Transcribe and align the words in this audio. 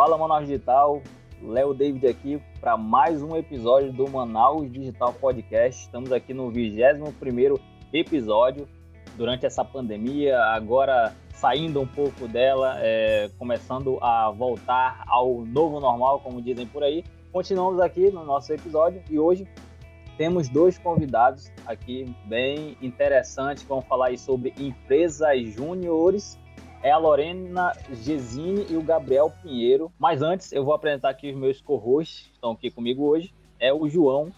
Fala 0.00 0.16
Manaus 0.16 0.46
Digital, 0.46 1.02
Léo 1.42 1.74
David 1.74 2.06
aqui 2.06 2.42
para 2.58 2.74
mais 2.74 3.22
um 3.22 3.36
episódio 3.36 3.92
do 3.92 4.08
Manaus 4.08 4.72
Digital 4.72 5.12
Podcast. 5.12 5.82
Estamos 5.82 6.10
aqui 6.10 6.32
no 6.32 6.50
21 6.50 7.58
episódio 7.92 8.66
durante 9.18 9.44
essa 9.44 9.62
pandemia, 9.62 10.42
agora 10.42 11.14
saindo 11.34 11.82
um 11.82 11.86
pouco 11.86 12.26
dela, 12.26 12.76
é, 12.78 13.30
começando 13.38 13.98
a 14.00 14.30
voltar 14.30 15.04
ao 15.06 15.42
novo 15.42 15.78
normal, 15.80 16.20
como 16.20 16.40
dizem 16.40 16.66
por 16.66 16.82
aí. 16.82 17.04
Continuamos 17.30 17.78
aqui 17.78 18.10
no 18.10 18.24
nosso 18.24 18.50
episódio 18.54 19.02
e 19.10 19.18
hoje 19.18 19.46
temos 20.16 20.48
dois 20.48 20.78
convidados 20.78 21.52
aqui 21.66 22.06
bem 22.24 22.74
interessantes. 22.80 23.64
Vamos 23.64 23.84
falar 23.84 24.06
aí 24.06 24.16
sobre 24.16 24.54
empresas 24.58 25.46
júniores 25.50 26.39
é 26.82 26.90
a 26.90 26.98
Lorena 26.98 27.72
Gesine 27.92 28.66
e 28.68 28.76
o 28.76 28.82
Gabriel 28.82 29.32
Pinheiro. 29.42 29.92
Mas 29.98 30.22
antes, 30.22 30.52
eu 30.52 30.64
vou 30.64 30.74
apresentar 30.74 31.10
aqui 31.10 31.30
os 31.30 31.36
meus 31.36 31.60
co-hosts, 31.60 32.26
que 32.26 32.32
estão 32.32 32.52
aqui 32.52 32.70
comigo 32.70 33.04
hoje. 33.04 33.34
É 33.58 33.72
o 33.72 33.88
João, 33.88 34.32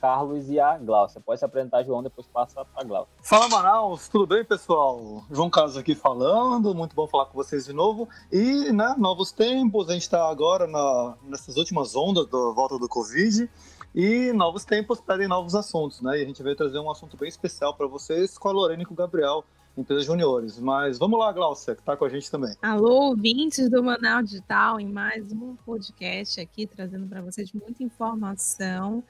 Carlos 0.00 0.50
e 0.50 0.58
a 0.58 0.76
Glaucia. 0.76 1.20
Pode 1.20 1.38
se 1.38 1.44
apresentar, 1.44 1.84
João, 1.84 2.02
depois 2.02 2.26
passa 2.26 2.64
para 2.64 2.82
a 2.82 2.84
Glaucia. 2.84 3.14
Fala, 3.22 3.48
Manaus. 3.48 4.08
Tudo 4.08 4.26
bem, 4.26 4.44
pessoal? 4.44 5.24
João 5.30 5.48
Carlos 5.48 5.76
aqui 5.76 5.94
falando. 5.94 6.74
Muito 6.74 6.96
bom 6.96 7.06
falar 7.06 7.26
com 7.26 7.34
vocês 7.34 7.64
de 7.64 7.72
novo. 7.72 8.08
E, 8.32 8.72
né, 8.72 8.94
novos 8.98 9.30
tempos. 9.30 9.88
A 9.88 9.92
gente 9.92 10.02
está 10.02 10.28
agora 10.28 10.66
na, 10.66 11.14
nessas 11.22 11.56
últimas 11.56 11.94
ondas 11.94 12.26
da 12.26 12.50
volta 12.50 12.76
do 12.76 12.88
Covid. 12.88 13.48
E 13.94 14.32
novos 14.32 14.64
tempos 14.64 15.00
pedem 15.00 15.28
novos 15.28 15.54
assuntos, 15.54 16.00
né? 16.00 16.18
E 16.18 16.22
a 16.24 16.26
gente 16.26 16.42
veio 16.42 16.56
trazer 16.56 16.80
um 16.80 16.90
assunto 16.90 17.16
bem 17.16 17.28
especial 17.28 17.72
para 17.74 17.86
vocês 17.86 18.36
com 18.36 18.48
a 18.48 18.52
Lorena 18.52 18.82
e 18.82 18.84
com 18.84 18.92
o 18.92 18.96
Gabriel 18.96 19.44
empresas 19.76 20.04
juniores. 20.04 20.58
Mas 20.58 20.98
vamos 20.98 21.18
lá, 21.18 21.32
Glaucia, 21.32 21.74
que 21.74 21.80
está 21.80 21.96
com 21.96 22.04
a 22.04 22.08
gente 22.08 22.30
também. 22.30 22.54
Alô, 22.62 23.08
ouvintes 23.08 23.68
do 23.68 23.82
Manaus 23.82 24.30
Digital, 24.30 24.80
em 24.80 24.88
mais 24.88 25.32
um 25.32 25.56
podcast 25.56 26.40
aqui, 26.40 26.66
trazendo 26.66 27.06
para 27.06 27.20
vocês 27.20 27.52
muita 27.52 27.82
informação. 27.82 29.02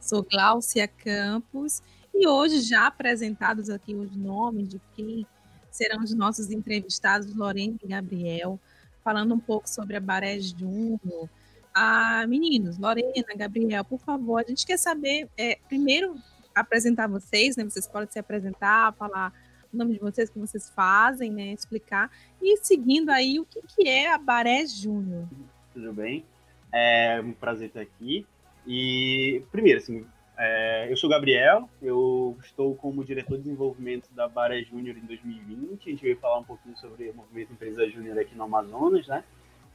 Sou 0.00 0.22
Glaucia 0.22 0.86
Campos 0.86 1.82
e 2.14 2.26
hoje 2.26 2.60
já 2.60 2.86
apresentados 2.86 3.68
aqui 3.70 3.94
os 3.94 4.14
nomes 4.16 4.68
de 4.68 4.80
quem 4.94 5.26
serão 5.70 6.02
os 6.02 6.14
nossos 6.14 6.50
entrevistados, 6.50 7.34
Lorena 7.34 7.76
e 7.82 7.88
Gabriel, 7.88 8.58
falando 9.04 9.34
um 9.34 9.38
pouco 9.38 9.68
sobre 9.68 9.96
a 9.96 10.00
Baré 10.00 10.38
Júnior. 10.40 11.28
Ah, 11.74 12.26
meninos, 12.26 12.78
Lorena, 12.78 13.34
Gabriel, 13.36 13.84
por 13.84 14.00
favor, 14.00 14.40
a 14.40 14.48
gente 14.48 14.66
quer 14.66 14.78
saber, 14.78 15.28
é, 15.36 15.58
primeiro, 15.68 16.16
apresentar 16.54 17.06
vocês, 17.06 17.56
né? 17.56 17.62
Vocês 17.62 17.86
podem 17.86 18.10
se 18.10 18.18
apresentar, 18.18 18.92
falar 18.94 19.32
o 19.72 19.76
nome 19.76 19.94
de 19.94 20.00
vocês, 20.00 20.28
o 20.28 20.32
que 20.32 20.38
vocês 20.38 20.70
fazem, 20.70 21.30
né? 21.30 21.52
Explicar. 21.52 22.10
E 22.40 22.56
seguindo 22.58 23.10
aí, 23.10 23.38
o 23.38 23.44
que, 23.44 23.60
que 23.62 23.88
é 23.88 24.12
a 24.12 24.18
Baré 24.18 24.66
Júnior? 24.66 25.26
Tudo 25.72 25.92
bem? 25.92 26.24
É 26.72 27.20
um 27.20 27.32
prazer 27.32 27.68
estar 27.68 27.80
aqui. 27.80 28.26
E, 28.66 29.42
primeiro, 29.50 29.78
assim, 29.78 30.06
é, 30.36 30.90
eu 30.90 30.96
sou 30.96 31.10
Gabriel, 31.10 31.68
eu 31.82 32.36
estou 32.44 32.74
como 32.76 33.04
diretor 33.04 33.36
de 33.36 33.44
desenvolvimento 33.44 34.08
da 34.14 34.28
Baré 34.28 34.62
Júnior 34.62 34.96
em 34.96 35.04
2020. 35.04 35.88
A 35.88 35.90
gente 35.90 36.02
veio 36.02 36.18
falar 36.18 36.38
um 36.38 36.44
pouquinho 36.44 36.76
sobre 36.76 37.10
o 37.10 37.14
movimento 37.14 37.52
Empresa 37.52 37.88
Júnior 37.88 38.18
aqui 38.18 38.34
no 38.34 38.44
Amazonas, 38.44 39.06
né? 39.08 39.24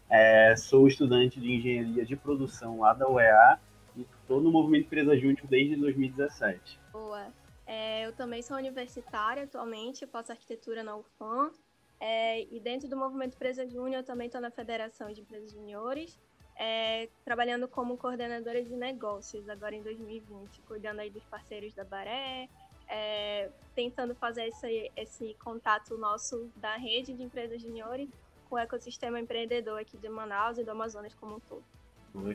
É, 0.10 0.56
sou 0.56 0.88
estudante 0.88 1.40
de 1.40 1.52
engenharia 1.52 2.06
de 2.06 2.16
produção 2.16 2.80
lá 2.80 2.94
da 2.94 3.10
UEA 3.10 3.60
e 3.96 4.06
estou 4.22 4.40
no 4.40 4.52
movimento 4.52 4.86
Empresa 4.86 5.18
Júnior 5.18 5.46
desde 5.50 5.76
2017. 5.76 6.80
Boa. 6.92 7.28
É, 7.74 8.06
eu 8.06 8.14
também 8.14 8.44
sou 8.44 8.56
universitária 8.56 9.46
atualmente, 9.46 10.06
faço 10.06 10.32
arquitetura 10.32 10.84
na 10.84 10.96
UFAM. 10.96 11.52
É, 12.00 12.44
e 12.54 12.60
dentro 12.60 12.88
do 12.88 12.96
movimento 12.96 13.34
Empresa 13.34 13.68
Júnior, 13.68 14.02
eu 14.02 14.04
também 14.04 14.28
estou 14.28 14.40
na 14.40 14.52
Federação 14.52 15.12
de 15.12 15.22
Empresas 15.22 15.52
Juniores, 15.52 16.20
é, 16.56 17.10
trabalhando 17.26 17.68
como 17.68 17.98
coordenadora 17.98 18.62
de 18.64 18.76
negócios 18.76 19.50
agora 19.50 19.74
em 19.74 19.82
2020, 19.82 20.62
cuidando 20.68 21.00
aí 21.00 21.10
dos 21.10 21.24
parceiros 21.24 21.74
da 21.74 21.84
Baré, 21.84 22.48
é, 22.88 23.50
tentando 23.74 24.14
fazer 24.14 24.46
esse, 24.50 24.92
esse 24.96 25.36
contato 25.44 25.98
nosso 25.98 26.52
da 26.58 26.76
rede 26.76 27.14
de 27.14 27.24
empresas 27.24 27.60
juniores 27.60 28.08
com 28.50 28.56
o 28.56 28.60
ecossistema 28.60 29.20
empreendedor 29.20 29.80
aqui 29.80 29.98
de 29.98 30.10
Manaus 30.10 30.60
e 30.60 30.64
do 30.64 30.70
Amazonas 30.70 31.16
como 31.16 31.38
um 31.38 31.40
todo. 31.40 31.64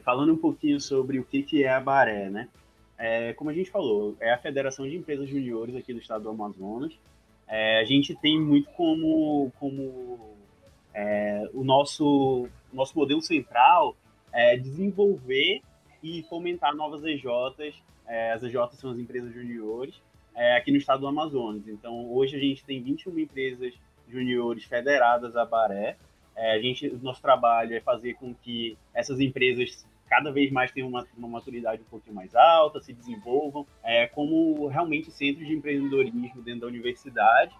Falando 0.03 0.33
um 0.33 0.39
pouquinho 0.39 0.81
sobre 0.81 1.21
o 1.21 1.25
que, 1.25 1.63
é 1.63 1.73
a 1.73 1.79
Baré, 1.79 2.29
né? 2.29 2.49
É, 2.99 3.33
como 3.35 3.51
a 3.51 3.55
gente 3.55 3.71
falou, 3.71 4.17
é 4.19 4.33
a 4.33 4.39
Federação 4.39 4.89
de 4.89 4.97
Empresas 4.97 5.29
Juniores 5.29 5.77
aqui 5.77 5.95
do 5.95 6.01
estado 6.01 6.25
do 6.25 6.31
Amazonas. 6.31 6.93
É, 7.47 7.81
a 7.81 7.85
gente 7.85 8.15
tem 8.17 8.41
muito 8.41 8.69
como, 8.71 9.53
como 9.59 10.37
é, 10.93 11.49
o 11.55 11.63
nosso, 11.63 12.49
nosso 12.73 12.99
modelo 12.99 13.23
central 13.23 13.97
é 14.33 14.57
desenvolver 14.57 15.63
e 16.03 16.23
fomentar 16.25 16.75
novas 16.75 17.05
EJs. 17.05 17.81
É, 18.07 18.33
as 18.33 18.43
EJs 18.43 18.75
são 18.75 18.91
as 18.91 18.99
empresas 18.99 19.33
juniores 19.33 20.03
é, 20.35 20.57
aqui 20.57 20.71
no 20.71 20.77
estado 20.77 21.01
do 21.01 21.07
Amazonas. 21.07 21.67
Então, 21.69 22.13
hoje 22.13 22.37
a 22.37 22.41
gente 22.41 22.65
tem 22.65 22.83
21 22.83 23.19
empresas 23.19 23.75
juniores 24.09 24.65
federadas 24.65 25.37
à 25.37 25.45
Baré. 25.45 25.97
É, 26.37 26.53
a 26.53 26.61
gente, 26.61 26.89
nosso 27.03 27.23
trabalho 27.23 27.75
é 27.75 27.81
fazer 27.81 28.15
com 28.15 28.35
que 28.35 28.77
essas 28.95 29.21
empresas 29.21 29.87
cada 30.09 30.33
vez 30.33 30.51
mais 30.51 30.73
tenham 30.73 30.89
uma, 30.89 31.07
uma 31.17 31.29
maturidade 31.29 31.83
um 31.83 31.91
pouquinho 31.91 32.15
mais 32.15 32.35
alta, 32.35 32.81
se 32.81 32.93
desenvolvam 32.93 33.67
é, 33.83 34.07
como 34.07 34.67
realmente 34.67 35.11
centros 35.11 35.47
de 35.47 35.55
empreendedorismo 35.55 36.43
dentro 36.43 36.63
da 36.63 36.67
universidade 36.67 37.55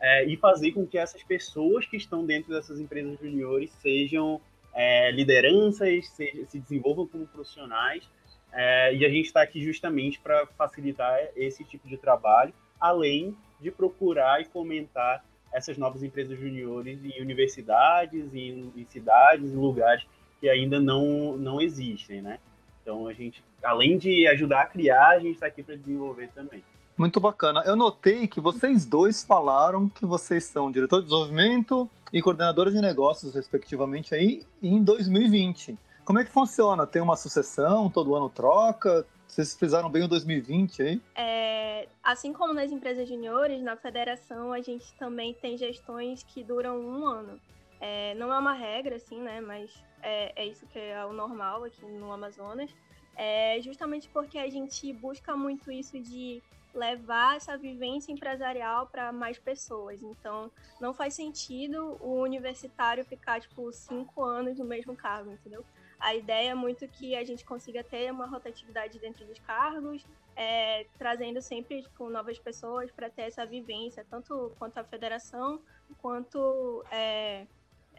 é, 0.00 0.24
e 0.26 0.36
fazer 0.36 0.72
com 0.72 0.86
que 0.86 0.98
essas 0.98 1.22
pessoas 1.22 1.86
que 1.86 1.96
estão 1.96 2.26
dentro 2.26 2.52
dessas 2.52 2.80
empresas 2.80 3.18
juniores 3.20 3.70
sejam 3.80 4.40
é, 4.74 5.10
lideranças, 5.12 6.08
se, 6.08 6.46
se 6.48 6.58
desenvolvam 6.58 7.06
como 7.06 7.26
profissionais 7.26 8.08
é, 8.52 8.94
e 8.94 9.04
a 9.04 9.08
gente 9.08 9.26
está 9.26 9.42
aqui 9.42 9.62
justamente 9.62 10.20
para 10.20 10.46
facilitar 10.58 11.18
esse 11.34 11.64
tipo 11.64 11.88
de 11.88 11.96
trabalho, 11.96 12.52
além 12.78 13.36
de 13.60 13.70
procurar 13.70 14.40
e 14.42 14.44
fomentar 14.44 15.24
essas 15.52 15.78
novas 15.78 16.02
empresas 16.02 16.38
juniores 16.38 17.04
em 17.04 17.20
universidades, 17.20 18.34
em, 18.34 18.72
em 18.76 18.84
cidades, 18.86 19.52
em 19.52 19.56
lugares 19.56 20.04
que 20.42 20.48
ainda 20.48 20.80
não, 20.80 21.36
não 21.36 21.60
existem, 21.60 22.20
né? 22.20 22.40
Então 22.82 23.06
a 23.06 23.12
gente, 23.12 23.44
além 23.62 23.96
de 23.96 24.26
ajudar 24.26 24.62
a 24.62 24.66
criar, 24.66 25.10
a 25.10 25.18
gente 25.20 25.34
está 25.34 25.46
aqui 25.46 25.62
para 25.62 25.76
desenvolver 25.76 26.30
também. 26.34 26.64
Muito 26.98 27.20
bacana. 27.20 27.62
Eu 27.64 27.76
notei 27.76 28.26
que 28.26 28.40
vocês 28.40 28.84
dois 28.84 29.22
falaram 29.22 29.88
que 29.88 30.04
vocês 30.04 30.42
são 30.42 30.72
diretor 30.72 30.98
de 30.98 31.04
desenvolvimento 31.04 31.88
e 32.12 32.20
coordenadora 32.20 32.72
de 32.72 32.80
negócios, 32.80 33.36
respectivamente, 33.36 34.16
aí 34.16 34.42
em 34.60 34.82
2020. 34.82 35.78
Como 36.04 36.18
é 36.18 36.24
que 36.24 36.32
funciona? 36.32 36.88
Tem 36.88 37.00
uma 37.00 37.14
sucessão, 37.14 37.88
todo 37.88 38.16
ano 38.16 38.28
troca? 38.28 39.06
Vocês 39.28 39.56
fizeram 39.56 39.88
bem 39.88 40.02
o 40.02 40.08
2020 40.08 40.82
aí? 40.82 41.00
É, 41.14 41.86
assim 42.02 42.32
como 42.32 42.52
nas 42.52 42.72
empresas 42.72 43.08
juniores, 43.08 43.62
na 43.62 43.76
federação 43.76 44.52
a 44.52 44.60
gente 44.60 44.92
também 44.94 45.34
tem 45.34 45.56
gestões 45.56 46.24
que 46.24 46.42
duram 46.42 46.80
um 46.80 47.06
ano. 47.06 47.40
É, 47.80 48.14
não 48.16 48.32
é 48.32 48.38
uma 48.38 48.52
regra, 48.52 48.96
assim, 48.96 49.20
né? 49.20 49.40
Mas 49.40 49.70
é, 50.02 50.32
é, 50.36 50.46
isso 50.46 50.66
que 50.66 50.78
é 50.78 51.04
o 51.04 51.12
normal 51.12 51.64
aqui 51.64 51.84
no 51.84 52.12
Amazonas. 52.12 52.74
É 53.16 53.60
justamente 53.60 54.08
porque 54.08 54.38
a 54.38 54.48
gente 54.48 54.92
busca 54.92 55.36
muito 55.36 55.70
isso 55.70 56.00
de 56.00 56.42
levar 56.74 57.36
essa 57.36 57.56
vivência 57.56 58.12
empresarial 58.12 58.86
para 58.86 59.12
mais 59.12 59.38
pessoas. 59.38 60.02
Então, 60.02 60.50
não 60.80 60.94
faz 60.94 61.14
sentido 61.14 61.98
o 62.00 62.20
universitário 62.20 63.04
ficar, 63.04 63.40
tipo, 63.40 63.70
cinco 63.72 64.22
anos 64.24 64.58
no 64.58 64.64
mesmo 64.64 64.96
cargo, 64.96 65.30
entendeu? 65.30 65.64
A 66.00 66.14
ideia 66.14 66.50
é 66.50 66.54
muito 66.54 66.88
que 66.88 67.14
a 67.14 67.22
gente 67.22 67.44
consiga 67.44 67.84
ter 67.84 68.10
uma 68.10 68.26
rotatividade 68.26 68.98
dentro 68.98 69.24
dos 69.24 69.38
cargos, 69.38 70.04
é, 70.34 70.84
trazendo 70.98 71.40
sempre 71.40 71.82
tipo, 71.82 72.08
novas 72.08 72.38
pessoas 72.38 72.90
para 72.90 73.08
ter 73.08 73.22
essa 73.22 73.46
vivência, 73.46 74.04
tanto 74.10 74.52
quanto 74.58 74.78
a 74.78 74.84
federação, 74.84 75.60
quanto 76.00 76.84
é, 76.90 77.46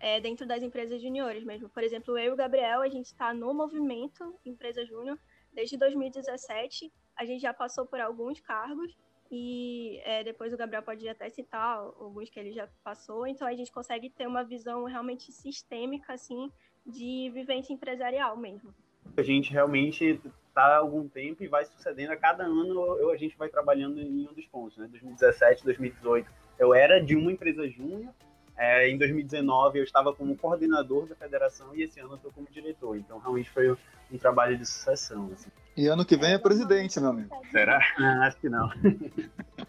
é, 0.04 0.20
dentro 0.20 0.46
das 0.46 0.62
empresas 0.62 1.02
juniores 1.02 1.46
mesmo. 1.46 1.70
Por 1.70 1.82
exemplo, 1.82 2.18
eu 2.18 2.32
e 2.32 2.34
o 2.34 2.36
Gabriel, 2.36 2.82
a 2.82 2.90
gente 2.90 3.06
está 3.06 3.34
no 3.34 3.54
movimento 3.54 4.36
Empresa 4.46 4.86
Júnior 4.86 5.18
desde 5.54 5.78
2017. 5.78 6.92
A 7.16 7.24
gente 7.24 7.42
já 7.42 7.54
passou 7.54 7.86
por 7.86 8.02
alguns 8.02 8.42
cargos 8.42 8.94
e 9.32 10.02
é, 10.04 10.22
depois 10.22 10.54
o 10.54 10.58
Gabriel 10.58 10.84
pode 10.84 11.08
até 11.08 11.30
citar 11.30 11.78
alguns 11.78 12.30
que 12.30 12.38
ele 12.38 12.52
já 12.52 12.68
passou. 12.84 13.26
Então 13.26 13.48
a 13.48 13.54
gente 13.54 13.72
consegue 13.72 14.10
ter 14.10 14.28
uma 14.28 14.44
visão 14.44 14.84
realmente 14.84 15.32
sistêmica 15.32 16.12
assim 16.12 16.52
de 16.86 17.32
vivência 17.34 17.72
empresarial 17.72 18.36
mesmo. 18.36 18.76
A 19.16 19.24
gente 19.24 19.54
realmente 19.54 20.20
está 20.50 20.66
há 20.66 20.78
algum 20.80 21.08
tempo 21.08 21.46
e 21.46 21.48
vai 21.48 21.64
sucedendo 21.64 22.12
a 22.12 22.18
cada 22.18 22.44
ano 22.44 22.98
eu, 22.98 23.10
a 23.10 23.16
gente 23.16 23.38
vai 23.38 23.48
trabalhando 23.48 24.02
em 24.02 24.28
um 24.28 24.34
dos 24.34 24.46
pontos, 24.48 24.78
né? 24.78 24.86
2017, 24.90 25.64
2018 25.64 26.30
eu 26.60 26.74
era 26.74 27.00
de 27.00 27.16
uma 27.16 27.32
empresa 27.32 27.66
júnior 27.70 28.14
é, 28.58 28.90
em 28.90 28.98
2019 28.98 29.80
eu 29.80 29.84
estava 29.84 30.14
como 30.14 30.38
coordenador 30.38 31.08
da 31.08 31.16
federação 31.16 31.76
e 31.76 31.84
esse 31.84 32.00
ano 32.00 32.12
eu 32.12 32.16
estou 32.16 32.32
como 32.32 32.48
diretor. 32.50 32.98
Então 32.98 33.20
realmente 33.20 33.50
foi 33.50 33.72
um 33.72 34.18
trabalho 34.18 34.58
de 34.58 34.66
sucessão. 34.66 35.30
Assim. 35.34 35.50
E 35.76 35.88
ano 35.88 36.06
que 36.06 36.16
vem 36.16 36.34
é 36.34 36.38
presidente, 36.38 37.00
meu 37.00 37.10
amigo. 37.10 37.36
Será? 37.52 37.80
Ah, 37.98 38.28
acho 38.28 38.38
que 38.38 38.50
não. 38.50 38.70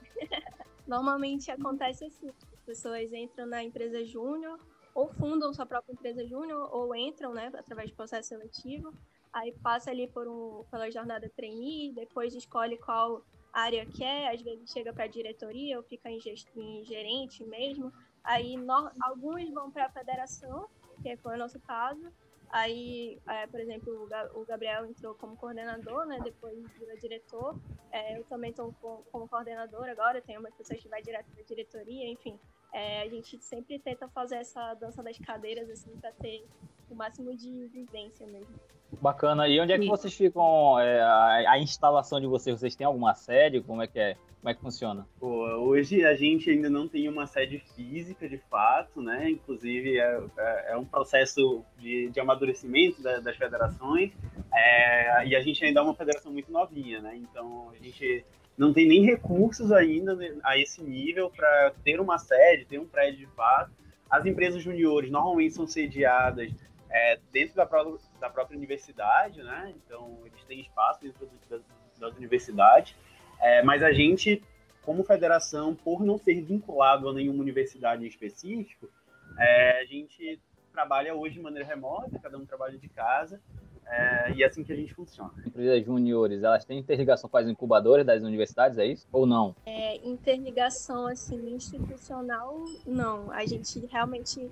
Normalmente 0.86 1.50
acontece 1.50 2.04
assim. 2.04 2.28
As 2.28 2.60
pessoas 2.66 3.12
entram 3.12 3.46
na 3.46 3.62
empresa 3.62 4.04
júnior 4.04 4.58
ou 4.94 5.08
fundam 5.08 5.52
sua 5.52 5.66
própria 5.66 5.92
empresa 5.92 6.24
júnior 6.26 6.68
ou 6.72 6.94
entram, 6.94 7.34
né, 7.34 7.50
através 7.54 7.88
de 7.88 7.96
processo 7.96 8.28
seletivo. 8.28 8.94
Aí 9.32 9.52
passa 9.62 9.90
ali 9.90 10.06
por 10.06 10.28
um, 10.28 10.64
pela 10.70 10.90
jornada 10.90 11.28
trainee, 11.36 11.92
depois 11.92 12.34
escolhe 12.34 12.78
qual 12.78 13.24
área 13.52 13.84
quer, 13.86 14.32
às 14.32 14.40
vezes 14.40 14.70
chega 14.70 14.92
para 14.92 15.04
a 15.04 15.08
diretoria 15.08 15.76
ou 15.76 15.82
fica 15.82 16.08
em, 16.08 16.20
em, 16.56 16.84
gerente 16.84 17.44
mesmo. 17.44 17.92
Aí 18.24 18.56
no, 18.56 18.90
alguns 19.02 19.48
vão 19.52 19.70
para 19.70 19.86
a 19.86 19.90
federação, 19.90 20.66
que 21.02 21.16
foi 21.18 21.34
o 21.34 21.38
nosso 21.38 21.60
caso. 21.60 22.10
Aí, 22.50 23.20
é, 23.26 23.46
por 23.48 23.58
exemplo, 23.58 24.08
o 24.34 24.44
Gabriel 24.44 24.86
entrou 24.86 25.14
como 25.16 25.36
coordenador, 25.36 26.06
né? 26.06 26.20
Depois 26.22 26.56
vira 26.78 26.96
diretor. 26.96 27.58
É, 27.90 28.16
eu 28.16 28.24
também 28.24 28.50
estou 28.50 28.72
como 29.10 29.28
coordenador 29.28 29.88
agora, 29.88 30.22
tenho 30.22 30.40
uma 30.40 30.50
pessoa 30.52 30.78
que 30.78 30.88
vai 30.88 31.02
direto 31.02 31.26
para 31.32 31.42
diretoria, 31.42 32.08
enfim. 32.08 32.38
É, 32.74 33.02
a 33.02 33.08
gente 33.08 33.38
sempre 33.38 33.78
tenta 33.78 34.08
fazer 34.08 34.34
essa 34.34 34.74
dança 34.74 35.00
das 35.00 35.16
cadeiras, 35.16 35.70
assim, 35.70 35.92
para 36.00 36.10
ter 36.10 36.44
o 36.90 36.94
máximo 36.96 37.32
de 37.32 37.68
vivência 37.68 38.26
mesmo. 38.26 38.52
Bacana. 39.00 39.46
E 39.46 39.60
onde 39.60 39.72
é 39.72 39.78
que 39.78 39.86
vocês 39.86 40.12
ficam? 40.12 40.78
É, 40.80 41.00
a, 41.00 41.52
a, 41.52 41.58
instalação 41.60 42.20
de 42.20 42.26
vocês? 42.26 42.58
Vocês 42.58 42.74
têm 42.74 42.84
alguma 42.84 43.14
sede? 43.14 43.60
Como 43.60 43.80
é 43.80 43.86
que 43.86 43.98
é? 44.00 44.16
Como 44.40 44.50
é 44.50 44.54
que 44.54 44.60
funciona? 44.60 45.06
Pô, 45.20 45.46
hoje 45.56 46.04
a 46.04 46.14
gente 46.14 46.50
ainda 46.50 46.68
não 46.68 46.86
tem 46.88 47.08
uma 47.08 47.26
sede 47.26 47.60
física 47.74 48.28
de 48.28 48.38
fato, 48.50 49.00
né? 49.00 49.30
Inclusive 49.30 49.98
é, 49.98 50.22
é, 50.36 50.72
é 50.72 50.76
um 50.76 50.84
processo 50.84 51.64
de, 51.78 52.10
de 52.10 52.20
amadurecimento 52.20 53.00
da, 53.00 53.20
das 53.20 53.36
federações. 53.36 54.12
É, 54.52 55.26
e 55.28 55.36
a 55.36 55.40
gente 55.40 55.64
ainda 55.64 55.78
é 55.78 55.82
uma 55.82 55.94
federação 55.94 56.32
muito 56.32 56.50
novinha, 56.50 57.00
né? 57.00 57.16
Então 57.16 57.70
a 57.70 57.82
gente 57.82 58.24
não 58.56 58.72
tem 58.72 58.86
nem 58.86 59.04
recursos 59.04 59.72
ainda 59.72 60.16
a 60.42 60.58
esse 60.58 60.82
nível 60.82 61.30
para 61.30 61.72
ter 61.82 62.00
uma 62.00 62.18
sede, 62.18 62.64
ter 62.64 62.78
um 62.78 62.86
prédio 62.86 63.20
de 63.20 63.26
fato. 63.34 63.70
As 64.08 64.24
empresas 64.24 64.62
juniores 64.62 65.10
normalmente 65.10 65.54
são 65.54 65.66
sediadas 65.66 66.52
é, 66.88 67.18
dentro 67.32 67.56
da, 67.56 67.66
pró 67.66 67.98
da, 68.20 68.30
própria 68.30 68.56
universidade, 68.56 69.42
né? 69.42 69.74
Então, 69.76 70.18
eles 70.24 70.44
têm 70.44 70.60
espaço 70.60 71.00
dentro 71.02 71.28
das, 71.50 71.62
das 71.98 72.16
universidades. 72.16 72.94
É, 73.40 73.62
mas 73.64 73.82
a 73.82 73.92
gente, 73.92 74.40
como 74.82 75.02
federação, 75.02 75.74
por 75.74 76.04
não 76.04 76.16
ser 76.16 76.40
vinculado 76.40 77.08
a 77.08 77.12
nenhuma 77.12 77.42
universidade 77.42 78.04
em 78.04 78.08
específico, 78.08 78.88
é, 79.36 79.80
a 79.80 79.84
gente 79.84 80.40
trabalha 80.72 81.14
hoje 81.14 81.34
de 81.34 81.40
maneira 81.40 81.66
remota, 81.66 82.18
cada 82.20 82.38
um 82.38 82.46
trabalha 82.46 82.78
de 82.78 82.88
casa, 82.88 83.40
é, 83.86 84.32
e 84.32 84.42
é 84.42 84.46
assim 84.46 84.64
que 84.64 84.72
a 84.72 84.76
gente 84.76 84.94
funciona. 84.94 85.32
Empresas 85.46 85.84
juniores, 85.84 86.42
elas 86.42 86.64
têm 86.64 86.78
interligação 86.78 87.28
com 87.28 87.36
as 87.36 87.48
incubadoras 87.48 88.04
das 88.04 88.22
universidades, 88.22 88.78
é 88.78 88.86
isso? 88.86 89.06
Ou 89.12 89.26
não? 89.26 89.54
É, 89.66 89.96
interligação, 90.06 91.06
assim, 91.06 91.54
institucional, 91.54 92.64
não. 92.86 93.30
A 93.30 93.44
gente 93.46 93.84
realmente 93.86 94.50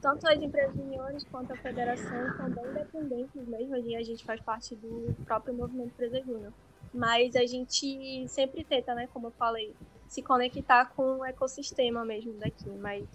tanto 0.00 0.28
as 0.28 0.38
empresas 0.40 0.74
juniores 0.74 1.24
quanto 1.24 1.52
a 1.52 1.56
federação 1.56 2.36
são 2.36 2.50
bem 2.50 2.72
dependentes 2.74 3.46
mesmo. 3.46 3.74
A 3.74 4.02
gente 4.02 4.24
faz 4.24 4.40
parte 4.40 4.74
do 4.74 5.14
próprio 5.24 5.54
movimento 5.54 5.88
Empresa 5.88 6.20
Júnior. 6.20 6.52
Mas 6.92 7.34
a 7.36 7.44
gente 7.44 8.26
sempre 8.28 8.64
tenta, 8.64 8.94
né, 8.94 9.08
como 9.12 9.28
eu 9.28 9.32
falei, 9.32 9.74
se 10.06 10.22
conectar 10.22 10.86
com 10.94 11.18
o 11.18 11.24
ecossistema 11.24 12.04
mesmo 12.04 12.34
daqui. 12.34 12.70
Mas 12.70 13.06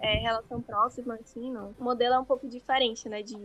é, 0.00 0.14
relação 0.18 0.60
próxima, 0.60 1.14
assim, 1.14 1.50
não. 1.50 1.74
O 1.78 1.84
modelo 1.84 2.14
é 2.14 2.18
um 2.18 2.24
pouco 2.24 2.48
diferente, 2.48 3.08
né, 3.08 3.22
de 3.22 3.36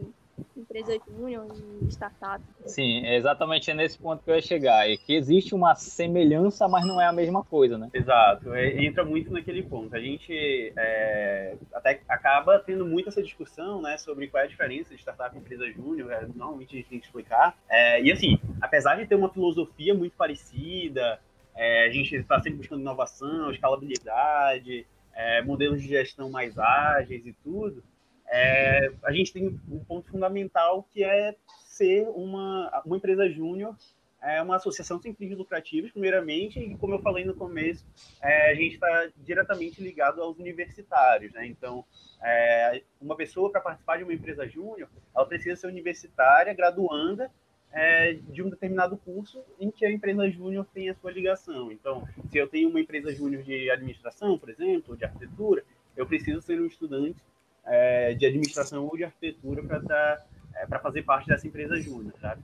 empresa 0.56 0.98
júnior 1.07 1.48
e 1.81 1.88
startup. 1.88 2.44
Sim, 2.66 3.06
é 3.06 3.18
exatamente 3.18 3.74
nesse 3.74 3.98
ponto 3.98 4.24
que 4.24 4.31
eu 4.31 4.36
ia 4.36 4.42
chegar. 4.42 4.89
É 4.89 4.95
que 4.98 5.13
existe 5.13 5.54
uma 5.54 5.75
semelhança, 5.75 6.68
mas 6.68 6.86
não 6.86 7.01
é 7.01 7.06
a 7.06 7.12
mesma 7.12 7.44
coisa, 7.44 7.78
né? 7.78 7.89
Exato. 7.94 8.54
É, 8.54 8.83
entra 8.83 9.04
muito 9.04 9.31
naquele 9.31 9.63
ponto. 9.63 9.95
A 9.95 10.00
gente 10.00 10.74
é, 10.78 11.56
até 11.74 12.01
acaba 12.07 12.60
tendo 12.60 12.86
muito 12.86 13.10
essa 13.10 13.22
discussão, 13.22 13.81
né, 13.81 13.98
sobre 13.98 14.28
qual 14.28 14.42
é 14.42 14.45
a 14.45 14.50
diferença 14.50 14.94
de 14.94 15.01
startup 15.01 15.36
e 15.36 15.39
empresa 15.39 15.69
júnior. 15.72 16.12
É, 16.12 16.25
normalmente 16.36 16.75
a 16.75 16.78
gente 16.78 16.89
tem 16.89 17.00
que 17.00 17.06
explicar. 17.06 17.56
É, 17.69 18.01
e 18.01 18.12
assim, 18.12 18.39
apesar 18.62 18.95
de 18.95 19.06
ter 19.06 19.16
uma 19.16 19.30
filosofia 19.30 19.94
muito 19.94 20.16
parecida, 20.16 21.19
é, 21.56 21.86
a 21.86 21.92
gente 21.92 22.16
está 22.16 22.42
sempre 22.42 22.60
buscando 22.60 22.81
inovação, 22.81 23.51
escalabilidade, 23.51 24.86
é, 25.13 25.42
modelos 25.42 25.81
de 25.81 25.88
gestão 25.88 26.30
mais 26.30 26.57
ágeis 26.57 27.25
e 27.25 27.33
tudo, 27.44 27.83
é, 28.31 28.94
a 29.04 29.12
gente 29.12 29.33
tem 29.33 29.60
um 29.69 29.83
ponto 29.83 30.10
fundamental 30.10 30.88
que 30.89 31.04
é 31.04 31.36
ser 31.66 32.07
uma, 32.16 32.81
uma 32.86 32.95
empresa 32.95 33.30
júnior, 33.30 33.75
é 34.22 34.42
uma 34.42 34.56
associação 34.56 35.01
sem 35.01 35.13
fins 35.13 35.36
lucrativos, 35.36 35.92
primeiramente, 35.92 36.60
e 36.60 36.78
como 36.78 36.94
eu 36.94 37.01
falei 37.01 37.25
no 37.25 37.33
começo, 37.33 37.86
é, 38.22 38.51
a 38.51 38.56
gente 38.56 38.75
está 38.75 39.10
diretamente 39.18 39.81
ligado 39.81 40.22
aos 40.22 40.38
universitários. 40.38 41.33
Né? 41.33 41.48
Então, 41.48 41.83
é, 42.24 42.83
uma 43.01 43.16
pessoa 43.16 43.51
para 43.51 43.60
participar 43.60 43.98
de 43.98 44.04
uma 44.04 44.13
empresa 44.13 44.48
júnior, 44.48 44.88
ela 45.13 45.25
precisa 45.25 45.56
ser 45.56 45.68
universitária, 45.68 46.54
graduanda, 46.54 47.30
é, 47.74 48.13
de 48.13 48.44
um 48.44 48.50
determinado 48.50 48.95
curso 48.95 49.44
em 49.60 49.72
que 49.72 49.86
a 49.86 49.92
empresa 49.92 50.30
júnior 50.30 50.68
tem 50.74 50.89
a 50.89 50.95
sua 50.95 51.12
ligação. 51.12 51.72
Então, 51.72 52.07
se 52.30 52.38
eu 52.38 52.48
tenho 52.48 52.69
uma 52.69 52.80
empresa 52.80 53.13
júnior 53.13 53.44
de 53.44 53.69
administração, 53.72 54.38
por 54.38 54.50
exemplo, 54.50 54.95
de 54.95 55.04
arquitetura, 55.04 55.63
eu 55.98 56.06
preciso 56.06 56.42
ser 56.42 56.62
um 56.62 56.68
estudante 56.68 57.22
é, 57.71 58.13
de 58.13 58.25
administração 58.25 58.85
ou 58.85 58.97
de 58.97 59.06
arquitetura 59.06 59.63
para 59.63 59.81
tá, 59.81 60.21
é, 60.56 60.65
para 60.65 60.79
fazer 60.79 61.03
parte 61.03 61.27
dessa 61.27 61.47
empresa 61.47 61.79
júnior, 61.79 62.13
sabe? 62.19 62.41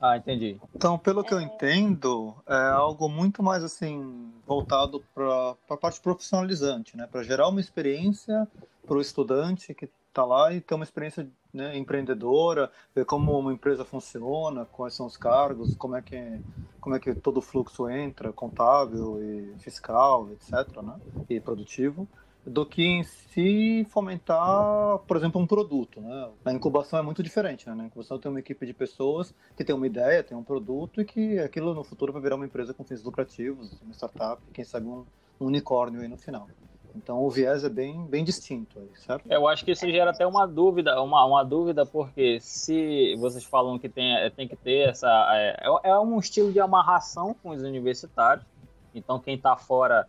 Ah, 0.00 0.16
entendi. 0.16 0.58
Então, 0.74 0.96
pelo 0.96 1.22
que 1.22 1.34
eu 1.34 1.40
entendo, 1.40 2.34
é 2.46 2.70
algo 2.70 3.08
muito 3.08 3.42
mais 3.42 3.62
assim 3.62 4.32
voltado 4.46 5.04
para 5.14 5.56
a 5.68 5.76
parte 5.76 6.00
profissionalizante, 6.00 6.96
né? 6.96 7.06
Para 7.10 7.22
gerar 7.22 7.48
uma 7.48 7.60
experiência 7.60 8.48
para 8.86 8.96
o 8.96 9.00
estudante 9.00 9.74
que 9.74 9.90
está 10.08 10.24
lá 10.24 10.54
e 10.54 10.60
ter 10.60 10.74
uma 10.74 10.84
experiência 10.84 11.28
né, 11.52 11.76
empreendedora, 11.76 12.70
ver 12.94 13.04
como 13.04 13.38
uma 13.38 13.52
empresa 13.52 13.84
funciona, 13.84 14.64
quais 14.64 14.94
são 14.94 15.04
os 15.04 15.16
cargos, 15.16 15.74
como 15.74 15.96
é 15.96 16.02
que 16.02 16.40
como 16.80 16.96
é 16.96 16.98
que 16.98 17.14
todo 17.14 17.36
o 17.36 17.42
fluxo 17.42 17.90
entra, 17.90 18.32
contábil 18.32 19.22
e 19.22 19.54
fiscal, 19.58 20.30
etc, 20.30 20.80
né? 20.82 20.98
E 21.28 21.38
produtivo 21.38 22.08
do 22.44 22.64
que 22.64 22.82
em 22.82 23.02
si 23.04 23.86
fomentar, 23.90 24.98
por 25.06 25.16
exemplo, 25.16 25.40
um 25.40 25.46
produto. 25.46 26.00
Né? 26.00 26.30
Na 26.44 26.52
incubação 26.52 26.98
é 26.98 27.02
muito 27.02 27.22
diferente. 27.22 27.68
Né? 27.68 27.74
Na 27.74 27.84
incubação 27.84 28.18
tem 28.18 28.30
uma 28.30 28.40
equipe 28.40 28.64
de 28.66 28.72
pessoas 28.72 29.34
que 29.56 29.64
tem 29.64 29.74
uma 29.74 29.86
ideia, 29.86 30.22
tem 30.22 30.36
um 30.36 30.42
produto 30.42 31.00
e 31.00 31.04
que 31.04 31.38
aquilo 31.38 31.74
no 31.74 31.84
futuro 31.84 32.12
vai 32.12 32.22
virar 32.22 32.36
uma 32.36 32.46
empresa 32.46 32.72
com 32.72 32.82
fins 32.82 33.02
lucrativos, 33.02 33.78
uma 33.82 33.92
startup, 33.92 34.42
quem 34.52 34.64
sabe 34.64 34.86
um, 34.86 35.04
unicórnio 35.38 36.00
aí 36.00 36.08
no 36.08 36.16
final. 36.16 36.48
Então 36.94 37.22
o 37.22 37.30
viés 37.30 37.62
é 37.62 37.68
bem, 37.68 38.04
bem 38.06 38.24
distinto 38.24 38.80
certo? 38.96 39.24
Eu 39.30 39.46
acho 39.46 39.64
que 39.64 39.70
isso 39.70 39.88
gera 39.88 40.10
até 40.10 40.26
uma 40.26 40.44
dúvida, 40.44 41.00
uma, 41.00 41.24
uma 41.24 41.44
dúvida, 41.44 41.86
porque 41.86 42.40
se 42.40 43.14
vocês 43.16 43.44
falam 43.44 43.78
que 43.78 43.88
tem, 43.88 44.12
tem 44.32 44.48
que 44.48 44.56
ter 44.56 44.88
essa. 44.88 45.08
É, 45.32 45.66
é 45.84 45.98
um 45.98 46.18
estilo 46.18 46.52
de 46.52 46.58
amarração 46.58 47.34
com 47.40 47.50
os 47.50 47.62
universitários. 47.62 48.44
Então 48.92 49.20
quem 49.20 49.36
está 49.36 49.56
fora 49.56 50.06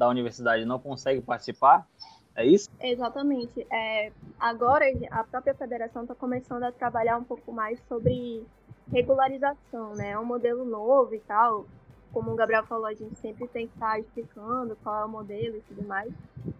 da 0.00 0.08
universidade 0.08 0.64
não 0.64 0.78
consegue 0.78 1.20
participar? 1.20 1.86
É 2.34 2.46
isso? 2.46 2.70
Exatamente. 2.80 3.66
É, 3.70 4.10
agora 4.38 4.86
a 5.10 5.22
própria 5.24 5.54
federação 5.54 6.02
está 6.02 6.14
começando 6.14 6.62
a 6.62 6.72
trabalhar 6.72 7.18
um 7.18 7.24
pouco 7.24 7.52
mais 7.52 7.78
sobre 7.86 8.42
regularização, 8.90 9.94
né? 9.94 10.12
É 10.12 10.18
um 10.18 10.24
modelo 10.24 10.64
novo 10.64 11.14
e 11.14 11.20
tal. 11.20 11.66
Como 12.14 12.32
o 12.32 12.34
Gabriel 12.34 12.64
falou, 12.64 12.86
a 12.86 12.94
gente 12.94 13.14
sempre 13.16 13.46
tem 13.48 13.66
que 13.66 13.74
estar 13.74 14.00
explicando 14.00 14.74
qual 14.82 15.02
é 15.02 15.04
o 15.04 15.08
modelo 15.08 15.58
e 15.58 15.60
tudo 15.68 15.86
mais. 15.86 16.10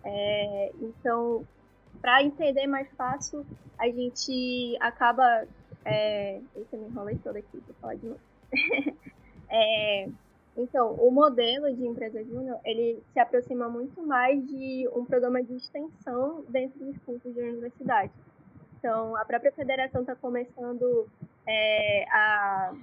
É, 0.05 0.71
então, 0.79 1.43
para 2.03 2.23
entender 2.23 2.67
mais 2.67 2.89
fácil, 2.93 3.47
a 3.79 3.87
gente 3.87 4.77
acaba. 4.81 5.47
É, 5.83 6.41
eu 6.55 6.79
me 6.79 6.89
enrolei 6.89 7.17
toda 7.17 7.39
aqui, 7.39 7.63
vou 7.67 7.75
falar 7.81 7.95
de 7.95 8.07
novo. 8.07 8.21
é, 9.49 10.09
então, 10.63 10.95
o 10.95 11.11
modelo 11.11 11.75
de 11.75 11.87
empresa 11.87 12.23
júnior, 12.25 12.59
ele 12.65 13.03
se 13.13 13.19
aproxima 13.19 13.69
muito 13.69 14.03
mais 14.07 14.47
de 14.47 14.89
um 14.95 15.05
programa 15.05 15.43
de 15.43 15.55
extensão 15.57 16.45
dentro 16.49 16.79
dos 16.85 16.99
cursos 16.99 17.35
de 17.35 17.41
universidade. 17.41 18.13
Então, 18.79 19.17
a 19.17 19.25
própria 19.25 19.53
federação 19.53 20.03
está 20.03 20.15
começando 20.17 21.07
é, 21.47 22.05
a, 22.11 22.75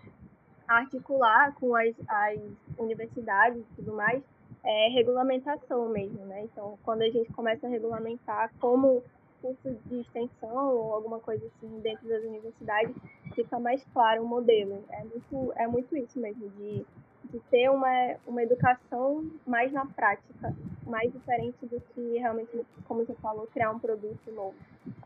articular 0.67 1.55
com 1.55 1.75
as, 1.75 1.95
as 2.07 2.39
universidades 2.77 3.59
e 3.59 3.75
tudo 3.75 3.93
mais, 3.93 4.21
é, 4.63 4.89
regulamentação 4.89 5.87
mesmo, 5.89 6.25
né? 6.25 6.43
Então, 6.43 6.77
quando 6.83 7.01
a 7.03 7.09
gente 7.09 7.31
começa 7.31 7.67
a 7.67 7.69
regulamentar 7.69 8.51
como 8.59 9.03
curso 9.41 9.77
de 9.85 10.01
extensão 10.01 10.75
ou 10.75 10.93
alguma 10.93 11.19
coisa 11.19 11.45
assim 11.45 11.79
dentro 11.79 12.07
das 12.07 12.23
universidades, 12.23 12.95
fica 13.33 13.59
mais 13.59 13.83
claro 13.93 14.23
o 14.23 14.27
modelo. 14.27 14.83
É 14.89 15.03
muito, 15.03 15.53
é 15.55 15.67
muito 15.67 15.95
isso 15.95 16.19
mesmo, 16.19 16.49
de 16.49 16.85
de 17.31 17.39
ter 17.51 17.69
uma, 17.69 18.15
uma 18.25 18.43
educação 18.43 19.29
mais 19.45 19.71
na 19.71 19.85
prática, 19.85 20.55
mais 20.85 21.11
diferente 21.11 21.65
do 21.65 21.81
que 21.93 22.17
realmente, 22.17 22.49
como 22.87 23.05
você 23.05 23.13
falou, 23.15 23.47
criar 23.47 23.71
um 23.71 23.79
produto 23.79 24.31
novo. 24.31 24.55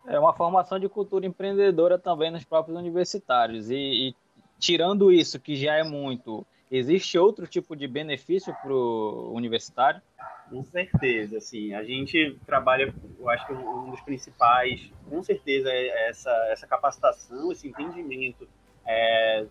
É 0.07 0.19
uma 0.19 0.33
formação 0.33 0.79
de 0.79 0.87
cultura 0.87 1.25
empreendedora 1.25 1.97
também 1.97 2.31
nos 2.31 2.43
próprios 2.43 2.77
universitários. 2.77 3.69
E, 3.69 3.75
e 3.75 4.15
tirando 4.59 5.11
isso, 5.11 5.39
que 5.39 5.55
já 5.55 5.75
é 5.75 5.83
muito, 5.83 6.45
existe 6.69 7.17
outro 7.17 7.47
tipo 7.47 7.75
de 7.75 7.87
benefício 7.87 8.55
para 8.61 8.73
o 8.73 9.33
universitário? 9.33 10.01
Com 10.49 10.63
certeza, 10.63 11.37
assim, 11.37 11.73
a 11.73 11.83
gente 11.83 12.37
trabalha 12.45 12.93
eu 13.17 13.29
acho 13.29 13.45
que 13.47 13.53
um 13.53 13.91
dos 13.91 14.01
principais, 14.01 14.91
com 15.09 15.21
certeza, 15.23 15.69
é 15.69 16.09
essa, 16.09 16.31
essa 16.49 16.67
capacitação, 16.67 17.51
esse 17.51 17.67
entendimento 17.67 18.47
é, 18.85 19.45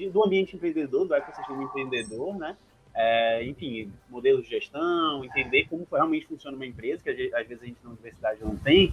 de, 0.00 0.10
do 0.10 0.24
ambiente 0.24 0.56
empreendedor, 0.56 1.06
do 1.06 1.14
ecossistema 1.14 1.62
empreendedor, 1.62 2.36
né? 2.36 2.56
É, 2.94 3.44
enfim, 3.44 3.92
modelos 4.08 4.44
de 4.44 4.50
gestão, 4.50 5.24
entender 5.24 5.66
como 5.68 5.86
realmente 5.90 6.26
funciona 6.26 6.56
uma 6.56 6.66
empresa, 6.66 7.02
que 7.02 7.10
às 7.10 7.46
vezes 7.46 7.62
a 7.62 7.66
gente 7.66 7.78
na 7.84 7.90
universidade 7.90 8.40
não 8.42 8.56
tem. 8.56 8.92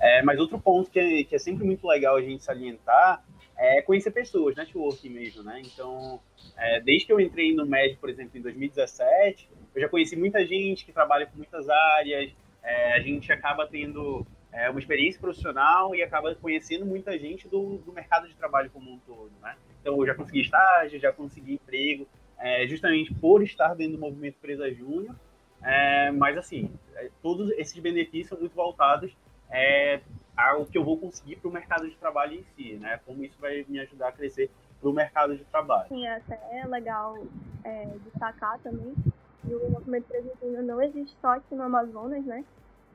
É, 0.00 0.22
mas 0.22 0.38
outro 0.38 0.58
ponto 0.58 0.90
que 0.90 0.98
é, 0.98 1.24
que 1.24 1.34
é 1.34 1.38
sempre 1.38 1.64
muito 1.64 1.86
legal 1.86 2.16
a 2.16 2.22
gente 2.22 2.44
salientar 2.44 3.24
é 3.56 3.82
conhecer 3.82 4.12
pessoas, 4.12 4.54
networking 4.54 5.08
mesmo, 5.08 5.42
né? 5.42 5.60
Então, 5.64 6.20
é, 6.56 6.80
desde 6.80 7.06
que 7.06 7.12
eu 7.12 7.18
entrei 7.18 7.54
no 7.54 7.66
MED, 7.66 7.96
por 7.96 8.08
exemplo, 8.08 8.38
em 8.38 8.42
2017, 8.42 9.48
eu 9.74 9.80
já 9.80 9.88
conheci 9.88 10.14
muita 10.14 10.44
gente 10.46 10.84
que 10.84 10.92
trabalha 10.92 11.26
com 11.26 11.36
muitas 11.36 11.68
áreas, 11.68 12.30
é, 12.62 12.92
a 12.92 13.00
gente 13.00 13.32
acaba 13.32 13.66
tendo 13.66 14.24
é, 14.52 14.70
uma 14.70 14.78
experiência 14.78 15.20
profissional 15.20 15.94
e 15.94 16.02
acaba 16.02 16.34
conhecendo 16.36 16.86
muita 16.86 17.18
gente 17.18 17.48
do, 17.48 17.78
do, 17.78 17.92
mercado 17.92 18.28
de 18.28 18.34
trabalho 18.34 18.70
como 18.70 18.92
um 18.92 18.98
todo, 19.00 19.32
né? 19.42 19.56
Então, 19.80 19.96
eu 19.96 20.06
já 20.06 20.14
consegui 20.14 20.40
estágio, 20.40 21.00
já 21.00 21.12
consegui 21.12 21.54
emprego, 21.54 22.06
é, 22.38 22.66
justamente 22.66 23.12
por 23.14 23.42
estar 23.42 23.74
dentro 23.74 23.96
do 23.96 24.00
movimento 24.00 24.36
Empresa 24.36 24.72
Júnior, 24.72 25.14
é, 25.62 26.10
mas, 26.12 26.36
assim, 26.36 26.70
é, 26.94 27.10
todos 27.22 27.50
esses 27.52 27.78
benefícios 27.78 28.28
são 28.28 28.38
muito 28.38 28.54
voltados 28.54 29.12
é, 29.50 30.00
ao 30.36 30.64
que 30.64 30.78
eu 30.78 30.84
vou 30.84 30.96
conseguir 30.96 31.36
para 31.36 31.48
o 31.48 31.52
mercado 31.52 31.88
de 31.88 31.96
trabalho 31.96 32.34
em 32.34 32.44
si, 32.54 32.74
né? 32.74 33.00
Como 33.04 33.24
isso 33.24 33.36
vai 33.40 33.64
me 33.68 33.80
ajudar 33.80 34.08
a 34.08 34.12
crescer 34.12 34.50
para 34.80 34.88
o 34.88 34.92
mercado 34.92 35.36
de 35.36 35.44
trabalho. 35.44 35.88
Sim, 35.88 36.06
até 36.06 36.38
é 36.52 36.66
legal 36.66 37.16
é, 37.64 37.88
destacar 38.04 38.58
também 38.60 38.94
que 39.42 39.54
o 39.54 39.70
movimento 39.70 40.06
Júnior 40.40 40.62
não 40.62 40.80
existe 40.82 41.16
só 41.20 41.32
aqui 41.32 41.54
no 41.54 41.62
Amazonas, 41.62 42.24
né? 42.24 42.44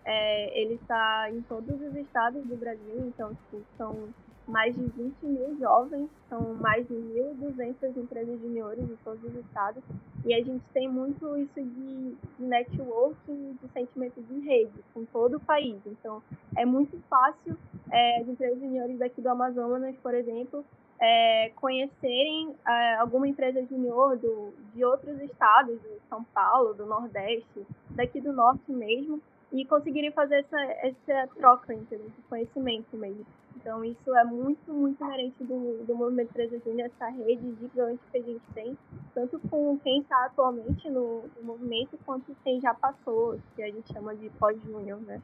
É, 0.06 0.62
ele 0.62 0.76
está 0.76 1.30
em 1.30 1.42
todos 1.42 1.82
os 1.82 1.96
estados 1.96 2.44
do 2.46 2.56
Brasil, 2.56 3.08
então 3.08 3.30
tipo, 3.30 3.64
são 3.78 4.10
mais 4.48 4.76
de 4.76 4.82
20 4.82 5.14
mil 5.24 5.58
jovens, 5.60 6.10
são 6.30 6.54
mais 6.56 6.88
de 6.88 6.94
1.200 6.94 7.98
empresas 7.98 8.40
juniores 8.40 8.88
de 8.88 8.96
todos 8.98 9.24
os 9.24 9.36
estados, 9.36 9.84
e 10.26 10.34
a 10.34 10.38
gente 10.38 10.64
tem 10.74 10.88
muito 10.88 11.38
isso 11.38 11.62
de, 11.62 12.16
de 12.16 12.44
networking, 12.44 13.58
de 13.62 13.68
sentimento 13.74 14.22
de 14.22 14.40
rede 14.40 14.84
com 14.94 15.06
todo 15.06 15.38
o 15.38 15.40
país. 15.40 15.78
Então, 15.86 16.22
é 16.58 16.66
muito 16.66 16.98
fácil 17.10 17.58
é, 17.92 18.22
as 18.22 18.28
empresas 18.28 18.60
juniores 18.60 18.98
daqui 18.98 19.22
do 19.22 19.30
Amazonas, 19.30 19.96
por 20.02 20.14
exemplo, 20.14 20.66
é, 21.00 21.52
conhecerem 21.56 22.56
é, 22.66 22.96
alguma 22.96 23.28
empresa 23.28 23.66
junior 23.66 24.18
do, 24.18 24.54
de 24.74 24.86
outros 24.86 25.20
estados, 25.22 25.80
de 25.82 26.00
São 26.10 26.24
Paulo, 26.34 26.74
do 26.74 26.86
Nordeste, 26.86 27.66
daqui 27.92 28.22
do 28.22 28.32
Norte 28.32 28.72
mesmo, 28.72 29.22
e 29.52 29.66
conseguirem 29.66 30.12
fazer 30.12 30.40
essa, 30.40 30.62
essa 30.62 31.28
troca, 31.36 31.74
entendeu? 31.74 32.08
de 32.08 32.22
conhecimento 32.24 32.98
mesmo. 32.98 33.26
Então, 33.56 33.84
isso 33.84 34.16
é 34.16 34.24
muito, 34.26 34.74
muito 34.74 35.04
inerente 35.04 35.44
do, 35.44 35.84
do 35.86 35.96
movimento 35.96 36.30
Empresa 36.32 36.60
Júnior, 36.60 36.92
essa 36.94 37.10
rede 37.10 37.56
gigante 37.60 38.00
que 38.12 38.18
a 38.18 38.22
gente 38.22 38.44
tem, 38.54 38.78
tanto 39.14 39.40
com 39.50 39.78
quem 39.80 40.02
está 40.02 40.26
atualmente 40.26 40.90
no, 40.90 41.24
no, 41.38 41.44
movimento, 41.44 41.98
quanto 42.06 42.36
quem 42.44 42.60
já 42.60 42.74
passou, 42.74 43.40
que 43.56 43.64
a 43.64 43.68
gente 43.68 43.92
chama 43.92 44.16
de 44.16 44.30
pós-júnior, 44.32 45.00
né? 45.02 45.22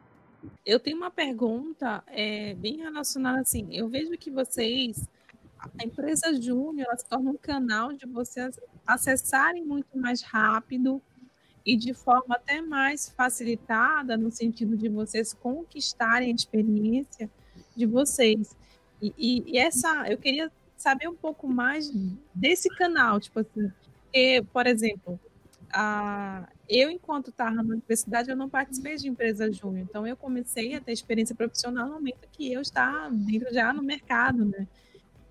Eu 0.66 0.80
tenho 0.80 0.96
uma 0.96 1.12
pergunta 1.12 2.02
é, 2.08 2.54
bem 2.54 2.78
relacionada 2.78 3.42
assim. 3.42 3.68
Eu 3.72 3.90
vejo 3.90 4.18
que 4.18 4.32
vocês, 4.32 5.06
a 5.60 5.84
empresa 5.84 6.34
Júnior, 6.42 6.88
ela 6.88 6.98
se 6.98 7.06
torna 7.06 7.32
um 7.32 7.38
canal 7.38 7.92
de 7.92 8.06
vocês 8.06 8.58
acessarem 8.88 9.66
muito 9.66 9.98
mais 9.98 10.22
rápido 10.22 11.02
e 11.66 11.76
de 11.76 11.94
forma 11.94 12.36
até 12.36 12.62
mais 12.62 13.10
facilitada, 13.10 14.16
no 14.16 14.32
sentido 14.32 14.78
de 14.78 14.88
vocês 14.88 15.34
conquistarem 15.34 16.32
a 16.32 16.36
experiência 16.36 17.30
de 17.80 17.86
vocês. 17.86 18.56
E, 19.02 19.14
e, 19.18 19.54
e, 19.54 19.58
essa, 19.58 20.06
eu 20.10 20.18
queria 20.18 20.52
saber 20.78 21.08
um 21.08 21.16
pouco 21.16 21.48
mais 21.48 21.92
desse 22.36 22.70
canal, 22.70 23.20
tipo 23.20 23.40
assim, 23.40 23.72
porque, 24.04 24.44
por 24.52 24.68
exemplo, 24.68 25.20
a, 25.72 26.48
eu, 26.68 26.90
enquanto 26.90 27.30
estava 27.30 27.52
na 27.52 27.62
universidade, 27.62 28.30
eu 28.30 28.36
não 28.36 28.50
participei 28.50 28.96
de 28.98 29.08
empresa 29.08 29.52
júnior, 29.52 29.88
então 29.90 30.06
eu 30.06 30.18
comecei 30.18 30.76
a 30.76 30.82
ter 30.82 30.92
experiência 30.92 31.36
profissional 31.36 31.88
no 31.88 31.94
momento 31.94 32.28
que 32.32 32.52
eu 32.52 32.62
estava 32.62 33.10
dentro 33.12 33.54
já 33.54 33.72
no 33.72 33.82
mercado, 33.82 34.46
né? 34.46 34.68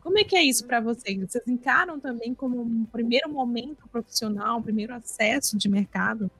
Como 0.00 0.18
é 0.18 0.24
que 0.24 0.36
é 0.36 0.42
isso 0.42 0.64
para 0.64 0.80
vocês? 0.80 1.18
Vocês 1.18 1.46
encaram 1.46 2.00
também 2.00 2.34
como 2.34 2.62
um 2.62 2.84
primeiro 2.86 3.28
momento 3.28 3.86
profissional, 3.88 4.58
um 4.58 4.62
primeiro 4.62 4.94
acesso 4.94 5.58
de 5.58 5.68
mercado? 5.68 6.30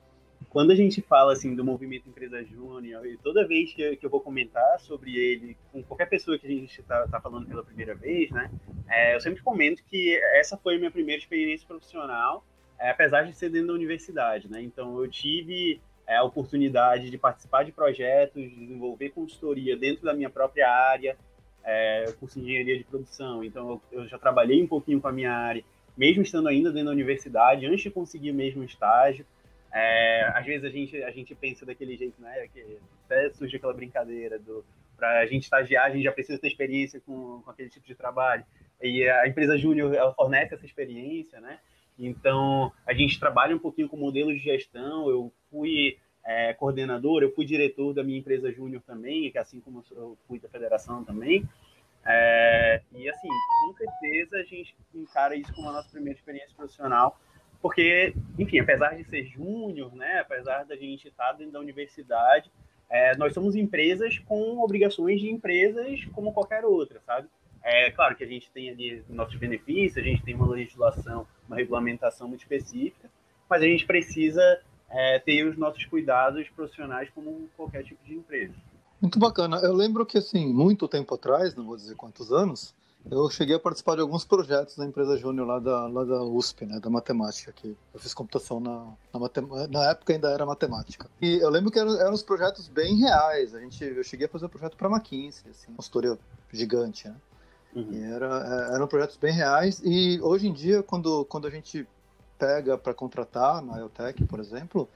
Quando 0.50 0.70
a 0.70 0.74
gente 0.74 1.02
fala 1.02 1.32
assim 1.32 1.54
do 1.54 1.64
movimento 1.64 2.08
Empresa 2.08 2.42
Júnior, 2.42 3.06
e 3.06 3.18
toda 3.18 3.46
vez 3.46 3.72
que, 3.72 3.96
que, 3.96 4.06
eu 4.06 4.10
vou 4.10 4.20
comentar 4.20 4.80
sobre 4.80 5.16
ele 5.16 5.56
com 5.70 5.82
qualquer 5.82 6.06
pessoa 6.06 6.38
que 6.38 6.46
a 6.46 6.50
gente 6.50 6.80
está 6.80 7.06
tá 7.06 7.20
falando 7.20 7.46
pela 7.46 7.62
primeira 7.62 7.94
vez, 7.94 8.30
né, 8.30 8.50
é, 8.88 9.14
eu 9.14 9.20
sempre 9.20 9.42
comento 9.42 9.82
que 9.84 10.16
essa 10.34 10.56
foi 10.56 10.76
a 10.76 10.78
minha 10.78 10.90
primeira 10.90 11.20
experiência 11.20 11.66
profissional, 11.66 12.44
é, 12.78 12.90
apesar 12.90 13.22
de 13.22 13.36
ser 13.36 13.50
dentro 13.50 13.68
da 13.68 13.74
universidade, 13.74 14.50
né, 14.50 14.62
então 14.62 14.98
eu 15.02 15.08
tive 15.08 15.80
é, 16.06 16.16
a 16.16 16.24
oportunidade 16.24 17.10
de 17.10 17.18
participar 17.18 17.64
de 17.64 17.72
projetos, 17.72 18.42
de 18.42 18.56
desenvolver 18.56 19.10
consultoria 19.10 19.76
dentro 19.76 20.04
da 20.04 20.14
minha 20.14 20.30
própria 20.30 20.70
área, 20.70 21.16
é, 21.62 22.10
curso 22.18 22.40
de 22.40 22.46
engenharia 22.46 22.78
de 22.78 22.84
produção, 22.84 23.44
então 23.44 23.82
eu, 23.92 24.00
eu 24.00 24.08
já 24.08 24.18
trabalhei 24.18 24.62
um 24.62 24.66
pouquinho 24.66 24.98
com 24.98 25.08
a 25.08 25.12
minha 25.12 25.32
área, 25.32 25.62
mesmo 25.94 26.22
estando 26.22 26.48
ainda 26.48 26.70
dentro 26.70 26.86
da 26.86 26.92
universidade, 26.92 27.66
antes 27.66 27.82
de 27.82 27.90
conseguir 27.90 28.32
mesmo 28.32 28.64
estágio, 28.64 29.26
é, 29.78 30.32
às 30.34 30.44
vezes 30.44 30.64
a 30.64 30.70
gente, 30.70 31.02
a 31.04 31.10
gente 31.12 31.34
pensa 31.36 31.64
daquele 31.64 31.96
jeito, 31.96 32.20
né? 32.20 32.48
Que 32.52 32.78
até 33.04 33.30
surge 33.30 33.56
aquela 33.56 33.72
brincadeira 33.72 34.36
do 34.36 34.64
para 34.96 35.20
a 35.20 35.26
gente 35.26 35.44
estagiar, 35.44 35.86
a 35.86 35.90
gente 35.90 36.02
já 36.02 36.10
precisa 36.10 36.40
ter 36.40 36.48
experiência 36.48 37.00
com, 37.06 37.40
com 37.42 37.50
aquele 37.52 37.68
tipo 37.68 37.86
de 37.86 37.94
trabalho. 37.94 38.44
E 38.82 39.08
a 39.08 39.28
empresa 39.28 39.56
Júnior 39.56 39.94
ela 39.94 40.12
fornece 40.12 40.56
essa 40.56 40.66
experiência, 40.66 41.40
né? 41.40 41.60
Então 41.96 42.72
a 42.84 42.92
gente 42.92 43.20
trabalha 43.20 43.54
um 43.54 43.60
pouquinho 43.60 43.88
com 43.88 43.96
modelos 43.96 44.34
de 44.34 44.40
gestão. 44.40 45.08
Eu 45.08 45.32
fui 45.48 45.96
é, 46.24 46.52
coordenador, 46.54 47.22
eu 47.22 47.32
fui 47.32 47.46
diretor 47.46 47.94
da 47.94 48.02
minha 48.02 48.18
empresa 48.18 48.50
Júnior 48.50 48.82
também, 48.84 49.30
que 49.30 49.38
assim 49.38 49.60
como 49.60 49.84
eu 49.92 50.18
fui 50.26 50.40
da 50.40 50.48
federação 50.48 51.04
também. 51.04 51.48
É, 52.04 52.82
e 52.92 53.08
assim, 53.08 53.28
com 53.28 53.74
certeza 53.74 54.38
a 54.38 54.42
gente 54.42 54.74
encara 54.92 55.36
isso 55.36 55.52
como 55.54 55.68
a 55.68 55.72
nossa 55.72 55.90
primeira 55.90 56.18
experiência 56.18 56.56
profissional 56.56 57.16
porque, 57.60 58.14
enfim, 58.38 58.60
apesar 58.60 58.96
de 58.96 59.04
ser 59.04 59.24
júnior, 59.24 59.94
né, 59.94 60.20
apesar 60.20 60.64
da 60.64 60.76
gente 60.76 61.08
estar 61.08 61.32
dentro 61.32 61.52
da 61.52 61.60
universidade, 61.60 62.50
é, 62.88 63.16
nós 63.16 63.34
somos 63.34 63.54
empresas 63.54 64.18
com 64.20 64.58
obrigações 64.58 65.20
de 65.20 65.28
empresas 65.28 66.04
como 66.12 66.32
qualquer 66.32 66.64
outra, 66.64 67.00
sabe? 67.04 67.28
É 67.62 67.90
claro 67.90 68.16
que 68.16 68.24
a 68.24 68.26
gente 68.26 68.50
tem 68.50 68.70
ali 68.70 69.04
nossos 69.08 69.34
benefícios, 69.34 69.98
a 69.98 70.08
gente 70.08 70.22
tem 70.22 70.34
uma 70.34 70.48
legislação, 70.48 71.26
uma 71.46 71.56
regulamentação 71.56 72.28
muito 72.28 72.40
específica, 72.40 73.10
mas 73.50 73.62
a 73.62 73.66
gente 73.66 73.84
precisa 73.84 74.60
é, 74.88 75.18
ter 75.18 75.44
os 75.44 75.56
nossos 75.56 75.84
cuidados 75.84 76.48
profissionais 76.50 77.10
como 77.14 77.48
qualquer 77.56 77.82
tipo 77.84 78.02
de 78.04 78.14
empresa. 78.14 78.54
Muito 79.00 79.18
bacana. 79.18 79.58
Eu 79.58 79.72
lembro 79.74 80.04
que, 80.06 80.18
assim, 80.18 80.52
muito 80.52 80.88
tempo 80.88 81.14
atrás, 81.14 81.54
não 81.54 81.64
vou 81.64 81.76
dizer 81.76 81.94
quantos 81.94 82.32
anos, 82.32 82.74
eu 83.10 83.28
cheguei 83.30 83.56
a 83.56 83.58
participar 83.58 83.94
de 83.94 84.02
alguns 84.02 84.24
projetos 84.24 84.76
da 84.76 84.84
empresa 84.84 85.16
Júnior 85.16 85.46
lá 85.46 85.58
da, 85.58 85.86
lá 85.86 86.04
da 86.04 86.22
USP, 86.22 86.66
né, 86.66 86.78
da 86.78 86.90
matemática, 86.90 87.52
que 87.52 87.76
eu 87.94 88.00
fiz 88.00 88.12
computação 88.12 88.60
na, 88.60 88.86
na, 89.12 89.68
na 89.68 89.90
época 89.90 90.12
ainda 90.12 90.30
era 90.30 90.44
matemática. 90.44 91.08
E 91.20 91.38
eu 91.38 91.48
lembro 91.48 91.70
que 91.70 91.78
eram, 91.78 91.98
eram 92.00 92.12
uns 92.12 92.22
projetos 92.22 92.68
bem 92.68 92.96
reais. 92.96 93.54
A 93.54 93.60
gente, 93.60 93.82
eu 93.82 94.04
cheguei 94.04 94.26
a 94.26 94.28
fazer 94.28 94.46
um 94.46 94.48
projeto 94.48 94.76
para 94.76 94.88
McKinsey, 94.88 95.50
assim, 95.50 95.68
uma 95.68 95.76
consultoria 95.76 96.18
gigante, 96.52 97.08
né? 97.08 97.16
Uhum. 97.74 97.92
E 97.92 98.02
era, 98.02 98.70
é, 98.70 98.74
eram 98.74 98.86
projetos 98.86 99.16
bem 99.16 99.32
reais. 99.32 99.80
E 99.84 100.20
hoje 100.20 100.48
em 100.48 100.52
dia, 100.52 100.82
quando, 100.82 101.24
quando 101.26 101.46
a 101.46 101.50
gente 101.50 101.86
pega 102.38 102.78
para 102.78 102.94
contratar 102.94 103.62
na 103.62 103.78
IoTech, 103.78 104.24
por 104.24 104.40
exemplo, 104.40 104.88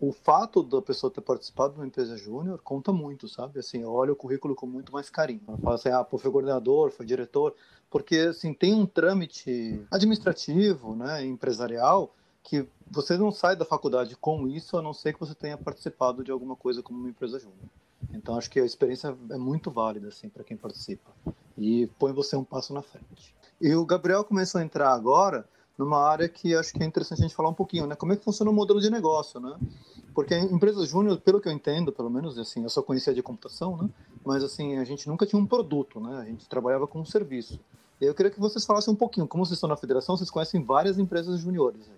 o 0.00 0.12
fato 0.12 0.62
da 0.62 0.80
pessoa 0.80 1.10
ter 1.10 1.20
participado 1.20 1.74
de 1.74 1.80
uma 1.80 1.86
empresa 1.86 2.16
júnior 2.16 2.60
conta 2.62 2.92
muito, 2.92 3.28
sabe? 3.28 3.58
Assim, 3.58 3.82
eu 3.82 3.92
olho 3.92 4.12
o 4.12 4.16
currículo 4.16 4.54
com 4.54 4.66
muito 4.66 4.92
mais 4.92 5.10
carinho. 5.10 5.42
Eu 5.48 5.58
falo 5.58 5.74
assim, 5.74 5.88
ah, 5.88 6.04
pô, 6.04 6.18
foi 6.18 6.30
coordenador, 6.30 6.90
foi 6.90 7.04
diretor, 7.04 7.54
porque, 7.90 8.16
assim, 8.16 8.54
tem 8.54 8.74
um 8.74 8.86
trâmite 8.86 9.84
administrativo, 9.90 10.94
né, 10.94 11.24
empresarial, 11.24 12.14
que 12.42 12.66
você 12.90 13.16
não 13.18 13.30
sai 13.30 13.56
da 13.56 13.64
faculdade 13.64 14.16
com 14.16 14.46
isso, 14.46 14.76
a 14.76 14.82
não 14.82 14.94
ser 14.94 15.12
que 15.12 15.20
você 15.20 15.34
tenha 15.34 15.58
participado 15.58 16.22
de 16.22 16.30
alguma 16.30 16.54
coisa 16.54 16.82
como 16.82 16.98
uma 16.98 17.10
empresa 17.10 17.38
júnior. 17.38 17.68
Então, 18.12 18.36
acho 18.36 18.50
que 18.50 18.60
a 18.60 18.64
experiência 18.64 19.16
é 19.30 19.36
muito 19.36 19.70
válida, 19.70 20.08
assim, 20.08 20.28
para 20.28 20.44
quem 20.44 20.56
participa. 20.56 21.10
E 21.56 21.88
põe 21.98 22.12
você 22.12 22.36
um 22.36 22.44
passo 22.44 22.72
na 22.72 22.82
frente. 22.82 23.34
E 23.60 23.74
o 23.74 23.84
Gabriel 23.84 24.24
começou 24.24 24.60
a 24.60 24.64
entrar 24.64 24.92
agora 24.92 25.48
numa 25.78 25.98
área 25.98 26.28
que 26.28 26.54
acho 26.54 26.72
que 26.72 26.82
é 26.82 26.86
interessante 26.86 27.20
a 27.20 27.22
gente 27.22 27.36
falar 27.36 27.48
um 27.48 27.54
pouquinho, 27.54 27.86
né? 27.86 27.94
Como 27.94 28.12
é 28.12 28.16
que 28.16 28.24
funciona 28.24 28.50
o 28.50 28.54
modelo 28.54 28.80
de 28.80 28.90
negócio, 28.90 29.38
né? 29.38 29.56
Porque 30.12 30.34
a 30.34 30.40
empresa 30.40 30.84
júnior, 30.84 31.20
pelo 31.20 31.40
que 31.40 31.48
eu 31.48 31.52
entendo, 31.52 31.92
pelo 31.92 32.10
menos, 32.10 32.36
assim, 32.36 32.64
eu 32.64 32.68
só 32.68 32.82
conhecia 32.82 33.14
de 33.14 33.22
computação, 33.22 33.76
né? 33.76 33.88
Mas, 34.24 34.42
assim, 34.42 34.76
a 34.76 34.84
gente 34.84 35.08
nunca 35.08 35.24
tinha 35.24 35.40
um 35.40 35.46
produto, 35.46 36.00
né? 36.00 36.18
A 36.18 36.24
gente 36.24 36.48
trabalhava 36.48 36.88
com 36.88 37.00
um 37.00 37.04
serviço. 37.04 37.60
E 38.00 38.04
eu 38.04 38.14
queria 38.14 38.30
que 38.30 38.40
vocês 38.40 38.66
falassem 38.66 38.92
um 38.92 38.96
pouquinho, 38.96 39.28
como 39.28 39.46
vocês 39.46 39.56
estão 39.56 39.68
na 39.68 39.76
federação, 39.76 40.16
vocês 40.16 40.30
conhecem 40.30 40.62
várias 40.62 40.98
empresas 40.98 41.40
juniores 41.40 41.86
né? 41.86 41.94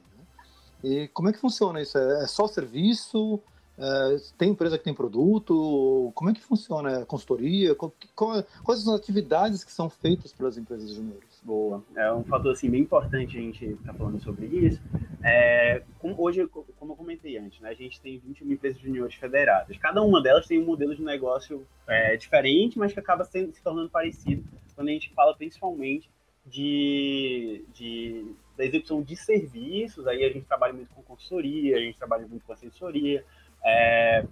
E 0.83 1.09
como 1.09 1.29
é 1.29 1.33
que 1.33 1.39
funciona 1.39 1.81
isso? 1.81 1.97
É, 1.99 2.25
é 2.25 2.27
só 2.27 2.47
serviço? 2.47 3.41
É, 3.81 4.17
tem 4.37 4.51
empresa 4.51 4.77
que 4.77 4.85
tem 4.85 4.93
produto? 4.93 6.13
Como 6.15 6.29
é 6.29 6.35
que 6.35 6.43
funciona? 6.43 6.99
a 6.99 7.07
consultoria? 7.07 7.75
Qual, 7.75 7.93
qual, 8.15 8.45
quais 8.63 8.83
são 8.83 8.95
as 8.95 9.01
atividades 9.01 9.65
que 9.65 9.73
são 9.73 9.89
feitas 9.89 10.33
pelas 10.33 10.59
empresas 10.59 10.95
juniores? 10.95 11.41
Boa. 11.43 11.83
É 11.97 12.13
um 12.13 12.23
fator 12.25 12.53
assim, 12.53 12.71
bem 12.71 12.83
importante 12.83 13.39
a 13.39 13.41
gente 13.41 13.65
estar 13.65 13.93
tá 13.93 13.99
falando 13.99 14.21
sobre 14.21 14.47
isso. 14.47 14.81
É, 15.25 15.83
como, 15.99 16.15
hoje, 16.19 16.47
como 16.47 16.93
eu 16.93 16.97
comentei 16.97 17.39
antes, 17.39 17.59
né, 17.61 17.71
a 17.71 17.75
gente 17.75 18.01
tem 18.01 18.19
21 18.19 18.53
empresas 18.53 18.81
juniores 18.81 19.15
federadas. 19.15 19.77
Cada 19.79 20.03
uma 20.03 20.23
delas 20.23 20.47
tem 20.47 20.61
um 20.61 20.67
modelo 20.67 20.95
de 20.95 21.03
negócio 21.03 21.67
é, 21.87 22.17
diferente, 22.17 22.79
mas 22.79 22.93
que 22.93 23.01
acaba 23.01 23.25
sendo, 23.25 23.53
se 23.55 23.63
tornando 23.63 23.89
parecido 23.89 24.45
quando 24.75 24.89
a 24.89 24.93
gente 24.93 25.13
fala 25.15 25.35
principalmente 25.35 26.11
de, 26.47 27.65
de, 27.73 28.35
da 28.57 28.65
execução 28.65 29.03
de 29.03 29.17
serviços. 29.17 30.07
Aí 30.07 30.25
a 30.25 30.31
gente 30.31 30.47
trabalha 30.47 30.73
muito 30.73 30.93
com 30.95 31.03
consultoria, 31.03 31.77
a 31.77 31.81
gente 31.81 31.99
trabalha 31.99 32.27
muito 32.27 32.45
com 32.45 32.53
assessoria. 32.53 33.25
É, 33.65 34.25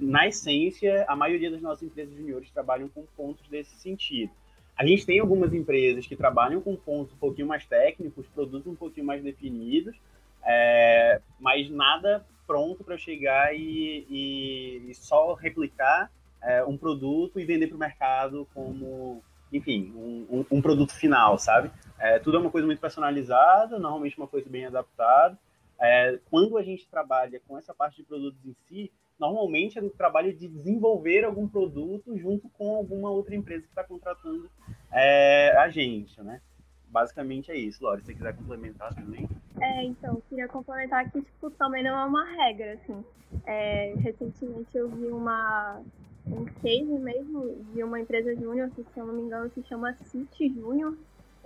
na 0.00 0.26
essência, 0.28 1.04
a 1.08 1.16
maioria 1.16 1.50
das 1.50 1.60
nossas 1.60 1.82
empresas 1.82 2.14
juniores 2.14 2.50
trabalham 2.50 2.88
com 2.88 3.04
pontos 3.16 3.46
desse 3.48 3.74
sentido. 3.76 4.32
A 4.76 4.86
gente 4.86 5.04
tem 5.04 5.20
algumas 5.20 5.52
empresas 5.52 6.06
que 6.06 6.16
trabalham 6.16 6.60
com 6.60 6.74
pontos 6.74 7.12
um 7.12 7.18
pouquinho 7.18 7.46
mais 7.46 7.66
técnicos, 7.66 8.26
produtos 8.28 8.66
um 8.66 8.74
pouquinho 8.74 9.06
mais 9.06 9.22
definidos, 9.22 9.94
é, 10.42 11.20
mas 11.38 11.68
nada 11.70 12.24
pronto 12.46 12.82
para 12.82 12.96
chegar 12.96 13.54
e, 13.54 14.06
e, 14.08 14.90
e, 14.90 14.94
só 14.94 15.34
replicar 15.34 16.10
é, 16.42 16.64
um 16.64 16.76
produto 16.76 17.38
e 17.38 17.44
vender 17.44 17.66
para 17.68 17.76
o 17.76 17.78
mercado 17.78 18.48
como, 18.54 19.22
enfim, 19.52 19.92
um, 19.94 20.38
um, 20.38 20.56
um 20.56 20.62
produto 20.62 20.92
final, 20.92 21.38
sabe? 21.38 21.70
É, 21.98 22.18
tudo 22.18 22.38
é 22.38 22.40
uma 22.40 22.50
coisa 22.50 22.66
muito 22.66 22.80
personalizada, 22.80 23.78
normalmente 23.78 24.16
uma 24.16 24.26
coisa 24.26 24.48
bem 24.48 24.64
adaptada. 24.64 25.38
É, 25.80 26.18
quando 26.30 26.58
a 26.58 26.62
gente 26.62 26.88
trabalha 26.88 27.40
com 27.48 27.56
essa 27.56 27.74
parte 27.74 27.96
de 27.96 28.02
produtos 28.02 28.44
em 28.44 28.54
si, 28.66 28.92
normalmente 29.18 29.78
é 29.78 29.82
no 29.82 29.90
trabalho 29.90 30.32
de 30.32 30.48
desenvolver 30.48 31.24
algum 31.24 31.48
produto 31.48 32.16
junto 32.16 32.48
com 32.50 32.74
alguma 32.74 33.10
outra 33.10 33.34
empresa 33.34 33.62
que 33.62 33.68
está 33.68 33.84
contratando 33.84 34.50
é, 34.92 35.56
a 35.56 35.68
gente, 35.68 36.20
né? 36.22 36.40
Basicamente 36.88 37.52
é 37.52 37.56
isso. 37.56 37.84
Lore, 37.84 38.00
se 38.00 38.06
você 38.06 38.14
quiser 38.14 38.36
complementar 38.36 38.94
também. 38.94 39.28
É, 39.60 39.84
então, 39.84 40.20
queria 40.28 40.48
complementar 40.48 41.08
que, 41.10 41.22
tipo, 41.22 41.50
também 41.52 41.84
não 41.84 41.96
é 41.96 42.04
uma 42.04 42.24
regra, 42.24 42.72
assim. 42.74 43.04
É, 43.46 43.94
recentemente 43.98 44.76
eu 44.76 44.88
vi 44.88 45.06
uma, 45.06 45.80
um 46.26 46.44
case 46.46 46.98
mesmo 46.98 47.64
de 47.72 47.84
uma 47.84 48.00
empresa 48.00 48.34
júnior, 48.34 48.70
que 48.70 48.82
se 48.82 48.98
eu 48.98 49.06
não 49.06 49.14
me 49.14 49.22
engano 49.22 49.50
se 49.50 49.62
chama 49.64 49.94
City 49.94 50.48
Júnior. 50.48 50.96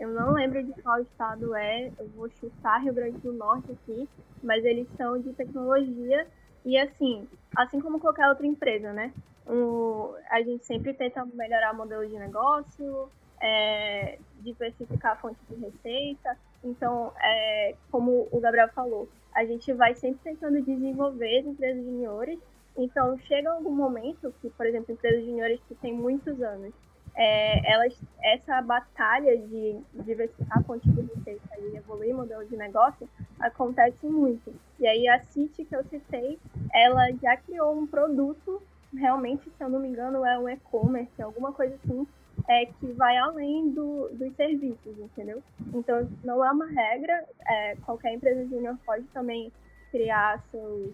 Eu 0.05 0.11
não 0.11 0.35
lembro 0.35 0.63
de 0.63 0.83
qual 0.83 1.01
estado 1.01 1.55
é, 1.55 1.91
eu 1.99 2.07
vou 2.09 2.29
chutar 2.29 2.83
Rio 2.83 2.93
Grande 2.93 3.17
do 3.21 3.33
Norte 3.33 3.73
aqui, 3.73 4.07
mas 4.43 4.63
eles 4.63 4.87
são 4.99 5.19
de 5.19 5.33
tecnologia 5.33 6.27
e 6.63 6.77
assim, 6.77 7.27
assim 7.57 7.81
como 7.81 7.99
qualquer 7.99 8.29
outra 8.29 8.47
empresa, 8.47 8.93
né? 8.93 9.15
Um, 9.47 10.15
a 10.31 10.43
gente 10.43 10.67
sempre 10.67 10.93
tenta 10.93 11.25
melhorar 11.25 11.73
o 11.73 11.77
modelo 11.79 12.07
de 12.07 12.19
negócio, 12.19 13.09
é, 13.41 14.19
diversificar 14.41 15.13
a 15.13 15.17
fonte 15.17 15.41
de 15.49 15.55
receita. 15.55 16.37
Então, 16.63 17.11
é, 17.23 17.75
como 17.91 18.29
o 18.31 18.41
Gabriel 18.41 18.69
falou, 18.75 19.09
a 19.35 19.47
gente 19.47 19.73
vai 19.73 19.95
sempre 19.95 20.21
tentando 20.23 20.61
desenvolver 20.61 21.39
as 21.39 21.47
empresas 21.47 21.83
juniores. 21.83 22.39
Então, 22.77 23.19
chega 23.21 23.51
algum 23.51 23.75
momento 23.75 24.35
que, 24.43 24.51
por 24.51 24.67
exemplo, 24.67 24.93
empresas 24.93 25.25
juniores 25.25 25.61
que 25.67 25.75
têm 25.77 25.95
muitos 25.95 26.43
anos, 26.43 26.75
é, 27.17 27.73
elas, 27.73 27.95
essa 28.23 28.61
batalha 28.63 29.37
de 29.39 29.81
diversificar 29.95 30.59
a 30.59 30.63
fonte 30.63 30.89
de 30.91 31.01
receita 31.01 31.49
e 31.61 31.77
evoluir 31.77 32.15
modelo 32.15 32.45
de 32.47 32.57
negócio 32.57 33.09
acontece 33.39 34.07
muito. 34.07 34.53
E 34.81 34.87
aí 34.87 35.09
a 35.09 35.21
City 35.21 35.65
que 35.65 35.77
eu 35.77 35.85
citei, 35.85 36.39
ela 36.73 37.11
já 37.23 37.37
criou 37.37 37.77
um 37.77 37.87
produto, 37.87 38.61
realmente, 38.93 39.45
se 39.45 39.63
eu 39.63 39.69
não 39.69 39.79
me 39.79 39.89
engano, 39.89 40.25
é 40.25 40.39
um 40.39 40.49
e-commerce, 40.49 41.23
alguma 41.23 41.53
coisa 41.53 41.75
assim, 41.77 42.07
é, 42.49 42.67
que 42.67 42.87
vai 42.93 43.17
além 43.17 43.71
do, 43.71 44.09
dos 44.09 44.35
serviços, 44.35 44.99
entendeu? 44.99 45.43
Então, 45.73 46.09
não 46.25 46.45
é 46.45 46.51
uma 46.51 46.67
regra, 46.67 47.25
é, 47.47 47.77
qualquer 47.77 48.13
empresa 48.13 48.45
júnior 48.47 48.77
pode 48.85 49.05
também 49.07 49.53
criar 49.91 50.43
seus, 50.51 50.93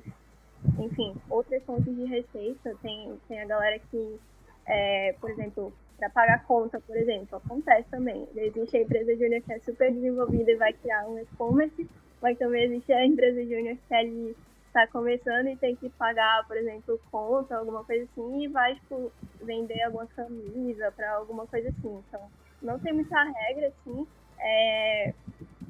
enfim, 0.79 1.14
outras 1.31 1.62
fontes 1.64 1.94
de 1.97 2.05
receita. 2.05 2.77
Tem, 2.83 3.18
tem 3.27 3.40
a 3.40 3.47
galera 3.47 3.79
que, 3.90 4.21
é, 4.66 5.14
por 5.18 5.31
exemplo, 5.31 5.73
para 6.01 6.09
pagar 6.09 6.45
conta, 6.47 6.81
por 6.81 6.97
exemplo, 6.97 7.37
acontece 7.37 7.89
também. 7.91 8.27
Existe 8.35 8.79
a 8.79 8.83
empresa 8.83 9.15
júnior 9.15 9.43
que 9.43 9.53
é 9.53 9.59
super 9.61 9.93
desenvolvida 9.93 10.51
e 10.51 10.57
vai 10.57 10.73
criar 10.73 11.07
um 11.07 11.19
e-commerce, 11.19 11.87
mas 12.23 12.39
também 12.39 12.65
existe 12.65 12.91
a 12.93 13.07
empresa 13.07 13.43
júnior 13.43 13.77
que 13.87 13.95
ali 13.95 14.37
está 14.67 14.87
começando 14.87 15.49
e 15.49 15.57
tem 15.57 15.77
que 15.77 15.91
pagar, 15.91 16.47
por 16.47 16.57
exemplo, 16.57 16.99
conta, 17.11 17.57
alguma 17.57 17.85
coisa 17.85 18.05
assim, 18.05 18.45
e 18.45 18.49
vai 18.49 18.75
tipo, 18.77 19.13
vender 19.43 19.83
alguma 19.83 20.07
camisa 20.07 20.91
para 20.93 21.13
alguma 21.17 21.47
coisa 21.47 21.69
assim. 21.69 22.03
Então, 22.09 22.21
não 22.63 22.79
tem 22.79 22.95
muita 22.95 23.23
regra, 23.23 23.69
assim. 23.69 24.07
É, 24.39 25.13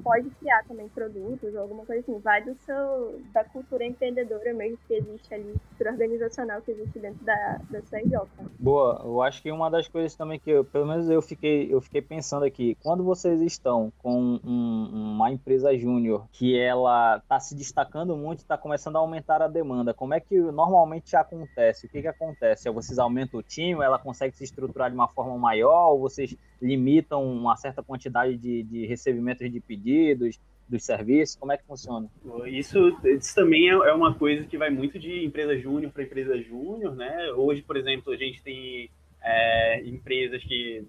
pode 0.03 0.29
criar 0.31 0.63
também 0.67 0.87
produtos 0.89 1.53
ou 1.53 1.61
alguma 1.61 1.85
coisa 1.85 2.01
assim. 2.01 2.19
Vai 2.19 2.43
do 2.43 2.55
seu, 2.55 3.21
da 3.33 3.43
cultura 3.43 3.85
empreendedora 3.85 4.53
mesmo 4.53 4.77
que 4.87 4.93
existe 4.93 5.33
ali, 5.33 5.55
cultura 5.69 5.91
organizacional 5.91 6.61
que 6.61 6.71
existe 6.71 6.99
dentro 6.99 7.23
da, 7.23 7.59
da 7.69 7.81
sua 7.83 8.01
IJ. 8.01 8.17
Boa, 8.59 9.01
eu 9.03 9.21
acho 9.21 9.41
que 9.41 9.51
uma 9.51 9.69
das 9.69 9.87
coisas 9.87 10.15
também 10.15 10.39
que, 10.39 10.49
eu, 10.49 10.63
pelo 10.63 10.85
menos 10.85 11.09
eu 11.09 11.21
fiquei, 11.21 11.73
eu 11.73 11.81
fiquei 11.81 12.01
pensando 12.01 12.45
aqui, 12.45 12.77
quando 12.83 13.03
vocês 13.03 13.41
estão 13.41 13.91
com 13.97 14.39
um, 14.43 15.13
uma 15.15 15.31
empresa 15.31 15.75
júnior 15.77 16.27
que 16.31 16.57
ela 16.57 17.17
está 17.17 17.39
se 17.39 17.55
destacando 17.55 18.15
muito, 18.15 18.39
está 18.39 18.57
começando 18.57 18.95
a 18.97 18.99
aumentar 18.99 19.41
a 19.41 19.47
demanda, 19.47 19.93
como 19.93 20.13
é 20.13 20.19
que 20.19 20.39
normalmente 20.39 21.15
acontece? 21.15 21.85
O 21.85 21.89
que, 21.89 22.01
que 22.01 22.07
acontece? 22.07 22.69
Vocês 22.69 22.99
aumentam 22.99 23.39
o 23.39 23.43
time, 23.43 23.83
ela 23.83 23.99
consegue 23.99 24.35
se 24.35 24.43
estruturar 24.43 24.89
de 24.89 24.95
uma 24.95 25.07
forma 25.07 25.37
maior, 25.37 25.91
ou 25.91 25.99
vocês 25.99 26.35
limitam 26.61 27.23
uma 27.23 27.55
certa 27.55 27.81
quantidade 27.81 28.37
de, 28.37 28.63
de 28.63 28.85
recebimentos 28.85 29.51
de 29.51 29.59
pedidos? 29.59 30.39
dos 30.71 30.85
serviços? 30.85 31.35
Como 31.35 31.51
é 31.51 31.57
que 31.57 31.65
funciona? 31.65 32.09
Isso, 32.47 32.97
isso 33.03 33.35
também 33.35 33.69
é, 33.69 33.73
é 33.73 33.93
uma 33.93 34.13
coisa 34.13 34.45
que 34.45 34.57
vai 34.57 34.69
muito 34.69 34.97
de 34.97 35.25
empresa 35.25 35.57
júnior 35.57 35.91
para 35.91 36.03
empresa 36.03 36.41
júnior, 36.41 36.95
né? 36.95 37.29
Hoje, 37.33 37.61
por 37.61 37.75
exemplo, 37.75 38.13
a 38.13 38.15
gente 38.15 38.41
tem 38.41 38.89
é, 39.21 39.81
empresas 39.85 40.41
que, 40.43 40.85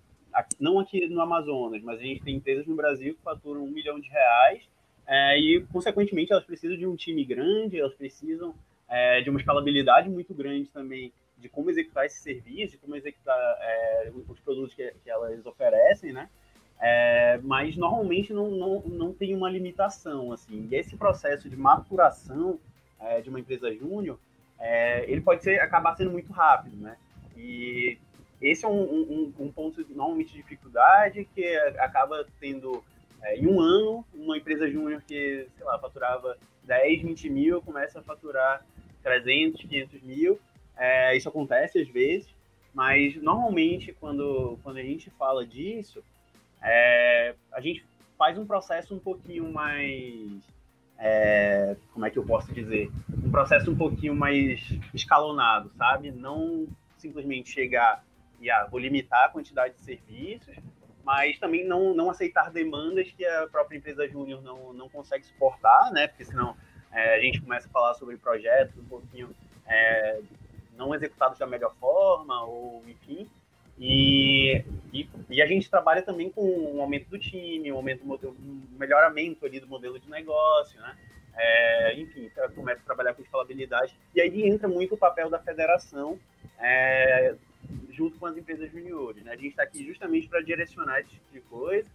não 0.60 0.78
aqui 0.78 1.08
no 1.08 1.20
Amazonas, 1.20 1.82
mas 1.82 1.98
a 1.98 2.02
gente 2.02 2.22
tem 2.22 2.36
empresas 2.36 2.64
no 2.64 2.76
Brasil 2.76 3.14
que 3.14 3.22
faturam 3.22 3.64
um 3.64 3.70
milhão 3.70 3.98
de 3.98 4.08
reais 4.08 4.62
é, 5.06 5.38
e, 5.38 5.66
consequentemente, 5.72 6.32
elas 6.32 6.44
precisam 6.44 6.76
de 6.76 6.86
um 6.86 6.94
time 6.94 7.24
grande, 7.24 7.80
elas 7.80 7.94
precisam 7.94 8.54
é, 8.88 9.20
de 9.20 9.30
uma 9.30 9.40
escalabilidade 9.40 10.08
muito 10.08 10.32
grande 10.32 10.68
também 10.68 11.12
de 11.42 11.48
como 11.48 11.68
executar 11.68 12.06
esse 12.06 12.20
serviço, 12.20 12.72
de 12.72 12.78
como 12.78 12.94
executar 12.94 13.36
é, 13.60 14.12
os 14.28 14.38
produtos 14.40 14.74
que, 14.74 14.90
que 15.02 15.10
elas 15.10 15.44
oferecem, 15.44 16.12
né? 16.12 16.30
É, 16.80 17.38
mas 17.42 17.76
normalmente 17.76 18.32
não, 18.32 18.50
não, 18.50 18.80
não 18.80 19.12
tem 19.12 19.34
uma 19.34 19.50
limitação, 19.50 20.32
assim. 20.32 20.68
E 20.70 20.74
esse 20.74 20.96
processo 20.96 21.48
de 21.50 21.56
maturação 21.56 22.58
é, 22.98 23.20
de 23.20 23.28
uma 23.28 23.40
empresa 23.40 23.72
júnior, 23.74 24.18
é, 24.58 25.04
ele 25.10 25.20
pode 25.20 25.42
ser, 25.42 25.60
acabar 25.60 25.94
sendo 25.96 26.10
muito 26.12 26.32
rápido, 26.32 26.76
né? 26.76 26.96
E 27.36 27.98
esse 28.40 28.64
é 28.64 28.68
um, 28.68 28.82
um, 28.82 29.34
um 29.38 29.52
ponto 29.52 29.84
normalmente 29.90 30.32
de 30.32 30.38
dificuldade 30.38 31.28
que 31.34 31.56
acaba 31.78 32.26
tendo, 32.40 32.82
é, 33.22 33.36
em 33.36 33.46
um 33.46 33.60
ano, 33.60 34.04
uma 34.14 34.36
empresa 34.36 34.70
júnior 34.70 35.02
que, 35.02 35.48
sei 35.56 35.66
lá, 35.66 35.78
faturava 35.78 36.36
10, 36.64 37.02
20 37.02 37.30
mil, 37.30 37.62
começa 37.62 38.00
a 38.00 38.02
faturar 38.02 38.64
300, 39.02 39.62
500 39.62 40.02
mil. 40.02 40.40
É, 40.82 41.16
isso 41.16 41.28
acontece 41.28 41.78
às 41.78 41.88
vezes, 41.88 42.34
mas 42.74 43.14
normalmente 43.22 43.92
quando, 43.92 44.58
quando 44.64 44.78
a 44.78 44.82
gente 44.82 45.10
fala 45.10 45.46
disso, 45.46 46.02
é, 46.60 47.36
a 47.52 47.60
gente 47.60 47.86
faz 48.18 48.36
um 48.36 48.44
processo 48.44 48.92
um 48.92 48.98
pouquinho 48.98 49.48
mais. 49.52 50.42
É, 50.98 51.76
como 51.92 52.04
é 52.04 52.10
que 52.10 52.18
eu 52.18 52.26
posso 52.26 52.52
dizer? 52.52 52.90
Um 53.24 53.30
processo 53.30 53.70
um 53.70 53.76
pouquinho 53.76 54.16
mais 54.16 54.60
escalonado, 54.92 55.70
sabe? 55.76 56.10
Não 56.10 56.66
simplesmente 56.98 57.50
chegar 57.50 58.04
e 58.40 58.50
ah, 58.50 58.66
vou 58.68 58.80
limitar 58.80 59.26
a 59.26 59.28
quantidade 59.28 59.74
de 59.74 59.82
serviços, 59.82 60.56
mas 61.04 61.38
também 61.38 61.64
não, 61.64 61.94
não 61.94 62.10
aceitar 62.10 62.50
demandas 62.50 63.08
que 63.12 63.24
a 63.24 63.46
própria 63.46 63.76
empresa 63.78 64.08
júnior 64.08 64.42
não, 64.42 64.72
não 64.72 64.88
consegue 64.88 65.24
suportar, 65.26 65.92
né? 65.92 66.08
Porque 66.08 66.24
senão 66.24 66.56
é, 66.90 67.14
a 67.14 67.20
gente 67.20 67.40
começa 67.40 67.68
a 67.68 67.70
falar 67.70 67.94
sobre 67.94 68.16
projetos 68.16 68.76
um 68.76 68.84
pouquinho 68.84 69.30
é, 69.64 70.20
não 70.76 70.94
executados 70.94 71.38
da 71.38 71.46
melhor 71.46 71.74
forma, 71.76 72.44
ou 72.44 72.82
enfim. 72.86 73.28
E, 73.78 74.64
e, 74.92 75.08
e, 75.30 75.42
a 75.42 75.46
gente 75.46 75.68
trabalha 75.68 76.02
também 76.02 76.30
com 76.30 76.42
um 76.42 76.80
aumento 76.80 77.08
do 77.08 77.18
time, 77.18 77.72
um, 77.72 77.76
aumento, 77.76 78.04
um 78.04 78.62
melhoramento 78.78 79.44
ali 79.46 79.58
do 79.58 79.66
modelo 79.66 79.98
de 79.98 80.08
negócio, 80.10 80.80
né? 80.80 80.96
É, 81.34 81.98
enfim, 81.98 82.30
começa 82.54 82.80
a 82.82 82.84
trabalhar 82.84 83.14
com 83.14 83.22
escalabilidade. 83.22 83.96
E 84.14 84.20
aí 84.20 84.46
entra 84.46 84.68
muito 84.68 84.94
o 84.94 84.98
papel 84.98 85.30
da 85.30 85.38
federação 85.38 86.18
é, 86.58 87.34
junto 87.90 88.18
com 88.18 88.26
as 88.26 88.36
empresas 88.36 88.70
juniores. 88.70 89.24
Né? 89.24 89.32
A 89.32 89.36
gente 89.36 89.48
está 89.48 89.62
aqui 89.62 89.84
justamente 89.86 90.28
para 90.28 90.42
direcionar 90.42 91.00
esse 91.00 91.10
tipo 91.10 91.32
de 91.32 91.40
coisa 91.40 91.88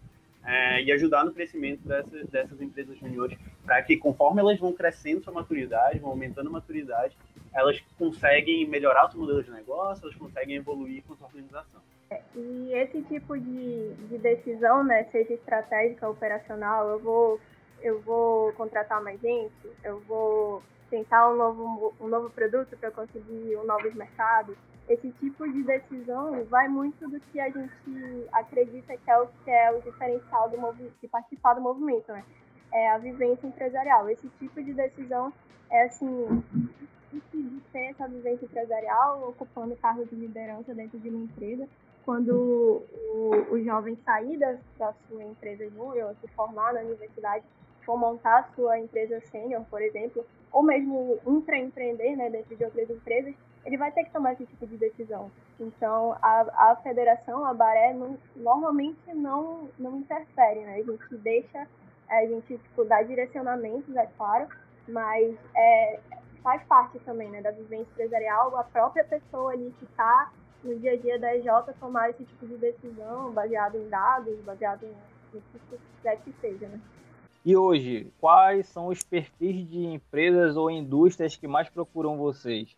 é, 0.48 0.82
e 0.82 0.92
ajudar 0.94 1.26
no 1.26 1.34
crescimento 1.34 1.86
dessas, 1.86 2.26
dessas 2.30 2.62
empresas 2.62 2.98
juniores, 2.98 3.38
para 3.66 3.82
que 3.84 3.98
conforme 3.98 4.40
elas 4.40 4.58
vão 4.58 4.72
crescendo 4.72 5.22
sua 5.22 5.34
maturidade, 5.34 6.00
vão 6.00 6.12
aumentando 6.12 6.48
a 6.48 6.54
maturidade, 6.54 7.18
elas 7.54 7.78
conseguem 8.00 8.66
melhorar 8.66 9.08
o 9.08 9.12
seu 9.12 9.20
modelo 9.20 9.44
de 9.44 9.52
negócio, 9.52 10.06
elas 10.06 10.16
conseguem 10.16 10.56
evoluir 10.56 11.04
com 11.04 11.14
a 11.14 11.18
sua 11.18 11.28
organização. 11.28 11.82
É, 12.10 12.22
e 12.34 12.72
esse 12.72 13.02
tipo 13.04 13.38
de, 13.38 13.94
de 13.94 14.18
decisão, 14.18 14.86
né, 14.86 15.04
seja 15.12 15.34
estratégica, 15.34 16.10
operacional, 16.10 16.88
eu 16.92 17.00
vou, 17.00 17.42
eu 17.82 18.00
vou 18.02 18.54
contratar 18.54 19.04
mais 19.04 19.20
gente, 19.20 19.52
eu 19.84 20.00
vou 20.08 20.64
tentar 20.90 21.30
um 21.30 21.36
novo, 21.36 21.94
um 22.00 22.08
novo 22.08 22.30
produto 22.30 22.76
para 22.78 22.92
conseguir 22.92 23.58
um 23.58 23.66
novos 23.66 23.94
mercados. 23.94 24.56
Esse 24.88 25.12
tipo 25.20 25.48
de 25.52 25.64
decisão 25.64 26.44
vai 26.46 26.68
muito 26.68 27.10
do 27.10 27.20
que 27.20 27.40
a 27.40 27.50
gente 27.50 28.28
acredita 28.32 28.96
que 28.96 29.12
é 29.12 29.20
o, 29.20 29.28
que 29.44 29.52
é 29.52 29.72
o 29.72 29.82
diferencial 29.82 30.50
do 30.50 30.58
de 31.02 31.08
participar 31.08 31.56
do 31.56 31.62
movimento, 31.62 32.12
né? 32.12 32.24
É 32.72 32.92
a 32.92 32.98
vivência 32.98 33.48
empresarial. 33.48 34.10
Esse 34.10 34.30
tipo 34.40 34.64
de 34.64 34.74
decisão 34.74 35.34
é 35.70 35.84
assim 35.84 36.44
de 37.12 37.62
ter 37.72 37.92
essa 37.92 38.08
vivência 38.08 38.46
empresarial 38.46 39.30
ocupando 39.30 39.76
cargos 39.78 40.10
de 40.10 40.16
liderança 40.16 40.74
dentro 40.74 41.00
de 41.00 41.10
uma 41.10 41.24
empresa 41.24 41.68
quando 42.08 42.32
o, 42.32 43.32
o 43.52 43.64
jovem 43.66 43.98
sair 44.06 44.38
da, 44.38 44.56
da 44.80 44.94
sua 45.10 45.26
empresa 45.26 45.70
júnior, 45.70 46.16
se 46.22 46.28
formar 46.30 46.74
na 46.74 46.80
universidade, 46.80 47.44
for 47.86 47.98
montar 47.98 48.40
a 48.40 48.56
sua 48.56 48.80
empresa 48.80 49.20
sênior, 49.30 49.66
por 49.70 49.82
exemplo, 49.82 50.26
ou 50.58 50.64
mesmo 50.64 51.20
intraempreender 51.28 52.18
né, 52.18 52.32
dentro 52.32 52.56
de 52.56 52.64
outras 52.64 52.90
empresas, 52.90 53.36
ele 53.64 53.78
vai 53.78 53.92
ter 53.92 54.06
que 54.06 54.10
tomar 54.12 54.34
esse 54.34 54.44
tipo 54.48 54.66
de 54.66 54.76
decisão. 54.76 55.30
Então, 55.60 56.18
a, 56.20 56.72
a 56.72 56.76
federação, 56.78 57.46
a 57.46 57.54
Baré, 57.54 57.94
não, 57.94 58.18
normalmente 58.36 59.14
não, 59.14 59.70
não 59.78 60.00
interfere, 60.00 60.62
né? 60.62 60.78
A 60.78 60.84
gente 60.84 61.18
deixa, 61.18 61.68
a 62.10 62.26
gente 62.26 62.58
tipo, 62.58 62.84
dá 62.86 63.04
direcionamentos, 63.04 63.96
é 63.96 64.08
claro, 64.18 64.48
mas 64.88 65.38
é, 65.56 66.00
faz 66.42 66.64
parte 66.64 66.98
também 67.02 67.30
né, 67.30 67.40
da 67.40 67.52
vivência 67.52 67.92
empresarial, 67.92 68.58
a 68.58 68.64
própria 68.64 69.04
pessoa 69.04 69.52
ali 69.52 69.72
que 69.78 69.86
está 69.86 70.32
no 70.64 70.76
dia 70.80 70.94
a 70.94 70.98
dia 70.98 71.20
da 71.20 71.36
EJ 71.36 71.46
tomar 71.80 72.10
esse 72.10 72.24
tipo 72.24 72.48
de 72.48 72.58
decisão 72.58 73.32
baseado 73.32 73.78
em 73.78 73.88
dados, 73.90 74.40
baseado 74.42 74.86
em, 74.86 75.38
o 75.38 75.42
que 76.04 76.18
que 76.24 76.34
seja, 76.42 76.68
né? 76.68 76.82
E 77.48 77.56
hoje, 77.56 78.12
quais 78.20 78.68
são 78.68 78.88
os 78.88 79.02
perfis 79.04 79.66
de 79.70 79.80
empresas 79.86 80.58
ou 80.58 80.70
indústrias 80.70 81.38
que 81.38 81.48
mais 81.48 81.70
procuram 81.70 82.18
vocês? 82.18 82.76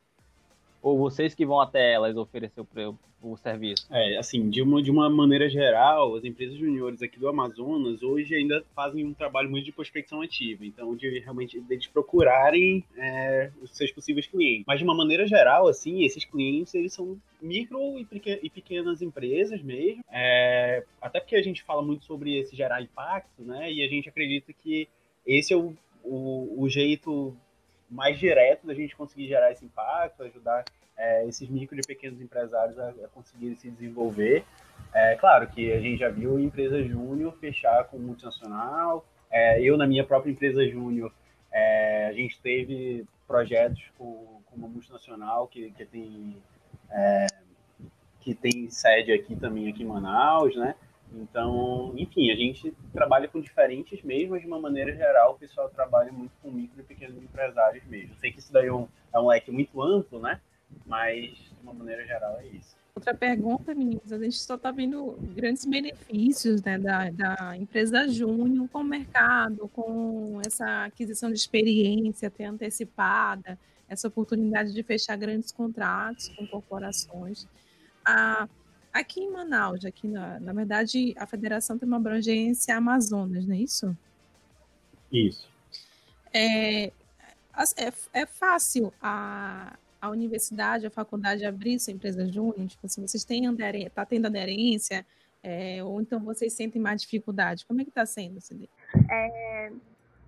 Ou 0.82 0.98
vocês 0.98 1.36
que 1.36 1.46
vão 1.46 1.60
até 1.60 1.94
elas 1.94 2.16
oferecer 2.16 2.62
o, 2.62 2.98
o 3.22 3.38
serviço? 3.38 3.86
É, 3.92 4.18
assim, 4.18 4.50
de 4.50 4.62
uma, 4.62 4.82
de 4.82 4.90
uma 4.90 5.10
maneira 5.10 5.50
geral, 5.50 6.16
as 6.16 6.24
empresas 6.24 6.58
juniores 6.58 7.02
aqui 7.02 7.20
do 7.20 7.28
Amazonas 7.28 8.02
hoje 8.02 8.36
ainda 8.36 8.64
fazem 8.74 9.06
um 9.06 9.14
trabalho 9.14 9.50
muito 9.50 9.66
de 9.66 9.72
prospecção 9.72 10.22
ativa. 10.22 10.66
Então, 10.66 10.96
de 10.96 11.20
realmente 11.20 11.60
de 11.60 11.90
procurarem 11.90 12.84
é, 12.98 13.52
os 13.62 13.76
seus 13.76 13.92
possíveis 13.92 14.28
clientes. 14.28 14.66
Mas 14.66 14.80
de 14.80 14.86
uma 14.86 14.96
maneira 14.96 15.28
geral, 15.28 15.68
assim, 15.68 16.04
esses 16.04 16.24
clientes, 16.24 16.74
eles 16.74 16.94
são 16.94 17.20
micro 17.42 18.00
e 18.00 18.50
pequenas 18.50 19.02
empresas 19.02 19.62
mesmo. 19.62 20.04
É, 20.12 20.84
até 21.02 21.20
porque 21.20 21.36
a 21.36 21.44
gente 21.44 21.64
fala 21.64 21.82
muito 21.82 22.06
sobre 22.06 22.38
esse 22.38 22.56
gerar 22.56 22.82
impacto, 22.82 23.44
né? 23.44 23.72
E 23.72 23.84
a 23.84 23.88
gente 23.88 24.08
acredita 24.08 24.54
que 24.54 24.88
esse 25.26 25.54
é 25.54 25.58
o, 25.58 25.74
o, 26.04 26.64
o 26.64 26.70
jeito 26.70 27.36
mais 27.90 28.20
direto 28.20 28.68
da 28.68 28.74
gente 28.74 28.96
conseguir 28.96 29.28
gerar 29.28 29.52
esse 29.52 29.66
impacto, 29.66 30.24
ajudar 30.24 30.64
é, 30.98 31.26
esses 31.28 31.50
micro 31.50 31.78
e 31.78 31.82
pequenos 31.86 32.22
empresários 32.22 32.78
a, 32.78 32.90
a 32.90 33.08
conseguirem 33.14 33.56
se 33.56 33.70
desenvolver. 33.70 34.44
É 34.94 35.16
claro 35.16 35.48
que 35.48 35.72
a 35.72 35.80
gente 35.80 36.00
já 36.00 36.10
viu 36.10 36.40
empresa 36.40 36.84
júnior 36.84 37.36
fechar 37.40 37.86
com 37.86 37.98
multinacional. 37.98 39.06
É, 39.32 39.62
eu, 39.62 39.78
na 39.78 39.88
minha 39.88 40.04
própria 40.04 40.32
empresa 40.32 40.68
júnior, 40.68 41.12
é, 41.52 42.08
a 42.08 42.14
gente 42.14 42.40
teve 42.42 43.06
projetos 43.28 43.82
com, 43.98 44.42
com 44.46 44.56
uma 44.56 44.68
multinacional 44.68 45.48
que, 45.48 45.72
que, 45.72 45.86
tem, 45.86 46.38
é, 46.90 47.28
que 48.20 48.34
tem 48.34 48.70
sede 48.70 49.12
aqui 49.12 49.36
também, 49.36 49.70
aqui 49.70 49.84
em 49.84 49.88
Manaus, 49.88 50.56
né? 50.56 50.76
Então, 51.14 51.94
enfim, 51.98 52.32
a 52.32 52.36
gente 52.36 52.74
trabalha 52.94 53.28
com 53.28 53.42
diferentes 53.42 54.02
mesmo, 54.04 54.32
mas 54.32 54.42
de 54.42 54.48
uma 54.48 54.60
maneira 54.60 54.96
geral, 54.96 55.34
o 55.34 55.40
pessoal 55.40 55.70
trabalha 55.70 56.12
muito 56.12 56.32
com 56.42 56.52
micro 56.52 56.80
e 56.80 56.84
pequenos 56.84 57.18
empresários 57.18 57.84
mesmo. 57.86 58.16
Sei 58.20 58.32
que 58.32 58.40
isso 58.40 58.54
daí 58.54 58.68
é 58.68 58.74
um, 58.74 58.88
é 59.14 59.20
um 59.20 59.28
leque 59.28 59.52
muito 59.52 59.82
amplo, 59.82 60.20
né? 60.20 60.40
Mas, 60.86 61.32
de 61.34 61.62
uma 61.64 61.74
maneira 61.74 62.06
geral, 62.06 62.38
é 62.40 62.48
isso. 62.48 62.78
Outra 62.96 63.14
pergunta, 63.14 63.74
meninos, 63.74 64.12
a 64.12 64.20
gente 64.20 64.38
só 64.38 64.56
está 64.56 64.72
vendo 64.72 65.18
grandes 65.34 65.66
benefícios 65.66 66.62
né, 66.62 66.78
da, 66.78 67.10
da 67.10 67.56
empresa 67.56 68.08
Júnior 68.08 68.68
com 68.70 68.80
o 68.80 68.84
mercado, 68.84 69.70
com 69.70 70.42
essa 70.46 70.86
aquisição 70.86 71.32
de 71.32 71.38
experiência 71.38 72.28
até 72.28 72.46
antecipada, 72.46 73.58
essa 73.88 74.08
oportunidade 74.08 74.74
de 74.74 74.84
fechar 74.84 75.16
grandes 75.16 75.52
contratos 75.52 76.30
com 76.30 76.46
corporações. 76.46 77.48
A, 78.06 78.50
Aqui 79.00 79.22
em 79.22 79.32
Manaus, 79.32 79.86
aqui 79.86 80.10
na, 80.10 80.42
na 80.42 80.52
verdade, 80.52 81.16
a 81.18 81.26
federação 81.26 81.78
tem 81.78 81.88
uma 81.88 81.96
abrangência 81.96 82.76
Amazonas, 82.76 83.46
não 83.46 83.56
é 83.56 83.60
isso? 83.60 83.98
Isso. 85.10 85.50
É, 86.34 86.88
é, 86.88 87.94
é 88.14 88.26
fácil 88.26 88.94
a, 89.02 89.78
a 90.02 90.10
universidade, 90.10 90.86
a 90.86 90.92
faculdade 90.92 91.46
abrir 91.46 91.80
sua 91.80 91.94
empresa 91.94 92.28
júnior? 92.28 92.68
Tipo 92.68 92.88
assim, 92.88 93.08
vocês 93.08 93.24
têm 93.24 93.48
aderência, 93.48 93.90
tá 93.90 94.06
tendo 94.06 94.26
aderência? 94.26 95.06
É, 95.42 95.82
ou 95.82 96.02
então 96.02 96.20
vocês 96.20 96.52
sentem 96.52 96.82
mais 96.82 97.02
dificuldade? 97.02 97.66
Como 97.66 97.80
é 97.80 97.86
que 97.86 97.92
está 97.92 98.06
sendo, 98.06 98.42
Cidê? 98.42 98.68
É, 99.10 99.72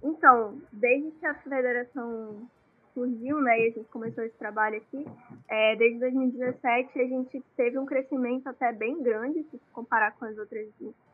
então, 0.02 0.62
desde 0.72 1.12
que 1.12 1.26
a 1.26 1.36
federação 1.36 2.50
surgiu, 2.94 3.42
né, 3.42 3.60
e 3.60 3.68
a 3.68 3.72
gente 3.72 3.90
começou 3.90 4.24
esse 4.24 4.38
trabalho 4.38 4.78
aqui, 4.78 5.06
é, 5.48 5.76
desde 5.76 6.00
2017 6.00 7.00
a 7.00 7.08
gente 7.08 7.44
teve 7.56 7.78
um 7.78 7.86
crescimento 7.86 8.48
até 8.48 8.72
bem 8.72 9.02
grande, 9.02 9.44
se 9.44 9.60
comparar 9.74 10.12
com 10.14 10.26
as 10.26 10.38
outras 10.38 10.68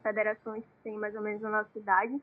federações 0.03 0.63
que 0.63 0.83
tem 0.83 0.97
mais 0.97 1.15
ou 1.15 1.21
menos 1.21 1.41
na 1.41 1.49
nossa 1.49 1.69
cidade, 1.71 2.19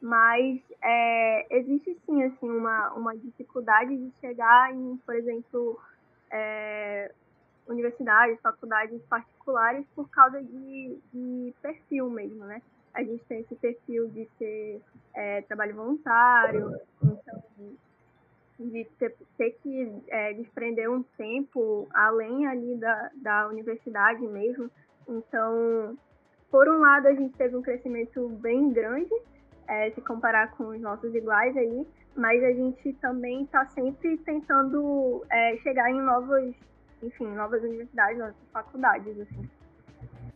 mas 0.00 0.60
é, 0.82 1.58
existe 1.58 1.96
sim 2.06 2.22
assim 2.22 2.48
uma, 2.48 2.92
uma 2.94 3.16
dificuldade 3.16 3.96
de 3.96 4.12
chegar 4.20 4.72
em, 4.72 4.96
por 4.98 5.14
exemplo, 5.14 5.80
é, 6.30 7.12
universidades, 7.66 8.40
faculdades 8.40 9.00
particulares 9.08 9.84
por 9.94 10.08
causa 10.08 10.42
de, 10.42 10.98
de 11.12 11.54
perfil 11.60 12.08
mesmo, 12.10 12.44
né? 12.44 12.62
A 12.94 13.02
gente 13.02 13.24
tem 13.26 13.40
esse 13.40 13.54
perfil 13.56 14.08
de 14.08 14.28
ser 14.38 14.80
é, 15.14 15.42
trabalho 15.42 15.74
voluntário, 15.74 16.80
então 17.02 17.76
de 18.58 18.84
ter, 18.98 19.14
ter 19.36 19.50
que 19.62 20.02
é, 20.08 20.32
desprender 20.34 20.90
um 20.90 21.02
tempo 21.16 21.88
além 21.94 22.46
ali 22.46 22.76
da, 22.76 23.10
da 23.16 23.48
universidade 23.48 24.26
mesmo. 24.26 24.70
Então, 25.08 25.96
por 26.50 26.68
um 26.68 26.78
lado, 26.78 27.06
a 27.06 27.14
gente 27.14 27.36
teve 27.36 27.56
um 27.56 27.62
crescimento 27.62 28.28
bem 28.40 28.72
grande, 28.72 29.14
é, 29.68 29.90
se 29.90 30.00
comparar 30.00 30.52
com 30.56 30.68
os 30.68 30.80
nossos 30.80 31.14
iguais 31.14 31.56
aí, 31.56 31.86
mas 32.16 32.42
a 32.42 32.52
gente 32.52 32.92
também 32.94 33.44
está 33.44 33.64
sempre 33.66 34.18
tentando 34.18 35.24
é, 35.30 35.56
chegar 35.58 35.90
em 35.90 36.00
novas, 36.00 36.52
enfim, 37.02 37.26
novas 37.26 37.62
universidades, 37.62 38.18
novas 38.18 38.34
faculdades, 38.52 39.20
assim. 39.20 39.48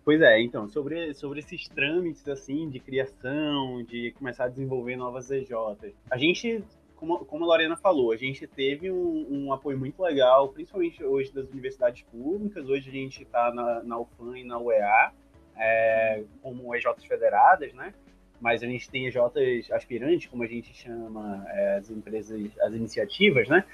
Pois 0.05 0.21
é, 0.21 0.41
então, 0.41 0.69
sobre, 0.69 1.15
sobre 1.15 1.39
esses 1.39 1.69
trâmites, 1.69 2.29
assim, 2.29 2.69
de 2.69 2.81
criação, 2.81 3.83
de 3.85 4.13
começar 4.13 4.45
a 4.45 4.49
desenvolver 4.49 4.97
novas 4.97 5.31
EJs, 5.31 5.95
a 6.11 6.17
gente 6.17 6.65
como, 7.03 7.25
como 7.25 7.45
a 7.45 7.49
Lorena 7.49 7.77
falou, 7.77 8.13
a 8.13 8.17
gente 8.17 8.47
teve 8.47 8.89
um, 8.89 9.27
um, 9.29 9.53
apoio 9.53 9.77
muito 9.77 10.01
legal, 10.01 10.51
principalmente 10.51 11.03
hoje 11.03 11.33
das 11.33 11.49
universidades 11.49 12.03
públicas. 12.03 12.69
Hoje 12.69 12.89
a 12.89 12.93
gente 12.93 13.25
está 13.25 13.53
na, 13.53 13.83
na 13.83 13.99
UFAM 13.99 14.39
e 14.39 14.45
na 14.45 14.57
UEA, 14.57 15.13
é, 15.57 16.23
como 16.41 16.73
EJs 16.73 17.05
federadas, 17.05 17.75
né? 17.75 17.93
Mas 18.41 18.63
a 18.63 18.67
gente 18.67 18.89
tem 18.89 19.07
EJs 19.09 19.73
aspirantes, 19.73 20.29
como 20.29 20.45
a 20.45 20.47
gente 20.47 20.73
chama 20.73 21.45
é, 21.49 21.79
as 21.79 21.91
empresas, 21.91 22.41
as 22.61 22.73
iniciativas, 22.73 23.49
né? 23.49 23.65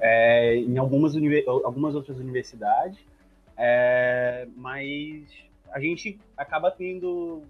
É, 0.00 0.56
em 0.56 0.78
algumas, 0.78 1.14
algumas 1.44 1.94
outras 1.94 2.18
universidades. 2.18 2.98
É, 3.54 4.48
mas 4.56 5.24
a 5.70 5.78
gente 5.78 6.18
acaba 6.38 6.70
tendo 6.70 7.42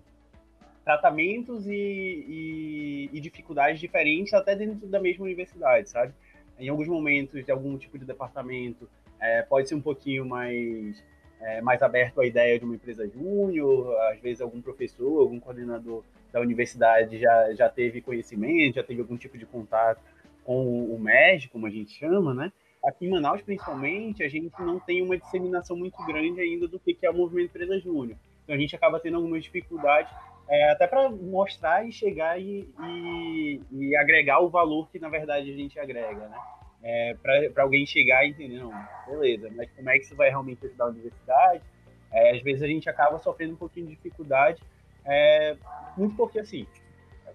tratamentos 0.88 1.66
e, 1.66 1.70
e, 1.70 3.10
e, 3.12 3.20
dificuldades 3.20 3.78
diferentes 3.78 4.32
até 4.32 4.56
dentro 4.56 4.88
da 4.88 4.98
mesma 4.98 5.26
universidade, 5.26 5.90
sabe? 5.90 6.14
Em 6.58 6.70
alguns 6.70 6.88
momentos, 6.88 7.44
de 7.44 7.52
algum 7.52 7.76
tipo 7.76 7.98
de 7.98 8.06
departamento, 8.06 8.88
é, 9.20 9.42
pode 9.42 9.68
ser 9.68 9.74
um 9.74 9.82
pouquinho 9.82 10.24
mais, 10.24 11.04
é, 11.42 11.60
mais 11.60 11.82
aberto 11.82 12.22
à 12.22 12.26
ideia 12.26 12.58
de 12.58 12.64
uma 12.64 12.74
empresa 12.74 13.06
júnior, 13.06 13.94
às 14.10 14.18
vezes 14.20 14.40
algum 14.40 14.62
professor, 14.62 15.20
algum 15.20 15.38
coordenador 15.38 16.02
da 16.32 16.40
universidade 16.40 17.18
já, 17.18 17.52
já 17.52 17.68
teve 17.68 18.00
conhecimento, 18.00 18.76
já 18.76 18.82
teve 18.82 19.02
algum 19.02 19.18
tipo 19.18 19.36
de 19.36 19.44
contato 19.44 20.00
com 20.42 20.86
o 20.86 20.98
MED, 20.98 21.50
como 21.50 21.66
a 21.66 21.70
gente 21.70 21.92
chama, 21.92 22.32
né? 22.32 22.50
Aqui 22.82 23.04
em 23.04 23.10
Manaus, 23.10 23.42
principalmente, 23.42 24.22
a 24.22 24.28
gente 24.28 24.58
não 24.62 24.80
tem 24.80 25.02
uma 25.02 25.18
disseminação 25.18 25.76
muito 25.76 26.02
grande 26.06 26.40
ainda 26.40 26.66
do 26.66 26.80
que 26.80 26.96
é 27.02 27.10
o 27.10 27.14
movimento 27.14 27.50
empresa 27.50 27.78
júnior. 27.78 28.16
Então 28.42 28.56
a 28.56 28.58
gente 28.58 28.74
acaba 28.74 28.98
tendo 28.98 29.16
algumas 29.18 29.44
dificuldades 29.44 30.10
é, 30.48 30.70
até 30.70 30.86
para 30.86 31.10
mostrar 31.10 31.86
e 31.86 31.92
chegar 31.92 32.40
e, 32.40 32.68
e, 32.80 33.60
e, 33.70 33.96
agregar 33.96 34.40
o 34.40 34.48
valor 34.48 34.88
que 34.90 34.98
na 34.98 35.08
verdade 35.08 35.52
a 35.52 35.56
gente 35.56 35.78
agrega, 35.78 36.28
né? 36.28 36.38
é, 36.82 37.14
para 37.14 37.62
alguém 37.62 37.84
chegar 37.86 38.24
e 38.24 38.30
entender, 38.30 38.58
não, 38.58 38.72
beleza, 39.06 39.50
mas 39.54 39.70
como 39.72 39.90
é 39.90 39.98
que 39.98 40.04
isso 40.04 40.16
vai 40.16 40.28
realmente 40.28 40.64
ajudar 40.64 40.84
a 40.84 40.88
universidade? 40.88 41.62
É, 42.10 42.36
às 42.36 42.42
vezes 42.42 42.62
a 42.62 42.66
gente 42.66 42.88
acaba 42.88 43.18
sofrendo 43.18 43.54
um 43.54 43.56
pouquinho 43.56 43.86
de 43.86 43.94
dificuldade, 43.94 44.62
é, 45.04 45.56
muito 45.96 46.14
porque, 46.16 46.38
assim, 46.38 46.66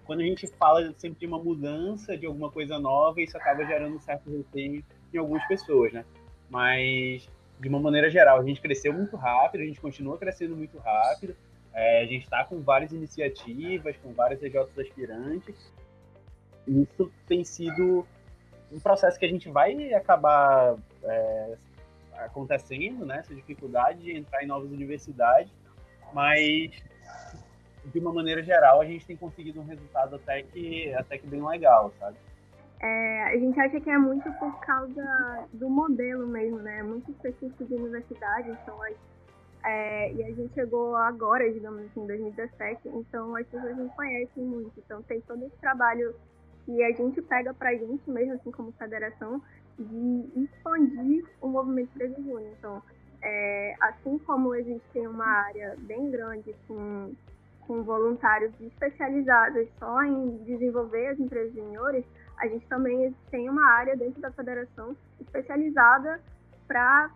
quando 0.04 0.20
a 0.20 0.24
gente 0.24 0.46
fala 0.46 0.92
sempre 0.96 1.20
de 1.20 1.26
uma 1.26 1.38
mudança, 1.38 2.16
de 2.16 2.26
alguma 2.26 2.50
coisa 2.50 2.78
nova, 2.78 3.20
isso 3.20 3.36
acaba 3.36 3.64
gerando 3.64 3.96
um 3.96 4.00
certo 4.00 4.30
receio 4.30 4.84
em 5.12 5.18
algumas 5.18 5.46
pessoas, 5.46 5.92
né? 5.92 6.04
Mas, 6.50 7.28
de 7.60 7.68
uma 7.68 7.80
maneira 7.80 8.10
geral, 8.10 8.40
a 8.40 8.44
gente 8.44 8.60
cresceu 8.60 8.92
muito 8.92 9.16
rápido, 9.16 9.62
a 9.62 9.64
gente 9.64 9.80
continua 9.80 10.18
crescendo 10.18 10.56
muito 10.56 10.78
rápido, 10.78 11.36
é, 11.74 12.02
a 12.02 12.06
gente 12.06 12.22
está 12.22 12.44
com 12.44 12.60
várias 12.60 12.92
iniciativas, 12.92 13.96
com 13.96 14.12
vários 14.12 14.42
EJs 14.42 14.78
aspirantes. 14.78 15.72
Isso 16.66 17.10
tem 17.26 17.44
sido 17.44 18.06
um 18.72 18.78
processo 18.80 19.18
que 19.18 19.26
a 19.26 19.28
gente 19.28 19.50
vai 19.50 19.92
acabar 19.92 20.76
é, 21.02 21.56
acontecendo, 22.18 23.04
né? 23.04 23.18
Essa 23.18 23.34
dificuldade 23.34 24.00
de 24.02 24.16
entrar 24.16 24.42
em 24.42 24.46
novas 24.46 24.70
universidades, 24.70 25.52
mas 26.12 26.70
de 27.86 27.98
uma 27.98 28.12
maneira 28.12 28.42
geral 28.42 28.80
a 28.80 28.84
gente 28.84 29.04
tem 29.04 29.16
conseguido 29.16 29.60
um 29.60 29.64
resultado 29.64 30.16
até 30.16 30.42
que 30.42 30.94
até 30.94 31.18
que 31.18 31.26
bem 31.26 31.44
legal, 31.44 31.92
sabe? 31.98 32.16
É, 32.80 33.22
a 33.24 33.36
gente 33.36 33.58
acha 33.58 33.80
que 33.80 33.90
é 33.90 33.98
muito 33.98 34.30
por 34.34 34.60
causa 34.60 35.46
do 35.52 35.68
modelo 35.68 36.26
mesmo, 36.26 36.58
né? 36.58 36.78
É 36.78 36.82
muito 36.82 37.10
específico 37.10 37.64
de 37.64 37.74
universidade, 37.74 38.50
então 38.50 38.80
as, 38.82 38.94
é, 39.64 40.12
e 40.12 40.22
a 40.22 40.30
gente 40.32 40.52
chegou 40.52 40.94
agora, 40.94 41.50
digamos 41.50 41.80
assim, 41.86 42.02
em 42.02 42.06
2017, 42.06 42.88
então 42.88 43.34
as 43.34 43.46
pessoas 43.46 43.76
não 43.76 43.88
conhecem 43.88 44.44
muito. 44.44 44.72
Então 44.78 45.02
tem 45.02 45.20
todo 45.22 45.42
esse 45.44 45.56
trabalho 45.56 46.14
que 46.66 46.82
a 46.82 46.92
gente 46.92 47.20
pega 47.22 47.54
pra 47.54 47.74
gente 47.74 48.08
mesmo, 48.10 48.34
assim 48.34 48.50
como 48.50 48.72
federação, 48.72 49.40
de 49.78 50.44
expandir 50.44 51.24
o 51.40 51.48
movimento 51.48 51.90
Preso 51.94 52.16
Júnior. 52.16 52.52
Então, 52.58 52.82
é, 53.22 53.74
assim 53.80 54.18
como 54.18 54.54
existe 54.54 54.98
uma 55.06 55.26
área 55.26 55.74
bem 55.78 56.10
grande 56.10 56.54
com, 56.68 57.14
com 57.66 57.82
voluntários 57.82 58.52
especializados 58.60 59.66
só 59.78 60.02
em 60.02 60.36
desenvolver 60.44 61.08
as 61.08 61.18
empresas 61.18 61.54
juniores, 61.54 62.04
a 62.36 62.46
gente 62.46 62.66
também 62.66 63.14
tem 63.30 63.48
uma 63.48 63.66
área 63.66 63.96
dentro 63.96 64.20
da 64.20 64.30
federação 64.30 64.94
especializada 65.20 66.20
para 66.66 67.10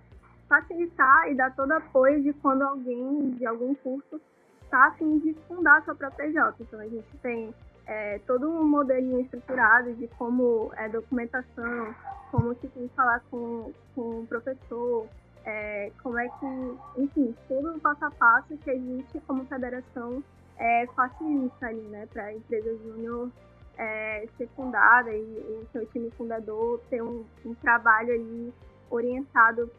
facilitar 0.49 1.31
e 1.31 1.35
dar 1.35 1.55
todo 1.55 1.73
apoio 1.73 2.23
de 2.23 2.33
quando 2.35 2.63
alguém 2.63 3.31
de 3.33 3.47
algum 3.47 3.75
curso 3.75 4.21
está 4.65 4.87
a 4.87 4.91
fim 4.93 5.19
de 5.19 5.35
fundar 5.47 5.83
sua 5.85 5.95
própria 5.95 6.31
J. 6.31 6.55
Então, 6.61 6.81
a 6.81 6.89
gente 6.89 7.17
tem 7.23 7.55
é, 7.87 8.19
todo 8.27 8.49
um 8.49 8.67
modelinho 8.67 9.21
estruturado 9.21 9.95
de 9.95 10.09
como 10.09 10.71
é 10.77 10.89
documentação, 10.89 11.95
como 12.31 12.55
se 12.55 12.69
tem 12.69 12.89
que 12.89 12.95
falar 12.95 13.21
com, 13.31 13.73
com 13.95 14.21
o 14.21 14.27
professor, 14.27 15.07
é, 15.45 15.91
como 16.03 16.19
é 16.19 16.29
que, 16.29 16.79
enfim, 16.99 17.35
todo 17.49 17.77
o 17.77 17.81
passo 17.81 18.05
a 18.05 18.11
passo 18.11 18.57
que 18.59 18.71
a 18.71 18.75
gente, 18.75 19.21
como 19.27 19.45
federação, 19.47 20.23
é, 20.59 20.87
facilita 20.95 21.67
ali, 21.67 21.81
né, 21.83 22.07
para 22.13 22.25
a 22.25 22.35
empresa 22.35 22.77
júnior 22.79 23.31
é, 23.79 24.27
ser 24.37 24.49
fundada 24.57 25.11
e 25.11 25.63
o 25.63 25.67
seu 25.73 25.87
time 25.87 26.11
fundador 26.11 26.81
ter 26.91 27.01
um, 27.01 27.25
um 27.47 27.55
trabalho 27.55 28.13
ali 28.13 28.53
orientado 28.91 29.71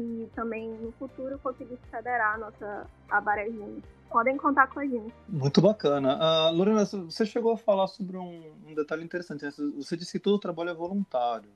e 0.00 0.30
também 0.34 0.68
no 0.68 0.92
futuro 0.92 1.38
conseguir 1.38 1.78
federar 1.90 2.34
a 2.34 2.38
nossa 2.38 2.86
a 3.10 3.20
Baré 3.20 3.46
Júnior 3.46 3.82
podem 4.10 4.36
contar 4.36 4.66
com 4.66 4.80
a 4.80 4.86
gente. 4.86 5.14
Muito 5.28 5.62
bacana. 5.62 6.18
Uh, 6.18 6.54
Lorena, 6.54 6.84
você 6.84 7.24
chegou 7.24 7.52
a 7.52 7.56
falar 7.56 7.86
sobre 7.86 8.16
um, 8.16 8.42
um, 8.66 8.74
detalhe 8.74 9.04
interessante. 9.04 9.44
Né? 9.44 9.52
Você 9.76 9.96
disse 9.96 10.12
que 10.12 10.18
todo 10.18 10.34
o 10.34 10.38
trabalho 10.38 10.70
é 10.70 10.74
voluntário. 10.74 11.48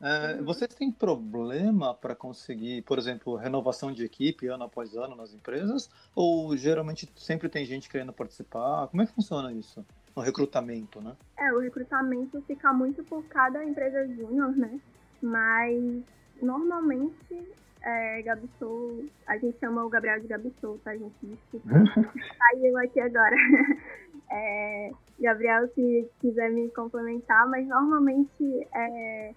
É, 0.00 0.34
uhum. 0.34 0.44
Vocês 0.44 0.74
têm 0.74 0.90
problema 0.90 1.94
para 1.94 2.14
conseguir, 2.14 2.82
por 2.82 2.98
exemplo, 2.98 3.36
renovação 3.36 3.92
de 3.92 4.04
equipe 4.04 4.48
ano 4.48 4.64
após 4.64 4.94
ano 4.96 5.14
nas 5.14 5.32
empresas? 5.32 5.88
Ou 6.14 6.56
geralmente 6.56 7.10
sempre 7.16 7.48
tem 7.48 7.64
gente 7.64 7.88
querendo 7.88 8.12
participar? 8.12 8.88
Como 8.88 9.00
é 9.02 9.06
que 9.06 9.14
funciona 9.14 9.52
isso? 9.52 9.86
O 10.14 10.20
recrutamento, 10.20 11.00
né? 11.00 11.16
É, 11.38 11.52
o 11.52 11.60
recrutamento 11.60 12.42
fica 12.42 12.72
muito 12.72 13.02
por 13.04 13.24
cada 13.24 13.64
empresa 13.64 14.06
júnior, 14.08 14.54
né? 14.56 14.80
Mas 15.22 16.02
normalmente 16.42 17.54
é, 17.84 18.22
Gabsou, 18.22 19.04
a 19.26 19.36
gente 19.36 19.58
chama 19.58 19.84
o 19.84 19.90
Gabriel 19.90 20.20
de 20.20 20.26
Gabsou, 20.26 20.78
tá, 20.82 20.96
gente? 20.96 21.14
Desculpa. 21.22 21.68
Saiu 22.38 22.78
aqui 22.78 23.00
agora. 23.00 23.36
É, 24.30 24.90
Gabriel, 25.20 25.68
se 25.74 26.10
quiser 26.18 26.50
me 26.50 26.68
complementar, 26.70 27.46
mas 27.48 27.68
normalmente 27.68 28.66
é, 28.74 29.32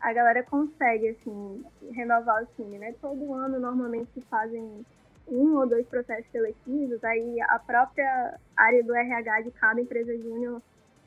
a 0.00 0.12
galera 0.12 0.42
consegue, 0.44 1.08
assim, 1.08 1.64
renovar 1.92 2.44
o 2.44 2.46
time, 2.54 2.78
né? 2.78 2.94
Todo 3.00 3.34
ano, 3.34 3.58
normalmente, 3.58 4.20
fazem 4.30 4.86
um 5.26 5.56
ou 5.56 5.66
dois 5.66 5.86
processos 5.88 6.30
seletivos, 6.30 7.02
aí 7.04 7.40
a 7.42 7.58
própria 7.58 8.38
área 8.56 8.82
do 8.82 8.94
RH 8.94 9.42
de 9.42 9.50
cada 9.50 9.80
empresa 9.80 10.16
júnior 10.16 10.62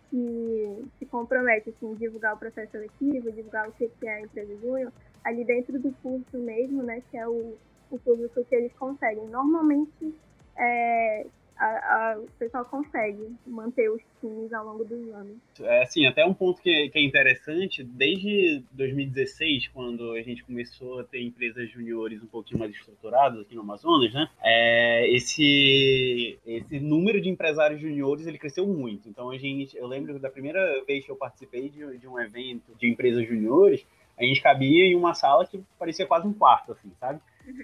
se, 0.10 0.86
se 1.00 1.06
compromete, 1.06 1.70
assim, 1.70 1.96
divulgar 1.96 2.36
o 2.36 2.38
processo 2.38 2.72
seletivo, 2.72 3.32
divulgar 3.32 3.68
o 3.68 3.72
que 3.72 3.90
é 4.04 4.16
a 4.16 4.22
empresa 4.22 4.56
júnior, 4.58 4.92
ali 5.24 5.44
dentro 5.44 5.80
do 5.80 5.92
curso 6.02 6.38
mesmo, 6.38 6.84
né, 6.84 7.02
que 7.10 7.18
é 7.18 7.28
o, 7.28 7.56
o 7.90 8.00
público 8.00 8.44
que 8.46 8.56
eles 8.56 8.74
conseguem. 8.74 9.28
Normalmente, 9.28 10.14
é, 10.58 11.26
a, 11.62 12.14
a, 12.14 12.18
o 12.18 12.28
pessoal 12.40 12.66
consegue 12.66 13.36
manter 13.46 13.88
os 13.92 14.02
times 14.20 14.52
ao 14.52 14.66
longo 14.66 14.84
dos 14.84 15.14
anos. 15.14 15.38
É, 15.60 15.84
assim, 15.84 16.08
até 16.08 16.26
um 16.26 16.34
ponto 16.34 16.60
que, 16.60 16.90
que 16.90 16.98
é 16.98 17.04
interessante, 17.04 17.84
desde 17.84 18.64
2016, 18.72 19.68
quando 19.68 20.14
a 20.14 20.22
gente 20.24 20.44
começou 20.44 21.00
a 21.00 21.04
ter 21.04 21.22
empresas 21.22 21.70
juniores 21.70 22.22
um 22.24 22.26
pouquinho 22.26 22.60
mais 22.60 22.72
estruturadas 22.72 23.42
aqui 23.42 23.54
no 23.54 23.62
Amazonas, 23.62 24.12
né, 24.12 24.28
é, 24.42 25.08
esse, 25.14 26.40
esse 26.46 26.80
número 26.80 27.22
de 27.22 27.30
empresários 27.30 27.80
juniores, 27.80 28.26
ele 28.26 28.40
cresceu 28.40 28.66
muito. 28.66 29.08
Então, 29.08 29.30
a 29.30 29.38
gente, 29.38 29.78
eu 29.78 29.86
lembro 29.86 30.18
da 30.18 30.32
primeira 30.32 30.84
vez 30.86 31.06
que 31.06 31.12
eu 31.12 31.16
participei 31.16 31.70
de, 31.70 31.98
de 32.00 32.08
um 32.08 32.20
evento 32.20 32.76
de 32.80 32.90
empresas 32.90 33.28
juniores, 33.28 33.86
a 34.18 34.24
gente 34.24 34.42
cabia 34.42 34.86
em 34.86 34.96
uma 34.96 35.14
sala 35.14 35.46
que 35.46 35.64
parecia 35.78 36.06
quase 36.06 36.28
um 36.28 36.34
quarto, 36.34 36.72
assim, 36.74 36.92
sabe? 37.00 37.20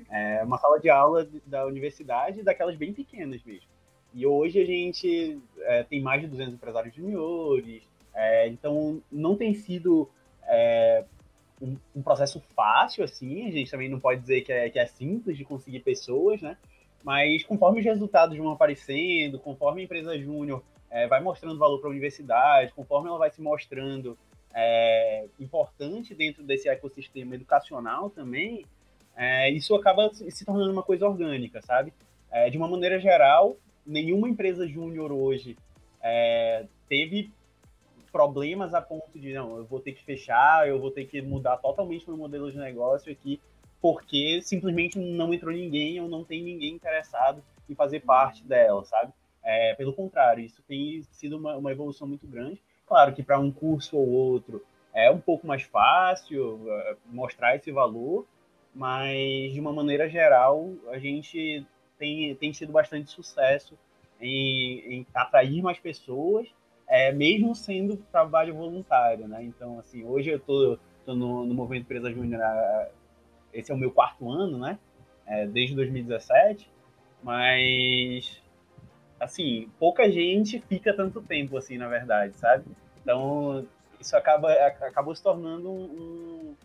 É 0.09 0.43
uma 0.43 0.57
sala 0.57 0.79
de 0.79 0.89
aula 0.89 1.27
da 1.45 1.65
universidade, 1.65 2.43
daquelas 2.43 2.75
bem 2.75 2.93
pequenas 2.93 3.43
mesmo. 3.43 3.67
E 4.13 4.25
hoje 4.25 4.59
a 4.59 4.65
gente 4.65 5.39
é, 5.59 5.83
tem 5.83 6.01
mais 6.01 6.21
de 6.21 6.27
200 6.27 6.55
empresários 6.55 6.95
juniores, 6.95 7.83
é, 8.13 8.47
então 8.47 9.01
não 9.11 9.35
tem 9.35 9.53
sido 9.53 10.09
é, 10.47 11.03
um, 11.61 11.77
um, 11.95 12.01
processo 12.01 12.41
fácil, 12.55 13.03
assim, 13.03 13.47
a 13.47 13.51
gente 13.51 13.69
também 13.69 13.89
não 13.89 13.99
pode 13.99 14.21
dizer 14.21 14.41
que 14.41 14.51
é, 14.51 14.69
que 14.69 14.79
é 14.79 14.85
simples 14.85 15.37
de 15.37 15.45
conseguir 15.45 15.81
pessoas, 15.81 16.41
né? 16.41 16.57
Mas 17.03 17.43
conforme 17.43 17.79
os 17.79 17.85
resultados 17.85 18.37
vão 18.37 18.51
aparecendo, 18.51 19.39
conforme 19.39 19.81
a 19.81 19.83
empresa 19.85 20.17
júnior 20.17 20.63
é, 20.89 21.07
vai 21.07 21.21
mostrando 21.21 21.59
valor 21.59 21.79
para 21.79 21.89
a 21.89 21.91
universidade, 21.91 22.73
conforme 22.73 23.07
ela 23.09 23.17
vai 23.17 23.29
se 23.29 23.41
mostrando 23.41 24.17
é, 24.53 25.27
importante 25.39 26.15
dentro 26.15 26.43
desse 26.43 26.67
ecossistema 26.67 27.35
educacional 27.35 28.09
também, 28.09 28.65
é, 29.15 29.49
isso 29.49 29.73
acaba 29.75 30.11
se 30.13 30.45
tornando 30.45 30.71
uma 30.71 30.83
coisa 30.83 31.07
orgânica, 31.07 31.61
sabe? 31.61 31.93
É, 32.31 32.49
de 32.49 32.57
uma 32.57 32.67
maneira 32.67 32.99
geral, 32.99 33.57
nenhuma 33.85 34.29
empresa 34.29 34.67
júnior 34.67 35.11
hoje 35.11 35.57
é, 36.01 36.65
teve 36.87 37.31
problemas 38.11 38.73
a 38.73 38.81
ponto 38.81 39.17
de, 39.17 39.33
não, 39.33 39.57
eu 39.57 39.65
vou 39.65 39.79
ter 39.79 39.93
que 39.93 40.03
fechar, 40.03 40.67
eu 40.67 40.79
vou 40.79 40.91
ter 40.91 41.05
que 41.05 41.21
mudar 41.21 41.57
totalmente 41.57 42.07
meu 42.07 42.17
modelo 42.17 42.51
de 42.51 42.57
negócio 42.57 43.11
aqui, 43.11 43.39
porque 43.81 44.41
simplesmente 44.41 44.97
não 44.97 45.33
entrou 45.33 45.53
ninguém 45.53 45.99
ou 45.99 46.07
não 46.07 46.23
tem 46.23 46.43
ninguém 46.43 46.73
interessado 46.73 47.43
em 47.69 47.75
fazer 47.75 48.01
parte 48.01 48.43
dela, 48.43 48.83
sabe? 48.85 49.13
É, 49.43 49.75
pelo 49.75 49.93
contrário, 49.93 50.43
isso 50.43 50.61
tem 50.67 51.03
sido 51.11 51.37
uma, 51.37 51.55
uma 51.57 51.71
evolução 51.71 52.07
muito 52.07 52.27
grande. 52.27 52.61
Claro 52.87 53.13
que 53.13 53.21
para 53.21 53.37
um 53.37 53.51
curso 53.51 53.97
ou 53.97 54.07
outro 54.07 54.63
é 54.93 55.11
um 55.11 55.19
pouco 55.19 55.45
mais 55.45 55.63
fácil 55.63 56.59
é, 56.67 56.95
mostrar 57.05 57.55
esse 57.55 57.71
valor, 57.71 58.25
mas 58.73 59.51
de 59.51 59.59
uma 59.59 59.73
maneira 59.73 60.09
geral 60.09 60.71
a 60.89 60.97
gente 60.97 61.65
tem, 61.99 62.33
tem 62.35 62.51
tido 62.51 62.71
bastante 62.71 63.11
sucesso 63.11 63.77
em, 64.21 64.79
em 64.91 65.07
atrair 65.13 65.61
mais 65.61 65.79
pessoas, 65.79 66.47
é, 66.87 67.11
mesmo 67.11 67.53
sendo 67.53 67.97
trabalho 68.11 68.55
voluntário, 68.55 69.27
né? 69.27 69.43
Então, 69.43 69.77
assim, 69.79 70.05
hoje 70.05 70.29
eu 70.29 70.39
tô, 70.39 70.79
tô 71.05 71.13
no, 71.13 71.45
no 71.45 71.53
Movimento 71.53 71.83
Empresa 71.83 72.11
Júnior, 72.11 72.41
esse 73.53 73.71
é 73.71 73.75
o 73.75 73.77
meu 73.77 73.91
quarto 73.91 74.29
ano, 74.31 74.57
né? 74.57 74.79
É, 75.25 75.45
desde 75.45 75.75
2017, 75.75 76.71
mas 77.21 78.41
assim, 79.19 79.69
pouca 79.79 80.09
gente 80.09 80.59
fica 80.59 80.93
tanto 80.93 81.21
tempo 81.21 81.57
assim, 81.57 81.77
na 81.77 81.87
verdade, 81.87 82.35
sabe? 82.37 82.65
Então, 83.01 83.65
isso 83.99 84.15
acaba 84.15 84.51
acabou 84.51 85.15
se 85.15 85.23
tornando 85.23 85.69
um, 85.69 86.55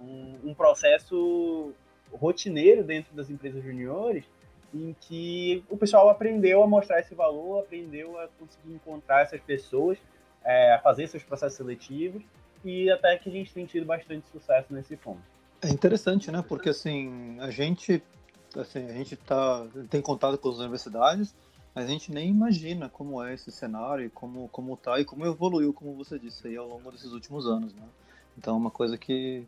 um, 0.00 0.38
um 0.44 0.54
processo 0.54 1.72
rotineiro 2.12 2.84
dentro 2.84 3.14
das 3.14 3.30
empresas 3.30 3.62
juniores, 3.62 4.24
em 4.72 4.94
que 5.00 5.64
o 5.68 5.76
pessoal 5.76 6.08
aprendeu 6.08 6.62
a 6.62 6.66
mostrar 6.66 7.00
esse 7.00 7.14
valor, 7.14 7.60
aprendeu 7.60 8.18
a 8.18 8.28
conseguir 8.38 8.74
encontrar 8.74 9.22
essas 9.22 9.40
pessoas, 9.40 9.98
é, 10.44 10.74
a 10.74 10.78
fazer 10.80 11.06
seus 11.06 11.22
processos 11.22 11.56
seletivos, 11.56 12.22
e 12.64 12.90
até 12.90 13.16
que 13.18 13.28
a 13.28 13.32
gente 13.32 13.52
tem 13.52 13.66
tido 13.66 13.86
bastante 13.86 14.28
sucesso 14.28 14.72
nesse 14.72 14.96
ponto. 14.96 15.22
É 15.62 15.68
interessante, 15.68 16.30
né? 16.30 16.42
Porque 16.46 16.68
assim, 16.70 17.38
a 17.40 17.50
gente 17.50 18.02
assim, 18.56 18.88
a 18.88 18.92
gente 18.92 19.16
tá, 19.16 19.66
tem 19.90 20.00
contato 20.00 20.38
com 20.38 20.48
as 20.48 20.58
universidades, 20.58 21.34
a 21.74 21.84
gente 21.84 22.12
nem 22.12 22.28
imagina 22.28 22.88
como 22.88 23.22
é 23.22 23.34
esse 23.34 23.50
cenário, 23.50 24.10
como 24.10 24.48
como 24.48 24.76
tá 24.76 25.00
e 25.00 25.04
como 25.04 25.26
evoluiu, 25.26 25.72
como 25.72 25.94
você 25.94 26.18
disse 26.18 26.46
aí 26.46 26.56
ao 26.56 26.68
longo 26.68 26.92
desses 26.92 27.12
últimos 27.12 27.46
anos, 27.46 27.74
né? 27.74 27.82
Então 28.38 28.54
é 28.54 28.56
uma 28.56 28.70
coisa 28.70 28.96
que 28.96 29.44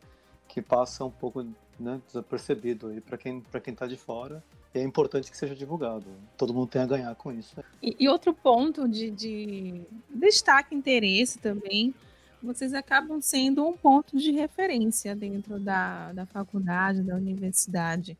que 0.47 0.61
passa 0.61 1.05
um 1.05 1.11
pouco 1.11 1.45
né, 1.79 2.01
desapercebido 2.07 2.87
aí 2.87 3.01
para 3.01 3.17
quem 3.17 3.41
para 3.41 3.61
quem 3.61 3.73
está 3.73 3.87
de 3.87 3.97
fora. 3.97 4.43
É 4.73 4.83
importante 4.83 5.31
que 5.31 5.37
seja 5.37 5.55
divulgado. 5.55 6.05
Todo 6.37 6.53
mundo 6.53 6.67
tem 6.67 6.81
a 6.81 6.85
ganhar 6.85 7.15
com 7.15 7.31
isso. 7.31 7.55
E, 7.81 7.95
e 7.99 8.07
outro 8.07 8.31
ponto 8.33 8.87
de, 8.87 9.09
de 9.09 9.81
destaque 10.09 10.75
interesse 10.75 11.39
também 11.39 11.95
vocês 12.41 12.73
acabam 12.73 13.19
sendo 13.19 13.65
um 13.65 13.75
ponto 13.75 14.15
de 14.17 14.31
referência 14.31 15.15
dentro 15.15 15.59
da, 15.59 16.13
da 16.13 16.25
faculdade, 16.25 17.01
da 17.01 17.15
universidade. 17.15 18.17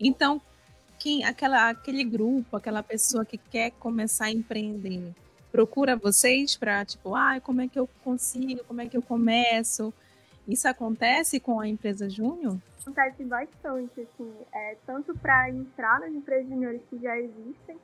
Então, 0.00 0.40
quem, 1.02 1.24
aquela, 1.24 1.68
aquele 1.68 2.04
grupo, 2.04 2.56
aquela 2.56 2.80
pessoa 2.80 3.24
que 3.24 3.36
quer 3.36 3.72
começar 3.72 4.26
a 4.26 4.30
empreender, 4.30 5.12
procura 5.50 5.96
vocês 5.96 6.56
para, 6.56 6.84
tipo, 6.84 7.16
ah, 7.16 7.40
como 7.40 7.60
é 7.60 7.66
que 7.66 7.76
eu 7.76 7.88
consigo, 8.04 8.62
como 8.62 8.80
é 8.80 8.86
que 8.86 8.96
eu 8.96 9.02
começo? 9.02 9.92
Isso 10.46 10.68
acontece 10.68 11.40
com 11.40 11.58
a 11.58 11.66
empresa 11.66 12.08
Júnior? 12.08 12.56
Acontece 12.80 13.24
bastante, 13.24 14.00
assim, 14.00 14.32
é, 14.54 14.76
tanto 14.86 15.12
para 15.18 15.50
entrar 15.50 15.98
nas 15.98 16.12
empresas 16.12 16.48
júniores 16.48 16.80
que 16.88 16.96
já 17.00 17.18
existem, 17.18 17.76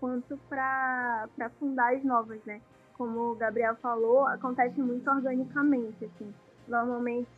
quanto 0.00 0.38
para 0.48 1.28
fundar 1.58 1.94
as 1.94 2.02
novas, 2.02 2.42
né? 2.46 2.58
Como 2.94 3.32
o 3.32 3.34
Gabriel 3.34 3.76
falou, 3.76 4.26
acontece 4.26 4.80
muito 4.80 5.10
organicamente, 5.10 6.06
assim. 6.06 6.34
Normalmente 6.66 7.28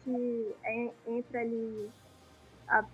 é, 0.62 0.90
entra 1.08 1.40
ali 1.40 1.90
a, 2.68 2.84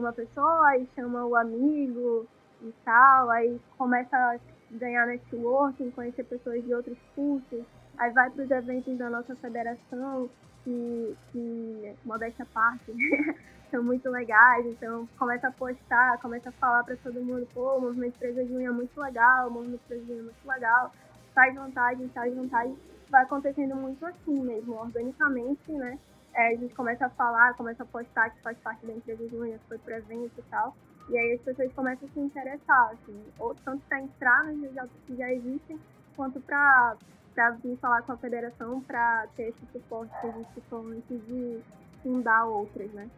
uma 0.00 0.12
pessoa 0.12 0.76
e 0.76 0.86
chama 0.94 1.24
o 1.24 1.36
amigo 1.36 2.26
e 2.62 2.72
tal, 2.84 3.30
aí 3.30 3.60
começa 3.76 4.16
a 4.16 4.38
ganhar 4.70 5.06
networking, 5.06 5.90
conhecer 5.90 6.24
pessoas 6.24 6.62
de 6.64 6.74
outros 6.74 6.98
cursos, 7.14 7.64
aí 7.98 8.10
vai 8.12 8.30
para 8.30 8.44
os 8.44 8.50
eventos 8.50 8.96
da 8.98 9.10
nossa 9.10 9.34
federação, 9.36 10.28
que, 10.64 11.16
que 11.32 11.94
modéstia 12.04 12.44
à 12.44 12.54
parte, 12.54 12.92
são 13.70 13.82
muito 13.82 14.08
legais, 14.10 14.66
então 14.66 15.08
começa 15.18 15.48
a 15.48 15.52
postar, 15.52 16.18
começa 16.18 16.48
a 16.48 16.52
falar 16.52 16.84
para 16.84 16.96
todo 16.96 17.22
mundo, 17.22 17.46
pô, 17.54 17.76
o 17.76 17.80
movimento 17.80 18.18
Presa 18.18 18.44
Junho 18.44 18.68
é 18.68 18.72
muito 18.72 19.00
legal, 19.00 19.48
o 19.48 19.50
movimento 19.50 19.80
Presa 19.86 20.04
Junho 20.04 20.20
é 20.20 20.22
muito 20.22 20.48
legal, 20.48 20.92
faz 21.34 21.54
vontade, 21.54 22.08
faz 22.08 22.34
vontade, 22.34 22.74
vai 23.08 23.22
acontecendo 23.22 23.76
muito 23.76 24.04
assim 24.04 24.40
mesmo, 24.40 24.74
organicamente, 24.74 25.72
né? 25.72 25.98
É, 26.34 26.48
a 26.48 26.56
gente 26.56 26.74
começa 26.74 27.06
a 27.06 27.10
falar, 27.10 27.54
começa 27.54 27.82
a 27.82 27.86
postar 27.86 28.30
que 28.30 28.40
faz 28.40 28.56
parte 28.58 28.86
da 28.86 28.92
empresa 28.92 29.28
Júnior, 29.28 29.58
foi 29.68 29.78
pro 29.78 29.94
evento 29.94 30.32
e 30.38 30.42
tal, 30.50 30.76
e 31.08 31.18
aí 31.18 31.32
as 31.32 31.40
pessoas 31.40 31.72
começam 31.72 32.08
a 32.08 32.12
se 32.12 32.20
interessar, 32.20 32.90
assim, 32.92 33.24
ou 33.38 33.54
tanto 33.64 33.82
para 33.88 34.00
entrar 34.00 34.44
nos 34.44 34.72
já, 34.72 34.86
que 35.06 35.16
já 35.16 35.32
existem, 35.32 35.78
quanto 36.16 36.40
para 36.40 36.96
para 37.34 37.50
vir 37.52 37.76
falar 37.76 38.02
com 38.02 38.12
a 38.12 38.16
federação 38.16 38.80
para 38.82 39.26
ter 39.36 39.50
esse 39.50 39.66
suporte 39.72 40.12
que 40.52 40.60
falou 40.62 40.88
antes 40.88 41.26
de 41.26 41.60
fundar 42.02 42.44
outras, 42.44 42.90
né? 42.92 43.08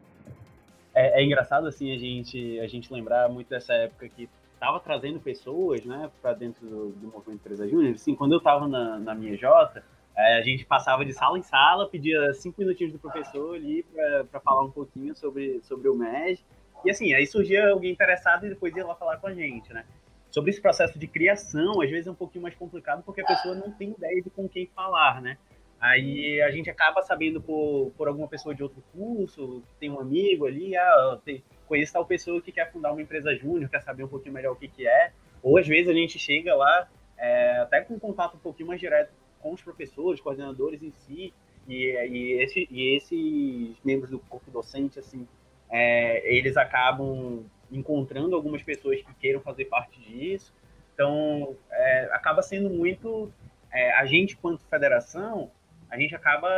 É, 0.95 1.21
é, 1.21 1.25
engraçado 1.25 1.67
assim 1.67 1.95
a 1.95 1.99
gente 1.99 2.61
a 2.61 2.67
gente 2.67 2.93
lembrar 2.93 3.29
muito 3.29 3.49
dessa 3.49 3.73
época 3.73 4.09
que 4.09 4.29
estava 4.55 4.79
trazendo 4.79 5.19
pessoas, 5.19 5.85
né, 5.85 6.09
para 6.21 6.35
dentro 6.35 6.65
do, 6.65 6.91
do, 6.91 7.07
movimento 7.09 7.33
Empresa 7.33 7.67
Júnior. 7.67 7.95
Assim, 7.95 8.15
quando 8.15 8.33
eu 8.33 8.39
estava 8.39 8.69
na, 8.69 8.97
na 8.99 9.13
minha 9.13 9.37
J, 9.37 9.83
a 10.17 10.43
gente 10.43 10.65
passava 10.65 11.05
de 11.05 11.13
sala 11.13 11.39
em 11.39 11.43
sala, 11.43 11.89
pedia 11.89 12.33
cinco 12.35 12.61
minutinhos 12.61 12.93
do 12.93 12.99
professor 12.99 13.55
ali 13.57 13.85
para 14.29 14.41
falar 14.41 14.65
um 14.65 14.71
pouquinho 14.71 15.15
sobre 15.15 15.61
sobre 15.63 15.89
o 15.89 15.95
MES. 15.95 16.45
E 16.85 16.91
assim, 16.91 17.15
aí 17.15 17.27
surgia 17.27 17.71
alguém 17.71 17.93
interessado 17.93 18.47
e 18.47 18.49
depois 18.49 18.75
ia 18.77 18.85
lá 18.85 18.95
falar 18.95 19.19
com 19.19 19.29
a 19.29 19.35
gente, 19.35 19.73
né? 19.73 19.85
sobre 20.33 20.51
esse 20.51 20.61
processo 20.61 20.99
de 20.99 21.07
criação, 21.07 21.83
às 21.83 21.91
vezes 21.91 22.07
é 22.07 22.11
um 22.11 22.15
pouquinho 22.15 22.43
mais 22.43 22.55
complicado 22.55 23.03
porque 23.05 23.21
a 23.21 23.27
pessoa 23.27 23.55
não 23.55 23.71
tem 23.71 23.91
ideia 23.91 24.23
de 24.23 24.31
com 24.31 24.49
quem 24.49 24.67
falar, 24.75 25.21
né? 25.21 25.37
Aí 25.79 26.41
a 26.41 26.51
gente 26.51 26.71
acaba 26.71 27.03
sabendo 27.03 27.41
por, 27.41 27.93
por 27.99 28.09
alguma 28.09 28.27
pessoa 28.27 28.55
de 28.55 28.63
outro 28.63 28.83
curso, 28.93 29.63
tem 29.79 29.91
um 29.91 30.01
amigo 30.01 30.47
ali, 30.47 30.75
ah, 30.77 31.19
tem, 31.25 31.45
conheço 31.67 31.93
tal 31.93 32.07
pessoa 32.07 32.41
que 32.41 32.51
quer 32.51 32.73
fundar 32.73 32.93
uma 32.93 33.03
empresa 33.03 33.35
júnior, 33.35 33.69
quer 33.69 33.83
saber 33.83 34.05
um 34.05 34.09
pouquinho 34.09 34.35
melhor 34.35 34.53
o 34.53 34.57
que, 34.57 34.69
que 34.69 34.87
é. 34.87 35.13
Ou 35.43 35.59
às 35.59 35.67
vezes 35.67 35.89
a 35.89 35.93
gente 35.93 36.19
chega 36.19 36.55
lá, 36.55 36.89
é, 37.19 37.59
até 37.59 37.83
com 37.83 37.95
um 37.95 37.99
contato 37.99 38.37
um 38.37 38.41
pouquinho 38.41 38.69
mais 38.69 38.81
direto 38.81 39.13
com 39.43 39.53
os 39.53 39.61
professores, 39.61 40.21
coordenadores 40.21 40.83
em 40.83 40.91
si, 40.91 41.35
e, 41.69 41.87
e, 41.91 42.43
esse, 42.43 42.69
e 42.71 42.97
esses 42.97 43.77
membros 43.85 44.11
do 44.11 44.19
corpo 44.19 44.51
docente, 44.51 44.99
assim, 44.99 45.27
é, 45.71 46.23
eles 46.35 46.57
acabam 46.57 47.45
encontrando 47.71 48.37
algumas 48.37 48.63
pessoas 48.63 49.01
que 49.03 49.15
queiram 49.15 49.41
fazer 49.41 49.67
parte 49.67 50.01
disso. 50.01 50.55
Então, 50.95 51.57
é, 51.71 52.11
acaba 52.13 52.43
sendo 52.43 52.69
muito. 52.69 53.33
É, 53.73 53.93
a 53.93 54.05
gente, 54.05 54.37
quanto 54.37 54.65
federação, 54.67 55.51
a 55.89 55.99
gente 55.99 56.15
acaba 56.15 56.51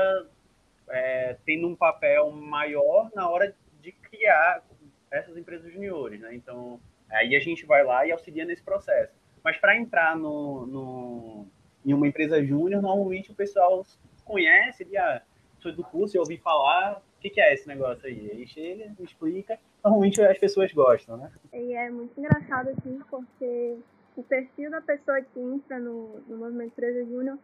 é, 0.89 1.37
tendo 1.45 1.69
um 1.69 1.77
papel 1.77 2.31
maior 2.33 3.11
na 3.15 3.29
hora 3.29 3.55
de 3.81 3.93
criar 3.93 4.63
essas 5.11 5.37
empresas 5.37 5.73
juniores, 5.73 6.21
né? 6.21 6.35
Então, 6.35 6.81
aí 7.09 7.37
a 7.37 7.41
gente 7.41 7.65
vai 7.65 7.85
lá 7.85 8.05
e 8.05 8.11
auxilia 8.11 8.45
nesse 8.45 8.63
processo. 8.63 9.13
Mas 9.45 9.57
para 9.59 9.77
entrar 9.77 10.17
no, 10.17 10.67
no, 10.67 11.47
em 11.85 11.93
uma 11.93 12.07
empresa 12.07 12.43
júnior, 12.43 12.81
normalmente 12.83 13.31
o 13.31 13.35
pessoal 13.35 13.85
conhece, 14.25 14.83
ele, 14.83 14.97
ah, 14.97 15.23
sou 15.61 15.73
do 15.73 15.85
curso, 15.85 16.17
eu 16.17 16.23
ouvi 16.23 16.39
falar, 16.39 17.03
o 17.19 17.21
que, 17.21 17.31
que 17.31 17.41
é 17.41 17.53
esse 17.53 17.67
negócio 17.67 18.07
aí? 18.07 18.31
Aí 18.31 18.47
chega, 18.47 18.93
explica, 19.01 19.59
normalmente 19.83 20.23
as 20.23 20.39
pessoas 20.39 20.73
gostam, 20.73 21.17
né? 21.17 21.31
E 21.53 21.73
é 21.75 21.91
muito 21.91 22.19
engraçado, 22.19 22.71
assim, 22.71 23.01
porque 23.11 23.77
o 24.17 24.23
perfil 24.23 24.71
da 24.71 24.81
pessoa 24.81 25.21
que 25.21 25.41
entra 25.41 25.79
no, 25.79 26.21
no 26.29 26.37
movimento 26.37 26.73
Empresa 26.73 27.05
Júnior 27.05 27.39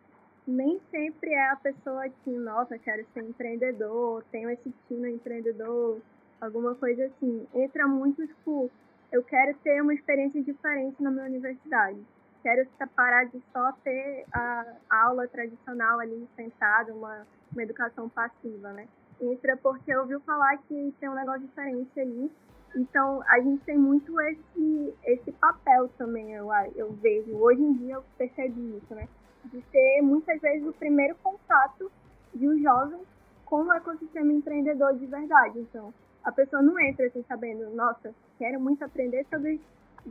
nem 0.46 0.80
sempre 0.90 1.32
é 1.32 1.50
a 1.50 1.56
pessoa 1.56 2.08
que, 2.24 2.30
nossa, 2.30 2.78
quero 2.78 3.04
ser 3.12 3.22
empreendedor, 3.22 4.24
tenho 4.30 4.50
esse 4.50 4.72
time 4.88 5.10
empreendedor, 5.10 6.00
alguma 6.40 6.74
coisa 6.74 7.06
assim. 7.06 7.46
Entra 7.54 7.86
muito, 7.86 8.26
tipo, 8.26 8.70
eu 9.12 9.22
quero 9.22 9.56
ter 9.58 9.82
uma 9.82 9.94
experiência 9.94 10.42
diferente 10.42 11.02
na 11.02 11.10
minha 11.10 11.26
universidade. 11.26 11.98
Quero 12.42 12.66
parar 12.96 13.24
de 13.24 13.42
só 13.52 13.72
ter 13.84 14.24
a 14.32 14.64
aula 14.90 15.28
tradicional 15.28 16.00
ali 16.00 16.28
sentada, 16.36 16.92
uma, 16.92 17.26
uma 17.52 17.62
educação 17.62 18.08
passiva, 18.08 18.72
né? 18.72 18.88
entra 19.20 19.56
porque 19.56 19.94
ouviu 19.94 20.20
falar 20.20 20.56
que 20.68 20.94
tem 20.98 21.08
um 21.08 21.14
negócio 21.14 21.42
diferente 21.42 22.00
ali. 22.00 22.30
Então, 22.74 23.22
a 23.28 23.40
gente 23.40 23.62
tem 23.64 23.76
muito 23.76 24.18
esse, 24.20 24.94
esse 25.04 25.32
papel 25.32 25.88
também, 25.98 26.32
eu, 26.32 26.48
eu 26.76 26.92
vejo. 26.92 27.36
Hoje 27.36 27.60
em 27.60 27.74
dia 27.74 27.94
eu 27.94 28.04
percebi 28.16 28.76
isso, 28.76 28.94
né? 28.94 29.08
De 29.44 29.60
ser 29.70 30.02
muitas 30.02 30.40
vezes 30.40 30.66
o 30.66 30.72
primeiro 30.72 31.16
contato 31.22 31.90
de 32.34 32.48
um 32.48 32.60
jovem 32.62 33.00
com 33.44 33.64
o 33.64 33.72
ecossistema 33.72 34.32
empreendedor 34.32 34.96
de 34.96 35.06
verdade. 35.06 35.58
Então, 35.58 35.92
a 36.22 36.30
pessoa 36.30 36.62
não 36.62 36.78
entra 36.78 37.06
assim 37.06 37.24
sabendo, 37.26 37.70
nossa, 37.74 38.14
quero 38.38 38.60
muito 38.60 38.84
aprender 38.84 39.26
sobre 39.28 39.60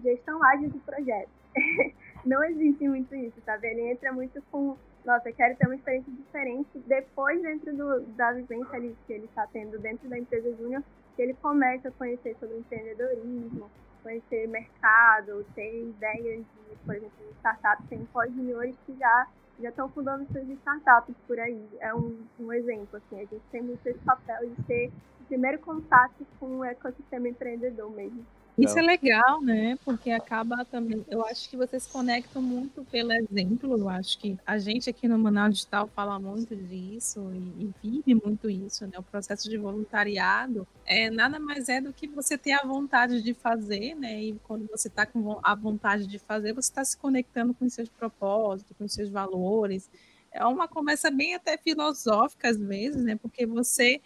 gestão 0.03 0.43
ágil 0.43 0.69
de 0.69 0.79
projetos. 0.79 1.31
não 2.25 2.43
existe 2.43 2.87
muito 2.87 3.15
isso, 3.15 3.39
sabe? 3.45 3.67
Ele 3.67 3.91
entra 3.91 4.11
muito 4.11 4.41
com 4.51 4.77
nossa, 5.05 5.29
eu 5.29 5.33
quero 5.33 5.55
ter 5.55 5.65
uma 5.65 5.75
experiência 5.75 6.11
diferente 6.11 6.69
depois 6.85 7.41
dentro 7.41 7.75
do, 7.75 8.01
da 8.15 8.33
vivência 8.33 8.75
ali 8.75 8.95
que 9.07 9.13
ele 9.13 9.25
está 9.25 9.47
tendo 9.47 9.79
dentro 9.79 10.09
da 10.09 10.19
empresa 10.19 10.53
júnior, 10.55 10.83
que 11.15 11.21
ele 11.21 11.33
começa 11.35 11.87
a 11.87 11.91
conhecer 11.91 12.35
sobre 12.39 12.57
empreendedorismo, 12.57 13.71
conhecer 14.03 14.47
mercado, 14.47 15.45
ter 15.55 15.83
ideias 15.83 16.39
de, 16.39 16.75
por 16.85 16.95
exemplo, 16.95 17.13
startups, 17.37 17.87
tem 17.89 18.05
pós-juniores 18.05 18.75
que 18.85 18.95
já 18.97 19.27
já 19.61 19.69
estão 19.69 19.89
fundando 19.89 20.25
suas 20.31 20.47
startups 20.47 21.15
por 21.27 21.37
aí. 21.37 21.67
É 21.79 21.93
um, 21.93 22.17
um 22.39 22.53
exemplo, 22.53 22.95
assim, 22.97 23.17
a 23.17 23.25
gente 23.25 23.43
tem 23.51 23.61
muito 23.61 23.85
esse 23.85 23.99
papel 23.99 24.49
de 24.49 24.63
ser 24.65 24.91
o 25.19 25.25
primeiro 25.25 25.59
contato 25.59 26.25
com 26.39 26.59
o 26.59 26.63
ecossistema 26.63 27.27
empreendedor 27.27 27.91
mesmo. 27.91 28.25
Isso 28.63 28.77
é 28.77 28.81
legal, 28.81 29.41
né? 29.41 29.77
Porque 29.85 30.11
acaba 30.11 30.65
também. 30.65 31.05
Eu 31.09 31.25
acho 31.25 31.49
que 31.49 31.55
vocês 31.55 31.85
conectam 31.85 32.41
muito 32.41 32.83
pelo 32.85 33.11
exemplo. 33.13 33.77
Eu 33.77 33.89
acho 33.89 34.17
que 34.17 34.37
a 34.45 34.57
gente 34.57 34.89
aqui 34.89 35.07
no 35.07 35.17
Manaus 35.17 35.53
Digital 35.55 35.87
fala 35.95 36.19
muito 36.19 36.55
disso 36.55 37.31
e, 37.33 37.63
e, 37.63 37.73
vive 37.81 38.15
muito 38.15 38.49
isso, 38.49 38.85
né? 38.87 38.93
O 38.97 39.03
processo 39.03 39.49
de 39.49 39.57
voluntariado 39.57 40.67
é 40.85 41.09
nada 41.09 41.39
mais 41.39 41.69
é 41.69 41.79
do 41.79 41.93
que 41.93 42.07
você 42.07 42.37
ter 42.37 42.53
a 42.53 42.65
vontade 42.65 43.21
de 43.21 43.33
fazer, 43.33 43.95
né? 43.95 44.21
E 44.21 44.33
quando 44.43 44.67
você 44.67 44.87
está 44.87 45.05
com 45.05 45.39
a 45.43 45.55
vontade 45.55 46.07
de 46.07 46.19
fazer, 46.19 46.53
você 46.53 46.69
está 46.69 46.83
se 46.83 46.97
conectando 46.97 47.53
com 47.53 47.65
os 47.65 47.73
seus 47.73 47.89
propósitos, 47.89 48.75
com 48.77 48.85
os 48.85 48.93
seus 48.93 49.09
valores. 49.09 49.89
É 50.31 50.45
uma 50.45 50.67
conversa 50.67 51.09
bem 51.09 51.33
até 51.35 51.57
filosófica 51.57 52.49
às 52.49 52.57
vezes, 52.57 53.03
né? 53.03 53.15
Porque 53.15 53.45
você 53.45 54.01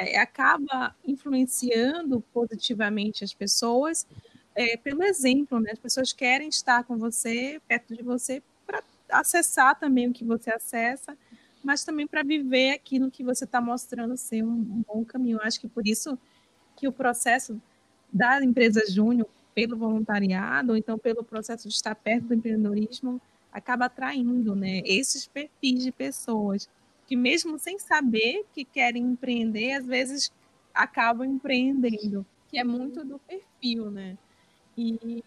é, 0.00 0.18
acaba 0.18 0.94
influenciando 1.04 2.22
positivamente 2.32 3.22
as 3.22 3.34
pessoas 3.34 4.06
é, 4.54 4.76
pelo 4.76 5.02
exemplo, 5.02 5.60
né? 5.60 5.70
As 5.72 5.78
pessoas 5.78 6.12
querem 6.12 6.48
estar 6.48 6.84
com 6.84 6.96
você, 6.96 7.60
perto 7.68 7.94
de 7.94 8.02
você, 8.02 8.42
para 8.66 8.82
acessar 9.10 9.78
também 9.78 10.08
o 10.08 10.12
que 10.12 10.24
você 10.24 10.50
acessa, 10.50 11.16
mas 11.62 11.84
também 11.84 12.06
para 12.06 12.22
viver 12.22 12.72
aquilo 12.72 13.10
que 13.10 13.22
você 13.22 13.44
está 13.44 13.60
mostrando 13.60 14.16
ser 14.16 14.42
um, 14.42 14.48
um, 14.48 14.84
bom 14.86 15.04
caminho. 15.04 15.38
Eu 15.38 15.42
acho 15.42 15.60
que 15.60 15.68
por 15.68 15.86
isso 15.86 16.18
que 16.76 16.88
o 16.88 16.92
processo 16.92 17.60
da 18.12 18.42
empresa 18.42 18.82
júnior, 18.88 19.28
pelo 19.54 19.76
voluntariado, 19.76 20.72
ou 20.72 20.78
então 20.78 20.98
pelo 20.98 21.22
processo 21.22 21.68
de 21.68 21.74
estar 21.74 21.94
perto 21.94 22.28
do 22.28 22.34
empreendedorismo, 22.34 23.20
acaba 23.52 23.84
atraindo 23.84 24.56
né, 24.56 24.80
esses 24.84 25.26
perfis 25.26 25.84
de 25.84 25.92
pessoas 25.92 26.68
que, 27.10 27.16
mesmo 27.16 27.58
sem 27.58 27.76
saber 27.76 28.46
que 28.54 28.64
querem 28.64 29.02
empreender, 29.02 29.72
às 29.72 29.84
vezes 29.84 30.30
acabam 30.72 31.26
empreendendo, 31.26 32.24
que 32.48 32.56
é 32.56 32.62
muito 32.62 33.04
do 33.04 33.18
perfil, 33.18 33.90
né? 33.90 34.16
E, 34.78 35.24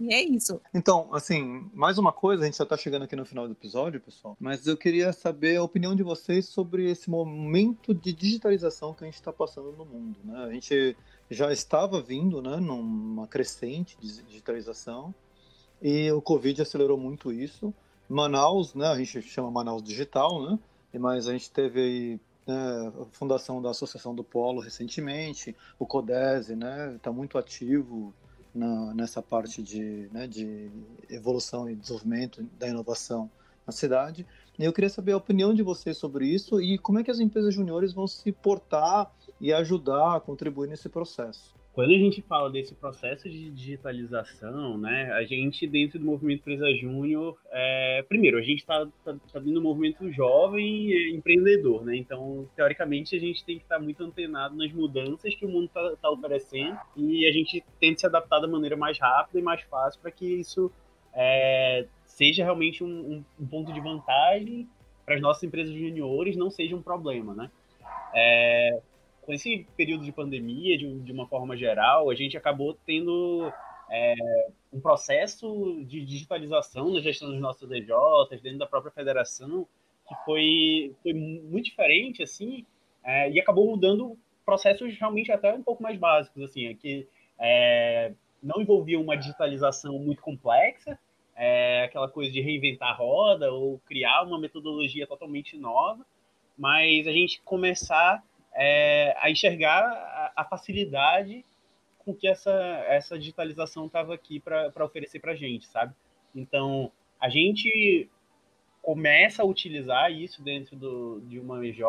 e 0.00 0.14
é 0.14 0.22
isso. 0.22 0.58
Então, 0.72 1.12
assim, 1.12 1.70
mais 1.74 1.98
uma 1.98 2.10
coisa, 2.10 2.42
a 2.42 2.46
gente 2.46 2.56
já 2.56 2.64
está 2.64 2.74
chegando 2.74 3.02
aqui 3.02 3.14
no 3.14 3.26
final 3.26 3.46
do 3.46 3.52
episódio, 3.52 4.00
pessoal, 4.00 4.34
mas 4.40 4.66
eu 4.66 4.78
queria 4.78 5.12
saber 5.12 5.56
a 5.56 5.62
opinião 5.62 5.94
de 5.94 6.02
vocês 6.02 6.46
sobre 6.46 6.90
esse 6.90 7.10
momento 7.10 7.92
de 7.92 8.14
digitalização 8.14 8.94
que 8.94 9.04
a 9.04 9.06
gente 9.06 9.16
está 9.16 9.30
passando 9.30 9.72
no 9.72 9.84
mundo. 9.84 10.18
Né? 10.24 10.42
A 10.42 10.50
gente 10.50 10.96
já 11.30 11.52
estava 11.52 12.00
vindo 12.00 12.40
né, 12.40 12.56
numa 12.56 13.26
crescente 13.26 13.94
de 14.00 14.22
digitalização 14.22 15.14
e 15.82 16.10
o 16.12 16.22
Covid 16.22 16.62
acelerou 16.62 16.96
muito 16.96 17.30
isso. 17.30 17.74
Manaus, 18.08 18.74
né, 18.74 18.86
a 18.86 18.96
gente 18.96 19.20
chama 19.20 19.50
Manaus 19.50 19.82
Digital, 19.82 20.42
né, 20.42 20.58
mas 20.92 21.28
a 21.28 21.32
gente 21.32 21.50
teve 21.50 21.80
aí 21.80 22.20
né, 22.46 22.92
a 23.02 23.04
fundação 23.12 23.60
da 23.60 23.70
Associação 23.70 24.14
do 24.14 24.22
Polo 24.22 24.60
recentemente, 24.60 25.54
o 25.78 25.86
CODESE 25.86 26.52
está 26.52 26.66
né, 26.66 26.98
tá 27.02 27.12
muito 27.12 27.36
ativo 27.36 28.14
na, 28.54 28.94
nessa 28.94 29.20
parte 29.20 29.62
de, 29.62 30.08
né, 30.12 30.26
de 30.26 30.70
evolução 31.10 31.68
e 31.68 31.74
desenvolvimento 31.74 32.42
da 32.58 32.68
inovação 32.68 33.30
na 33.66 33.72
cidade. 33.72 34.24
Eu 34.58 34.72
queria 34.72 34.88
saber 34.88 35.12
a 35.12 35.16
opinião 35.16 35.52
de 35.52 35.62
vocês 35.62 35.98
sobre 35.98 36.26
isso 36.26 36.60
e 36.60 36.78
como 36.78 37.00
é 37.00 37.04
que 37.04 37.10
as 37.10 37.18
empresas 37.18 37.52
juniores 37.52 37.92
vão 37.92 38.06
se 38.06 38.30
portar 38.30 39.10
e 39.40 39.52
ajudar 39.52 40.16
a 40.16 40.20
contribuir 40.20 40.68
nesse 40.68 40.88
processo. 40.88 41.55
Quando 41.76 41.90
a 41.90 41.98
gente 41.98 42.22
fala 42.22 42.50
desse 42.50 42.74
processo 42.74 43.28
de 43.28 43.50
digitalização, 43.50 44.78
né, 44.78 45.12
a 45.12 45.22
gente 45.24 45.66
dentro 45.66 45.98
do 45.98 46.06
movimento 46.06 46.38
Empresa 46.38 46.74
Júnior, 46.74 47.36
é, 47.52 48.02
primeiro, 48.08 48.38
a 48.38 48.40
gente 48.40 48.60
está 48.60 48.86
tá, 49.04 49.12
tá 49.12 49.38
dentro 49.38 49.52
do 49.52 49.62
movimento 49.62 50.10
jovem 50.10 50.88
e 50.88 51.14
empreendedor, 51.14 51.84
né, 51.84 51.94
então, 51.94 52.48
teoricamente, 52.56 53.14
a 53.14 53.20
gente 53.20 53.44
tem 53.44 53.58
que 53.58 53.64
estar 53.64 53.76
tá 53.76 53.82
muito 53.82 54.02
antenado 54.02 54.56
nas 54.56 54.72
mudanças 54.72 55.34
que 55.34 55.44
o 55.44 55.50
mundo 55.50 55.66
está 55.66 55.96
tá 56.00 56.10
oferecendo 56.10 56.78
e 56.96 57.28
a 57.28 57.30
gente 57.30 57.62
tenta 57.78 58.00
se 58.00 58.06
adaptar 58.06 58.40
da 58.40 58.48
maneira 58.48 58.74
mais 58.74 58.98
rápida 58.98 59.38
e 59.38 59.42
mais 59.42 59.60
fácil 59.64 60.00
para 60.00 60.10
que 60.10 60.24
isso 60.24 60.72
é, 61.12 61.84
seja 62.06 62.42
realmente 62.42 62.82
um, 62.82 62.88
um, 62.88 63.24
um, 63.38 63.46
ponto 63.46 63.70
de 63.70 63.80
vantagem 63.82 64.66
para 65.04 65.16
as 65.16 65.20
nossas 65.20 65.42
empresas 65.42 65.74
juniores, 65.74 66.38
não 66.38 66.48
seja 66.48 66.74
um 66.74 66.80
problema, 66.80 67.34
né. 67.34 67.50
É, 68.14 68.80
com 69.26 69.32
esse 69.32 69.66
período 69.76 70.04
de 70.04 70.12
pandemia, 70.12 70.78
de, 70.78 71.00
de 71.00 71.12
uma 71.12 71.26
forma 71.26 71.56
geral, 71.56 72.08
a 72.08 72.14
gente 72.14 72.36
acabou 72.36 72.78
tendo 72.86 73.52
é, 73.90 74.14
um 74.72 74.80
processo 74.80 75.84
de 75.84 76.04
digitalização 76.04 76.92
na 76.92 77.00
gestão 77.00 77.30
dos 77.30 77.40
nossos 77.40 77.68
DJs, 77.68 78.40
dentro 78.40 78.58
da 78.58 78.66
própria 78.66 78.92
federação, 78.92 79.66
que 80.08 80.14
foi, 80.24 80.94
foi 81.02 81.12
muito 81.12 81.64
diferente, 81.64 82.22
assim, 82.22 82.64
é, 83.04 83.28
e 83.30 83.40
acabou 83.40 83.68
mudando 83.68 84.16
processos 84.44 84.96
realmente 84.96 85.32
até 85.32 85.52
um 85.52 85.62
pouco 85.62 85.82
mais 85.82 85.98
básicos, 85.98 86.44
assim, 86.44 86.68
é 86.68 86.74
que 86.74 87.08
é, 87.38 88.12
não 88.40 88.62
envolvia 88.62 89.00
uma 89.00 89.16
digitalização 89.16 89.98
muito 89.98 90.22
complexa, 90.22 90.96
é, 91.34 91.84
aquela 91.84 92.08
coisa 92.08 92.32
de 92.32 92.40
reinventar 92.40 92.90
a 92.90 92.94
roda 92.94 93.52
ou 93.52 93.80
criar 93.80 94.22
uma 94.22 94.38
metodologia 94.38 95.06
totalmente 95.06 95.58
nova, 95.58 96.06
mas 96.56 97.08
a 97.08 97.12
gente 97.12 97.42
começar 97.42 98.22
é, 98.56 99.14
a 99.18 99.30
enxergar 99.30 99.82
a, 99.84 100.32
a, 100.34 100.44
facilidade 100.44 101.44
com 101.98 102.14
que 102.14 102.26
essa, 102.26 102.52
essa 102.88 103.18
digitalização 103.18 103.86
estava 103.86 104.14
aqui 104.14 104.40
para 104.40 104.84
oferecer 104.84 105.20
para 105.20 105.32
a 105.32 105.36
gente, 105.36 105.66
sabe? 105.66 105.94
Então, 106.34 106.90
a 107.20 107.28
gente 107.28 108.08
começa 108.80 109.42
a 109.42 109.46
utilizar 109.46 110.10
isso 110.10 110.42
dentro 110.42 110.74
do, 110.74 111.20
de 111.22 111.38
uma 111.38 111.64
EJ, 111.66 111.80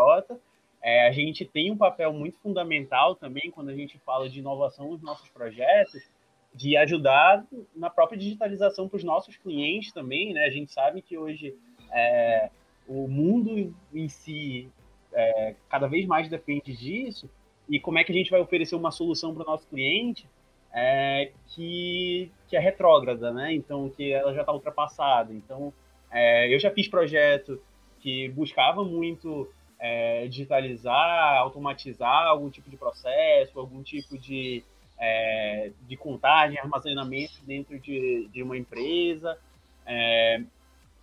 é, 0.82 1.08
a 1.08 1.12
gente 1.12 1.46
tem 1.46 1.72
um 1.72 1.78
papel 1.78 2.12
muito 2.12 2.38
fundamental 2.40 3.16
também 3.16 3.50
quando 3.50 3.70
a 3.70 3.76
gente 3.76 3.98
fala 4.00 4.30
de 4.30 4.40
inovação 4.40 4.92
nos 4.92 5.02
nossos 5.02 5.30
projetos, 5.30 6.10
de 6.54 6.76
ajudar 6.76 7.46
na 7.76 7.90
própria 7.90 8.18
digitalização 8.18 8.90
para 8.90 8.98
os 8.98 9.04
nossos 9.04 9.38
clientes 9.38 9.92
também, 9.92 10.34
né? 10.34 10.46
A 10.46 10.50
gente 10.50 10.72
sabe 10.72 11.02
que 11.02 11.18
hoje 11.18 11.56
é, 11.94 12.50
o 12.88 13.08
mundo 13.08 13.74
em 13.94 14.10
si 14.10 14.72
é, 15.18 15.56
cada 15.68 15.88
vez 15.88 16.06
mais 16.06 16.30
depende 16.30 16.76
disso, 16.76 17.30
e 17.68 17.80
como 17.80 17.98
é 17.98 18.04
que 18.04 18.12
a 18.12 18.16
gente 18.16 18.30
vai 18.30 18.40
oferecer 18.40 18.76
uma 18.76 18.92
solução 18.92 19.34
para 19.34 19.44
o 19.44 19.46
nosso 19.46 19.68
cliente 19.68 20.30
é, 20.72 21.32
que, 21.48 22.32
que 22.48 22.56
é 22.56 22.60
retrógrada, 22.60 23.34
né? 23.34 23.52
Então, 23.54 23.90
que 23.90 24.12
ela 24.12 24.34
já 24.34 24.42
está 24.42 24.54
ultrapassada. 24.54 25.34
Então, 25.34 25.74
é, 26.12 26.54
eu 26.54 26.60
já 26.60 26.70
fiz 26.70 26.88
projeto 26.88 27.60
que 28.00 28.30
buscava 28.30 28.84
muito 28.84 29.52
é, 29.80 30.28
digitalizar, 30.28 31.38
automatizar 31.38 32.28
algum 32.28 32.50
tipo 32.50 32.70
de 32.70 32.78
processo, 32.78 33.60
algum 33.60 33.82
tipo 33.82 34.18
de, 34.18 34.64
é, 35.00 35.72
de 35.88 35.98
contagem, 35.98 36.60
armazenamento 36.60 37.44
dentro 37.44 37.80
de, 37.80 38.30
de 38.32 38.44
uma 38.44 38.56
empresa. 38.56 39.38
É, 39.86 40.42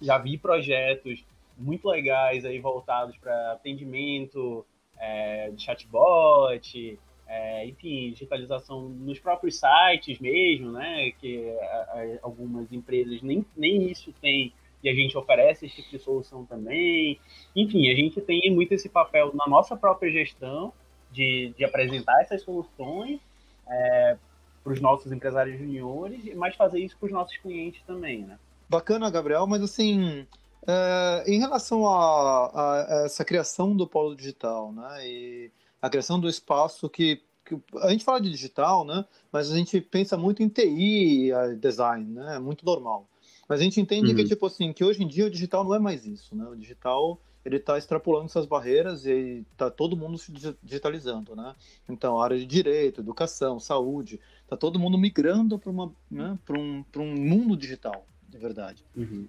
já 0.01 0.19
vi 0.19 0.39
projetos 0.39 1.25
muito 1.57 1.89
legais 1.89 2.45
aí 2.45 2.59
voltados 2.61 3.17
para 3.17 3.53
atendimento 3.53 4.65
é, 4.99 5.51
de 5.51 5.63
chatbot, 5.63 6.99
é, 7.27 7.67
enfim, 7.67 8.11
digitalização 8.11 8.89
nos 8.89 9.19
próprios 9.19 9.59
sites 9.59 10.19
mesmo, 10.19 10.73
né? 10.73 11.11
Que 11.13 11.51
a, 11.61 11.65
a, 11.65 12.19
algumas 12.23 12.73
empresas 12.73 13.23
nem, 13.23 13.45
nem 13.57 13.91
isso 13.91 14.13
tem 14.21 14.53
e 14.85 14.89
a 14.91 14.95
gente 14.95 15.17
oferece 15.17 15.65
esse 15.65 15.77
tipo 15.77 15.91
de 15.91 15.99
solução 15.99 16.45
também. 16.45 17.19
Enfim, 17.57 17.91
a 17.91 17.95
gente 17.95 18.21
tem 18.21 18.55
muito 18.55 18.73
esse 18.73 18.91
papel 18.91 19.33
na 19.35 19.47
nossa 19.47 19.75
própria 19.75 20.13
gestão 20.13 20.75
de, 21.11 21.55
de 21.57 21.65
apresentar 21.65 22.21
essas 22.21 22.43
soluções 22.43 23.19
é, 23.67 24.19
para 24.63 24.73
os 24.73 24.81
nossos 24.81 25.11
empresários 25.11 25.59
juniores, 25.59 26.23
mas 26.35 26.55
fazer 26.55 26.81
isso 26.81 26.99
para 26.99 27.07
os 27.07 27.13
nossos 27.13 27.37
clientes 27.39 27.83
também, 27.87 28.25
né? 28.25 28.39
Bacana, 28.69 29.11
Gabriel, 29.11 29.47
mas 29.47 29.63
assim, 29.63 30.27
é, 30.67 31.25
em 31.27 31.39
relação 31.39 31.87
a, 31.87 32.51
a, 32.55 33.05
essa 33.05 33.25
criação 33.25 33.77
do 33.77 33.87
polo 33.87 34.15
digital, 34.15 34.73
né, 34.73 35.07
e 35.07 35.51
a 35.81 35.91
criação 35.91 36.19
do 36.19 36.29
espaço 36.29 36.89
que, 36.89 37.23
que, 37.45 37.57
a 37.83 37.91
gente 37.91 38.05
fala 38.05 38.21
de 38.21 38.31
digital, 38.31 38.85
né, 38.85 39.05
mas 39.33 39.51
a 39.51 39.57
gente 39.57 39.81
pensa 39.81 40.17
muito 40.17 40.43
em 40.43 40.49
TI, 40.49 41.31
design, 41.61 42.05
né, 42.13 42.37
é 42.37 42.39
muito 42.39 42.65
normal. 42.65 43.09
Mas 43.49 43.61
a 43.61 43.63
gente 43.63 43.81
entende 43.81 44.11
uhum. 44.11 44.17
que 44.17 44.25
tipo 44.25 44.47
assim, 44.47 44.73
que 44.73 44.85
hoje 44.85 45.03
em 45.03 45.07
dia 45.07 45.27
o 45.27 45.31
digital 45.31 45.65
não 45.65 45.75
é 45.75 45.79
mais 45.79 46.07
isso, 46.07 46.35
né? 46.35 46.47
O 46.47 46.57
digital 46.57 47.21
ele 47.45 47.57
está 47.57 47.77
extrapolando 47.77 48.27
essas 48.27 48.47
barreiras 48.47 49.05
e 49.05 49.45
está 49.53 49.71
todo 49.71 49.97
mundo 49.97 50.17
se 50.17 50.33
digitalizando, 50.63 51.37
né? 51.37 51.55
Então, 51.89 52.19
área 52.19 52.39
de 52.39 52.47
direito, 52.47 53.03
educação, 53.03 53.61
saúde, 53.61 54.19
está 54.43 54.57
todo 54.57 54.79
mundo 54.79 54.97
migrando 54.97 55.59
para 55.59 55.73
né, 56.11 56.39
um, 56.51 56.85
um 56.97 57.15
mundo 57.15 57.55
digital, 57.55 58.07
de 58.27 58.39
verdade. 58.39 58.83
Uhum. 58.97 59.29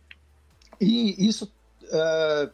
E 0.80 1.28
isso 1.28 1.51
uh, 1.84 2.51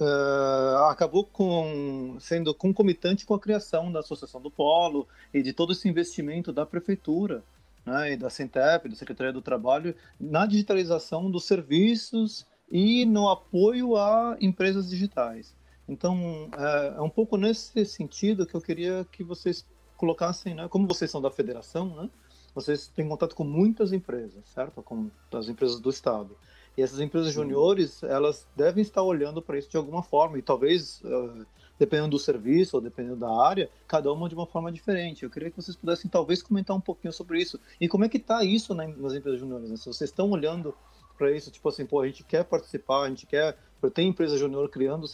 uh, 0.00 0.84
acabou 0.90 1.24
com, 1.24 2.16
sendo 2.20 2.54
concomitante 2.54 3.26
com 3.26 3.34
a 3.34 3.40
criação 3.40 3.90
da 3.90 4.00
Associação 4.00 4.40
do 4.40 4.50
Polo 4.50 5.06
e 5.32 5.42
de 5.42 5.52
todo 5.52 5.72
esse 5.72 5.88
investimento 5.88 6.52
da 6.52 6.66
Prefeitura 6.66 7.42
né, 7.84 8.12
e 8.12 8.16
da 8.16 8.30
Centep, 8.30 8.88
da 8.88 8.96
Secretaria 8.96 9.32
do 9.32 9.42
Trabalho, 9.42 9.94
na 10.18 10.46
digitalização 10.46 11.30
dos 11.30 11.44
serviços 11.44 12.46
e 12.70 13.04
no 13.04 13.28
apoio 13.28 13.96
a 13.96 14.36
empresas 14.40 14.88
digitais. 14.88 15.54
Então, 15.88 16.48
é, 16.56 16.94
é 16.96 17.00
um 17.00 17.10
pouco 17.10 17.36
nesse 17.36 17.84
sentido 17.84 18.46
que 18.46 18.54
eu 18.54 18.60
queria 18.60 19.06
que 19.10 19.22
vocês 19.22 19.66
colocassem, 19.96 20.54
né, 20.54 20.68
como 20.68 20.86
vocês 20.86 21.10
são 21.10 21.20
da 21.20 21.30
federação, 21.30 21.94
né, 21.94 22.10
vocês 22.54 22.88
têm 22.88 23.08
contato 23.08 23.34
com 23.34 23.44
muitas 23.44 23.92
empresas, 23.92 24.44
certo? 24.46 24.82
Com 24.82 25.10
as 25.32 25.48
empresas 25.48 25.80
do 25.80 25.90
Estado. 25.90 26.36
E 26.76 26.82
essas 26.82 27.00
empresas 27.00 27.32
juniores, 27.32 28.02
elas 28.02 28.46
devem 28.56 28.82
estar 28.82 29.02
olhando 29.02 29.42
para 29.42 29.58
isso 29.58 29.70
de 29.70 29.76
alguma 29.76 30.02
forma, 30.02 30.38
e 30.38 30.42
talvez, 30.42 31.02
uh, 31.02 31.44
dependendo 31.78 32.10
do 32.10 32.18
serviço 32.18 32.76
ou 32.76 32.82
dependendo 32.82 33.16
da 33.16 33.30
área, 33.30 33.68
cada 33.86 34.12
uma 34.12 34.28
de 34.28 34.34
uma 34.34 34.46
forma 34.46 34.72
diferente. 34.72 35.22
Eu 35.22 35.30
queria 35.30 35.50
que 35.50 35.56
vocês 35.56 35.76
pudessem 35.76 36.10
talvez 36.10 36.42
comentar 36.42 36.76
um 36.76 36.80
pouquinho 36.80 37.12
sobre 37.12 37.40
isso. 37.40 37.60
E 37.80 37.88
como 37.88 38.04
é 38.04 38.08
que 38.08 38.16
está 38.16 38.42
isso 38.42 38.74
nas 38.74 39.14
empresas 39.14 39.40
juniores? 39.40 39.68
Né? 39.68 39.76
Se 39.76 39.86
vocês 39.86 40.10
estão 40.10 40.30
olhando 40.30 40.74
para 41.18 41.30
isso, 41.30 41.50
tipo 41.50 41.68
assim, 41.68 41.84
pô, 41.84 42.00
a 42.00 42.06
gente 42.06 42.24
quer 42.24 42.44
participar, 42.44 43.02
a 43.02 43.08
gente 43.08 43.26
quer... 43.26 43.56
Tem 43.92 44.08
empresa 44.08 44.38
júnior 44.38 44.68
criando, 44.68 45.06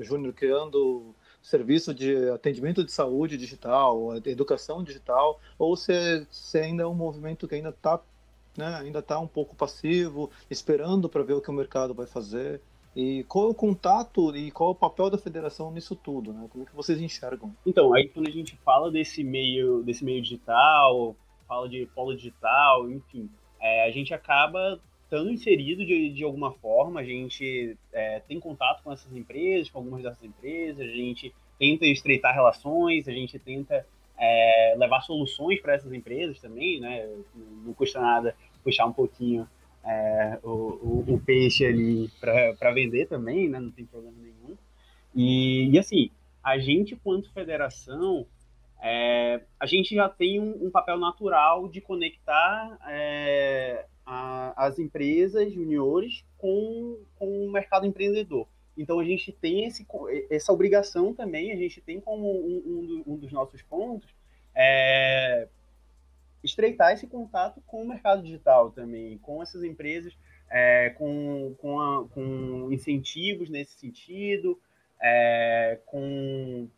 júnior 0.00 0.32
criando 0.32 1.14
serviço 1.42 1.92
de 1.92 2.28
atendimento 2.30 2.84
de 2.84 2.90
saúde 2.90 3.36
digital, 3.36 4.16
educação 4.24 4.82
digital, 4.82 5.40
ou 5.58 5.76
se, 5.76 6.26
se 6.30 6.58
ainda 6.58 6.84
é 6.84 6.86
um 6.86 6.94
movimento 6.94 7.46
que 7.46 7.54
ainda 7.54 7.68
está 7.70 8.00
né, 8.56 8.78
ainda 8.80 9.00
está 9.00 9.18
um 9.18 9.26
pouco 9.26 9.54
passivo, 9.54 10.30
esperando 10.50 11.08
para 11.08 11.22
ver 11.22 11.34
o 11.34 11.40
que 11.40 11.50
o 11.50 11.54
mercado 11.54 11.94
vai 11.94 12.06
fazer. 12.06 12.60
E 12.96 13.24
qual 13.24 13.48
é 13.48 13.50
o 13.50 13.54
contato 13.54 14.34
e 14.34 14.50
qual 14.50 14.70
é 14.70 14.72
o 14.72 14.74
papel 14.74 15.10
da 15.10 15.18
federação 15.18 15.70
nisso 15.70 15.94
tudo, 15.94 16.32
né? 16.32 16.48
Como 16.50 16.64
é 16.64 16.66
que 16.66 16.74
vocês 16.74 16.98
enxergam? 16.98 17.54
Então, 17.66 17.92
aí 17.92 18.08
quando 18.08 18.26
a 18.26 18.30
gente 18.30 18.56
fala 18.64 18.90
desse 18.90 19.22
meio, 19.22 19.82
desse 19.82 20.02
meio 20.02 20.22
digital, 20.22 21.14
fala 21.46 21.68
de 21.68 21.86
polo 21.94 22.16
digital, 22.16 22.90
enfim, 22.90 23.28
é, 23.60 23.86
a 23.86 23.90
gente 23.90 24.14
acaba 24.14 24.80
estando 25.04 25.30
inserido 25.30 25.84
de, 25.84 26.08
de 26.08 26.24
alguma 26.24 26.52
forma, 26.52 27.00
a 27.00 27.04
gente 27.04 27.76
é, 27.92 28.20
tem 28.20 28.40
contato 28.40 28.82
com 28.82 28.90
essas 28.90 29.14
empresas, 29.14 29.68
com 29.68 29.78
algumas 29.78 30.02
dessas 30.02 30.24
empresas, 30.24 30.80
a 30.80 30.94
gente 30.94 31.34
tenta 31.58 31.84
estreitar 31.86 32.34
relações, 32.34 33.06
a 33.06 33.12
gente 33.12 33.38
tenta 33.38 33.86
é, 34.18 34.74
levar 34.78 35.02
soluções 35.02 35.60
para 35.60 35.74
essas 35.74 35.92
empresas 35.92 36.40
também, 36.40 36.80
né? 36.80 37.08
Não 37.34 37.72
custa 37.74 38.00
nada 38.00 38.34
puxar 38.66 38.86
um 38.86 38.92
pouquinho 38.92 39.48
é, 39.84 40.40
o, 40.42 40.48
o, 40.48 41.04
o, 41.14 41.20
peixe 41.20 41.64
ali 41.64 42.10
para 42.18 42.72
vender 42.72 43.06
também, 43.06 43.48
né? 43.48 43.60
Não 43.60 43.70
tem 43.70 43.84
problema 43.84 44.16
nenhum. 44.20 44.56
E, 45.14 45.70
e 45.70 45.78
assim, 45.78 46.10
a 46.42 46.58
gente, 46.58 46.96
quanto 46.96 47.32
federação, 47.32 48.26
é, 48.82 49.40
a 49.60 49.66
gente 49.66 49.94
já 49.94 50.08
tem 50.08 50.40
um, 50.40 50.66
um 50.66 50.70
papel 50.70 50.98
natural 50.98 51.68
de 51.68 51.80
conectar 51.80 52.76
é, 52.88 53.86
a, 54.04 54.66
as 54.66 54.80
empresas 54.80 55.52
juniores 55.52 56.24
com, 56.36 56.98
com 57.16 57.46
o 57.46 57.52
mercado 57.52 57.86
empreendedor. 57.86 58.48
Então 58.76 58.98
a 58.98 59.04
gente 59.04 59.30
tem 59.30 59.66
esse, 59.66 59.86
essa 60.28 60.52
obrigação 60.52 61.14
também, 61.14 61.52
a 61.52 61.56
gente 61.56 61.80
tem 61.80 62.00
como 62.00 62.28
um, 62.28 63.02
um, 63.06 63.12
um 63.12 63.16
dos 63.16 63.32
nossos 63.32 63.62
pontos 63.62 64.10
é, 64.52 65.48
estreitar 66.42 66.92
esse 66.92 67.06
contato 67.06 67.60
com 67.66 67.82
o 67.82 67.88
mercado 67.88 68.22
digital 68.22 68.70
também, 68.70 69.18
com 69.18 69.42
essas 69.42 69.64
empresas, 69.64 70.16
é, 70.50 70.90
com, 70.90 71.54
com, 71.58 71.80
a, 71.80 72.08
com, 72.08 72.68
incentivos 72.70 73.48
nesse 73.48 73.78
sentido, 73.78 74.58
é, 75.02 75.78
com 75.86 76.68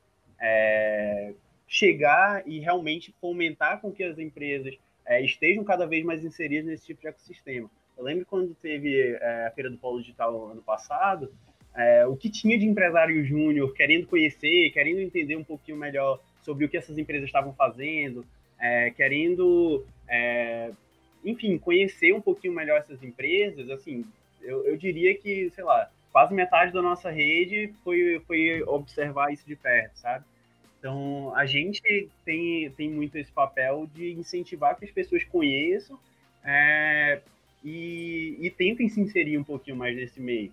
é, 0.41 1.35
chegar 1.67 2.47
e 2.47 2.59
realmente 2.61 3.15
fomentar 3.21 3.81
com 3.81 3.93
que 3.93 4.03
as 4.03 4.19
empresas 4.19 4.75
é, 5.07 5.23
estejam 5.23 5.65
cada 5.65 5.87
vez 5.87 6.05
mais 6.05 6.25
inseridas 6.25 6.67
nesse 6.67 6.87
tipo 6.87 7.01
de 7.01 7.09
ecossistema. 7.09 7.71
Eu 7.97 8.05
lembro 8.05 8.25
quando 8.27 8.55
teve 8.55 9.13
é, 9.21 9.47
a 9.47 9.51
Feira 9.51 9.69
do 9.71 9.77
Polo 9.77 10.01
Digital 10.01 10.51
ano 10.51 10.63
passado, 10.63 11.33
é, 11.75 12.07
o 12.07 12.17
que 12.17 12.31
tinha 12.31 12.59
de 12.59 12.67
empresário 12.67 13.25
júnior 13.25 13.73
querendo 13.75 14.07
conhecer, 14.07 14.71
querendo 14.71 15.01
entender 15.01 15.37
um 15.37 15.45
pouquinho 15.45 15.77
melhor 15.77 16.21
sobre 16.41 16.65
o 16.65 16.69
que 16.69 16.77
essas 16.77 16.97
empresas 16.97 17.27
estavam 17.27 17.53
fazendo, 17.55 18.25
é, 18.59 18.91
querendo, 18.91 19.85
é, 20.09 20.71
enfim, 21.25 21.59
conhecer 21.59 22.13
um 22.13 22.21
pouquinho 22.21 22.53
melhor 22.53 22.79
essas 22.79 23.03
empresas, 23.03 23.69
assim, 23.71 24.05
eu, 24.43 24.65
eu, 24.67 24.77
diria 24.77 25.15
que, 25.17 25.51
sei 25.51 25.65
lá, 25.65 25.91
quase 26.13 26.35
metade 26.35 26.73
da 26.73 26.83
nossa 26.83 27.11
rede 27.11 27.73
foi, 27.85 28.21
foi 28.27 28.63
observar 28.63 29.33
isso 29.33 29.47
de 29.47 29.57
perto, 29.57 29.97
sabe? 29.97 30.25
Então, 30.79 31.35
a 31.35 31.45
gente 31.45 32.09
tem, 32.25 32.71
tem 32.71 32.91
muito 32.91 33.17
esse 33.17 33.33
papel 33.33 33.89
de 33.95 34.13
incentivar 34.13 34.77
que 34.77 34.85
as 34.85 34.91
pessoas 34.91 35.25
conheçam 35.25 35.99
é, 36.45 37.21
e, 37.65 38.37
e 38.41 38.51
tentem 38.51 38.89
se 38.89 39.01
inserir 39.01 39.39
um 39.39 39.45
pouquinho 39.45 39.77
mais 39.77 39.97
nesse 39.97 40.21
meio. 40.21 40.53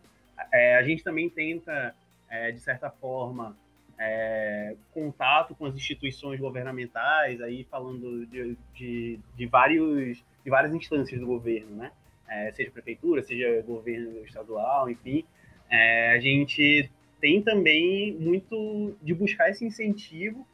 É, 0.52 0.76
a 0.76 0.84
gente 0.84 1.04
também 1.04 1.30
tenta, 1.30 1.96
é, 2.30 2.52
de 2.52 2.60
certa 2.60 2.90
forma, 2.90 3.56
é, 3.98 4.76
contato 4.94 5.56
com 5.56 5.66
as 5.66 5.76
instituições 5.76 6.40
governamentais, 6.40 7.42
aí 7.42 7.64
falando 7.70 8.26
de, 8.26 8.58
de, 8.74 9.20
de, 9.36 9.46
vários, 9.46 10.24
de 10.44 10.50
várias 10.50 10.74
instâncias 10.74 11.20
do 11.20 11.26
governo, 11.26 11.76
né? 11.76 11.92
É, 12.28 12.52
seja 12.52 12.72
prefeitura, 12.72 13.22
seja 13.22 13.62
governo 13.62 14.26
estadual, 14.26 14.90
enfim. 14.90 15.24
É, 15.70 16.12
a 16.14 16.20
gente 16.20 16.90
tem 17.22 17.42
também 17.42 18.14
muito 18.14 18.96
de 19.02 19.14
buscar 19.14 19.50
esse 19.50 19.64
incentivo 19.64 20.46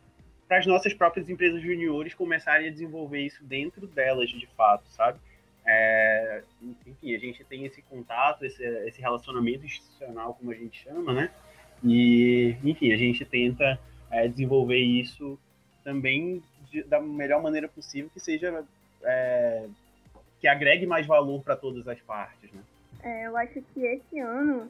para 0.47 0.57
as 0.57 0.65
nossas 0.65 0.93
próprias 0.93 1.29
empresas 1.29 1.61
juniores 1.61 2.13
começarem 2.13 2.67
a 2.67 2.71
desenvolver 2.71 3.21
isso 3.21 3.43
dentro 3.43 3.87
delas, 3.87 4.29
de 4.29 4.47
fato, 4.47 4.83
sabe? 4.89 5.17
É, 5.65 6.43
enfim, 6.85 7.15
a 7.15 7.19
gente 7.19 7.43
tem 7.45 7.65
esse 7.65 7.81
contato, 7.83 8.43
esse, 8.43 8.63
esse 8.87 8.99
relacionamento 8.99 9.65
institucional, 9.65 10.33
como 10.33 10.51
a 10.51 10.55
gente 10.55 10.83
chama, 10.83 11.13
né? 11.13 11.31
E, 11.83 12.55
enfim, 12.63 12.91
a 12.91 12.97
gente 12.97 13.25
tenta 13.25 13.79
é, 14.09 14.27
desenvolver 14.27 14.77
isso 14.77 15.37
também 15.83 16.43
de, 16.69 16.83
da 16.83 17.01
melhor 17.01 17.41
maneira 17.41 17.67
possível, 17.67 18.09
que 18.13 18.19
seja 18.19 18.63
é, 19.03 19.67
que 20.39 20.47
agregue 20.47 20.85
mais 20.85 21.05
valor 21.05 21.41
para 21.41 21.55
todas 21.55 21.87
as 21.87 21.99
partes, 22.01 22.51
né? 22.51 22.61
É, 23.03 23.27
eu 23.27 23.35
acho 23.37 23.61
que 23.73 23.83
esse 23.83 24.19
ano, 24.19 24.69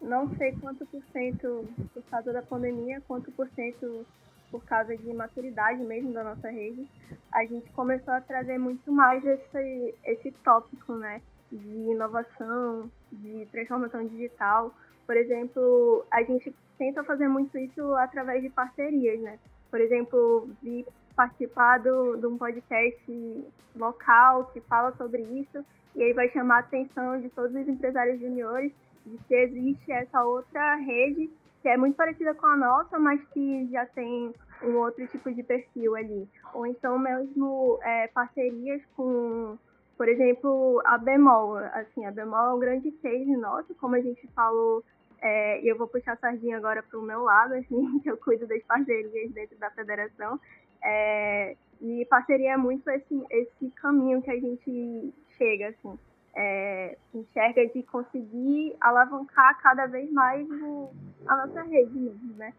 não 0.00 0.28
sei 0.36 0.52
quanto 0.52 0.86
por 0.86 1.02
cento 1.12 1.68
por 1.92 2.02
causa 2.04 2.32
da 2.32 2.42
pandemia, 2.42 3.02
quanto 3.06 3.32
por 3.32 3.48
cento 3.50 4.06
por 4.50 4.64
causa 4.64 4.96
de 4.96 5.12
maturidade 5.12 5.82
mesmo 5.82 6.12
da 6.12 6.24
nossa 6.24 6.48
rede, 6.48 6.86
a 7.32 7.44
gente 7.44 7.70
começou 7.72 8.14
a 8.14 8.20
trazer 8.20 8.58
muito 8.58 8.90
mais 8.90 9.24
esse, 9.24 9.94
esse 10.04 10.30
tópico, 10.44 10.94
né? 10.94 11.20
De 11.50 11.90
inovação, 11.90 12.90
de 13.12 13.46
transformação 13.46 14.06
digital, 14.06 14.74
por 15.08 15.16
exemplo, 15.16 16.04
a 16.10 16.22
gente 16.22 16.54
tenta 16.76 17.02
fazer 17.02 17.28
muito 17.28 17.56
isso 17.56 17.94
através 17.94 18.42
de 18.42 18.50
parcerias, 18.50 19.18
né? 19.20 19.38
Por 19.70 19.80
exemplo, 19.80 20.50
de 20.62 20.84
participar 21.16 21.78
do, 21.78 22.18
de 22.18 22.26
um 22.26 22.36
podcast 22.36 23.44
local 23.74 24.50
que 24.52 24.60
fala 24.60 24.92
sobre 24.98 25.22
isso, 25.22 25.64
e 25.96 26.02
aí 26.02 26.12
vai 26.12 26.28
chamar 26.28 26.56
a 26.56 26.58
atenção 26.58 27.18
de 27.22 27.30
todos 27.30 27.56
os 27.56 27.66
empresários 27.66 28.20
juniores 28.20 28.70
de 29.06 29.16
que 29.24 29.34
existe 29.34 29.90
essa 29.90 30.22
outra 30.22 30.74
rede 30.74 31.30
que 31.62 31.68
é 31.70 31.76
muito 31.78 31.96
parecida 31.96 32.34
com 32.34 32.46
a 32.46 32.56
nossa, 32.56 32.98
mas 32.98 33.18
que 33.32 33.66
já 33.72 33.86
tem 33.86 34.34
um 34.62 34.76
outro 34.76 35.06
tipo 35.06 35.32
de 35.32 35.42
perfil 35.42 35.96
ali. 35.96 36.28
Ou 36.52 36.66
então 36.66 36.98
mesmo 36.98 37.78
é, 37.82 38.08
parcerias 38.08 38.82
com, 38.94 39.56
por 39.96 40.06
exemplo, 40.06 40.82
a 40.84 40.98
Bemol. 40.98 41.56
Assim, 41.56 42.04
a 42.04 42.10
Bemol 42.10 42.50
é 42.50 42.54
um 42.54 42.58
grande 42.58 42.90
case 42.92 43.36
nosso, 43.38 43.74
como 43.76 43.94
a 43.94 44.00
gente 44.00 44.26
falou 44.34 44.84
é, 45.20 45.62
e 45.62 45.68
eu 45.68 45.76
vou 45.76 45.88
puxar 45.88 46.12
a 46.12 46.16
sardinha 46.16 46.56
agora 46.56 46.82
para 46.82 46.98
o 46.98 47.02
meu 47.02 47.22
lado, 47.22 47.54
assim, 47.54 47.98
que 48.00 48.10
eu 48.10 48.16
cuido 48.16 48.46
das 48.46 48.62
parcerias 48.64 49.32
dentro 49.32 49.56
da 49.58 49.70
federação. 49.70 50.40
É, 50.82 51.56
e 51.80 52.04
parceria 52.06 52.52
é 52.52 52.56
muito 52.56 52.88
esse, 52.90 53.22
esse 53.30 53.70
caminho 53.76 54.22
que 54.22 54.30
a 54.30 54.38
gente 54.38 55.12
chega, 55.36 55.68
assim, 55.68 55.98
é, 56.34 56.96
enxerga 57.14 57.66
de 57.66 57.82
conseguir 57.82 58.76
alavancar 58.80 59.60
cada 59.60 59.86
vez 59.86 60.10
mais 60.12 60.48
o, 60.48 60.90
a 61.26 61.46
nossa 61.46 61.62
rede 61.62 61.94
mesmo, 61.94 62.34
né? 62.36 62.52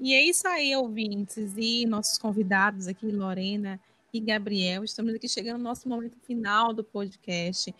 E 0.00 0.14
é 0.14 0.22
isso 0.22 0.46
aí, 0.48 0.74
ouvintes, 0.74 1.54
e 1.56 1.86
nossos 1.86 2.18
convidados 2.18 2.88
aqui, 2.88 3.10
Lorena 3.10 3.80
e 4.12 4.20
Gabriel. 4.20 4.82
Estamos 4.82 5.14
aqui 5.14 5.28
chegando 5.28 5.58
no 5.58 5.64
nosso 5.64 5.88
momento 5.88 6.18
final 6.26 6.72
do 6.72 6.82
podcast. 6.82 7.72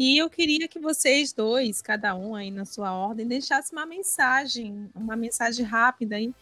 E 0.00 0.16
eu 0.16 0.30
queria 0.30 0.68
que 0.68 0.78
vocês 0.78 1.32
dois, 1.32 1.82
cada 1.82 2.14
um 2.14 2.36
aí 2.36 2.52
na 2.52 2.64
sua 2.64 2.92
ordem, 2.92 3.26
deixasse 3.26 3.72
uma 3.72 3.84
mensagem, 3.84 4.88
uma 4.94 5.16
mensagem 5.16 5.66
rápida 5.66 6.14
aí 6.14 6.32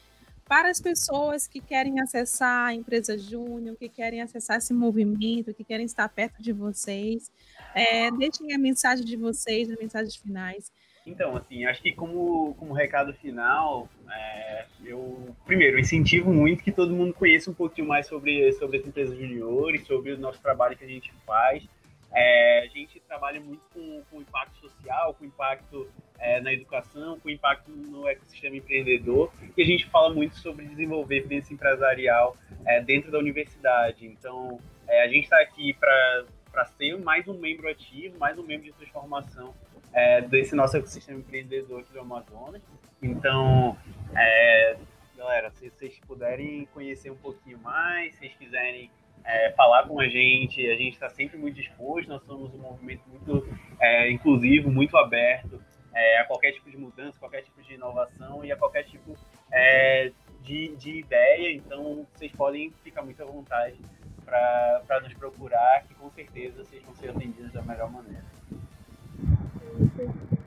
para 0.47 0.69
as 0.69 0.79
pessoas 0.79 1.49
que 1.49 1.59
querem 1.59 1.99
acessar 1.99 2.67
a 2.67 2.75
empresa 2.75 3.17
Júnior, 3.17 3.75
que 3.79 3.89
querem 3.89 4.21
acessar 4.21 4.59
esse 4.59 4.75
movimento, 4.75 5.55
que 5.55 5.65
querem 5.65 5.87
estar 5.87 6.07
perto 6.11 6.43
de 6.43 6.53
vocês. 6.53 7.33
É, 7.75 8.11
deixem 8.11 8.53
a 8.53 8.59
mensagem 8.59 9.07
de 9.07 9.17
vocês, 9.17 9.71
as 9.71 9.79
mensagens 9.79 10.17
finais. 10.17 10.71
Então, 11.07 11.35
assim, 11.35 11.65
acho 11.65 11.81
que 11.81 11.93
como, 11.93 12.55
como 12.59 12.75
recado 12.75 13.15
final, 13.15 13.89
é, 14.13 14.67
eu, 14.85 15.35
primeiro, 15.47 15.81
incentivo 15.81 16.31
muito 16.31 16.63
que 16.63 16.73
todo 16.73 16.95
mundo 16.95 17.15
conheça 17.15 17.51
um 17.51 17.55
pouquinho 17.55 17.89
mais 17.89 18.07
sobre, 18.07 18.53
sobre 18.53 18.81
as 18.81 18.87
empresas 18.87 19.17
juniores, 19.17 19.87
sobre 19.87 20.13
o 20.13 20.19
nosso 20.19 20.43
trabalho 20.43 20.77
que 20.77 20.85
a 20.85 20.89
gente 20.89 21.11
faz. 21.25 21.67
É, 22.13 22.61
a 22.65 22.67
gente 22.69 23.01
trabalha 23.01 23.41
muito 23.41 23.63
com, 23.73 24.03
com 24.11 24.21
impacto 24.21 24.59
social, 24.61 25.15
com 25.15 25.25
impacto 25.25 25.91
é, 26.19 26.41
na 26.41 26.53
educação, 26.53 27.19
com 27.21 27.29
impacto 27.29 27.71
no 27.71 28.09
ecossistema 28.09 28.57
empreendedor, 28.57 29.31
e 29.57 29.63
a 29.63 29.67
gente 29.67 29.87
fala 29.87 30.15
muito 30.15 30.37
sobre 30.37 30.65
desenvolver 30.67 31.21
vivência 31.21 31.53
empresarial 31.53 32.37
é, 32.65 32.81
dentro 32.81 33.11
da 33.11 33.19
universidade. 33.19 34.07
Então, 34.07 34.59
é, 34.89 35.03
a 35.03 35.09
gente 35.09 35.25
está 35.25 35.41
aqui 35.41 35.75
para 35.75 36.65
ser 36.77 36.99
mais 36.99 37.27
um 37.29 37.39
membro 37.39 37.69
ativo, 37.69 38.19
mais 38.19 38.39
um 38.39 38.43
membro 38.43 38.67
de 38.67 38.73
transformação 38.73 39.55
é, 39.93 40.21
desse 40.23 40.55
nosso 40.55 40.77
ecossistema 40.77 41.19
empreendedor 41.19 41.81
aqui 41.81 41.93
do 41.93 42.01
Amazonas. 42.01 42.63
Então, 43.03 43.77
é, 44.15 44.77
galera, 45.17 45.51
se 45.51 45.71
vocês 45.71 45.99
puderem 46.07 46.67
conhecer 46.73 47.11
um 47.11 47.17
pouquinho 47.17 47.59
mais, 47.59 48.15
se 48.15 48.21
vocês 48.21 48.35
quiserem 48.37 48.91
é, 49.27 49.51
falar 49.53 49.87
com 49.89 50.01
a 50.01 50.09
gente, 50.09 50.65
a 50.71 50.77
gente 50.77 50.95
está 50.95 51.11
sempre 51.11 51.37
muito 51.37 51.57
disposto, 51.57 52.09
nós 52.09 52.23
somos 52.25 52.55
um 52.55 52.59
movimento 52.59 53.03
muito 53.09 53.47
é, 53.81 54.11
inclusivo, 54.11 54.71
muito 54.71 54.97
aberto 54.97 55.61
é, 55.93 56.21
a 56.21 56.25
qualquer 56.25 56.53
tipo 56.53 56.71
de 56.71 56.77
mudança, 56.77 57.19
qualquer 57.19 57.43
tipo 57.43 57.61
de 57.63 57.75
inovação 57.75 58.45
e 58.45 58.53
a 58.53 58.57
qualquer 58.57 58.85
tipo 58.85 59.17
é, 59.51 60.13
de, 60.43 60.77
de 60.77 60.99
ideia, 61.01 61.53
então 61.53 62.07
vocês 62.15 62.31
podem 62.33 62.71
ficar 62.85 63.03
muito 63.03 63.21
à 63.23 63.27
vontade 63.27 63.77
para 64.25 65.01
nos 65.03 65.15
procurar, 65.15 65.85
que 65.87 65.95
com 65.95 66.11
certeza 66.11 66.65
vocês 66.65 66.83
vão 66.83 66.95
ser 66.95 67.11
atendidos 67.11 67.53
da 67.53 67.63
melhor 67.63 67.91
maneira. 67.91 68.25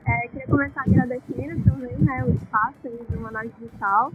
É, 0.07 0.27
queria 0.27 0.47
começar 0.47 0.81
agradecendo 0.81 1.63
também 1.63 1.97
né, 1.97 2.23
o 2.25 2.33
espaço 2.35 2.89
do 3.09 3.19
Manaus 3.19 3.51
Digital 3.57 4.11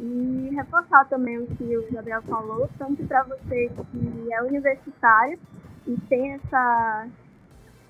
e 0.00 0.50
reforçar 0.54 1.04
também 1.06 1.38
o 1.38 1.46
que 1.46 1.76
o 1.76 1.92
Gabriel 1.92 2.22
falou, 2.22 2.68
tanto 2.78 3.04
para 3.04 3.24
você 3.24 3.70
que 3.90 4.32
é 4.32 4.42
universitário 4.42 5.38
e 5.86 5.96
tem 6.08 6.34
essa, 6.34 7.06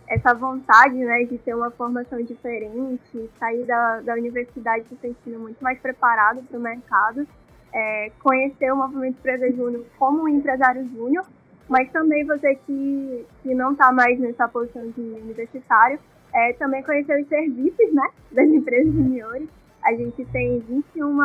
essa 0.08 0.34
vontade 0.34 0.94
né, 0.94 1.24
de 1.24 1.38
ter 1.38 1.54
uma 1.54 1.70
formação 1.70 2.22
diferente, 2.22 3.30
sair 3.38 3.64
da, 3.66 4.00
da 4.00 4.14
universidade 4.14 4.84
se 4.88 4.96
sentindo 4.96 5.38
muito 5.38 5.62
mais 5.62 5.78
preparado 5.80 6.42
para 6.42 6.58
o 6.58 6.62
mercado, 6.62 7.26
é, 7.72 8.10
conhecer 8.22 8.72
o 8.72 8.76
movimento 8.76 9.18
Empresa 9.18 9.50
Júnior 9.52 9.84
como 9.98 10.22
um 10.22 10.28
empresário 10.28 10.88
júnior, 10.88 11.26
mas 11.68 11.90
também 11.90 12.24
você 12.24 12.54
que, 12.54 13.26
que 13.42 13.54
não 13.54 13.72
está 13.72 13.92
mais 13.92 14.18
nessa 14.18 14.48
posição 14.48 14.90
de 14.90 15.00
universitário, 15.00 15.98
é, 16.32 16.52
também 16.54 16.82
conhecer 16.82 17.20
os 17.20 17.28
serviços 17.28 17.92
né, 17.92 18.08
das 18.32 18.48
empresas 18.48 18.92
juniores. 18.92 19.48
A 19.82 19.92
gente 19.92 20.24
tem 20.26 20.60
21 20.60 21.20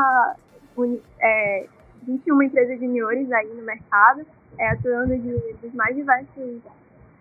é, 1.20 1.68
21 2.06 2.44
empresas 2.44 2.80
juniores 2.80 3.32
aí 3.32 3.54
no 3.54 3.64
mercado, 3.64 4.26
é, 4.58 4.70
atuando 4.70 5.18
de, 5.18 5.54
dos 5.62 5.74
mais 5.74 5.96
diversos 5.96 6.62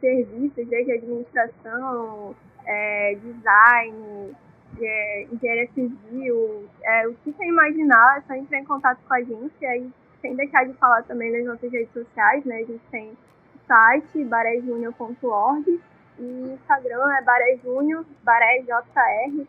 serviços, 0.01 0.69
desde 0.69 0.93
administração, 0.93 2.35
é, 2.67 3.17
design, 3.23 4.37
é, 4.81 5.27
engenharia 5.33 5.69
civil, 5.75 6.69
é, 6.83 7.09
o 7.09 7.15
que 7.15 7.33
você 7.33 7.45
imaginar, 7.45 8.19
é 8.19 8.21
só 8.23 8.35
entrar 8.35 8.59
em 8.59 8.65
contato 8.65 8.99
com 9.07 9.15
a 9.15 9.23
gente, 9.23 9.65
aí 9.67 9.91
sem 10.21 10.37
deixar 10.37 10.65
de 10.65 10.73
falar 10.75 11.03
também 11.03 11.33
nas 11.33 11.45
nossas 11.45 11.71
redes 11.71 11.93
sociais, 11.93 12.45
né? 12.45 12.57
A 12.57 12.65
gente 12.65 12.83
tem 12.91 13.11
o 13.11 13.67
site 13.67 14.25
barejunior.org 14.25 15.81
e 16.19 16.23
o 16.23 16.53
Instagram 16.53 17.13
é 17.15 17.23
barejunior, 17.23 18.05
barejr.am. 18.23 19.47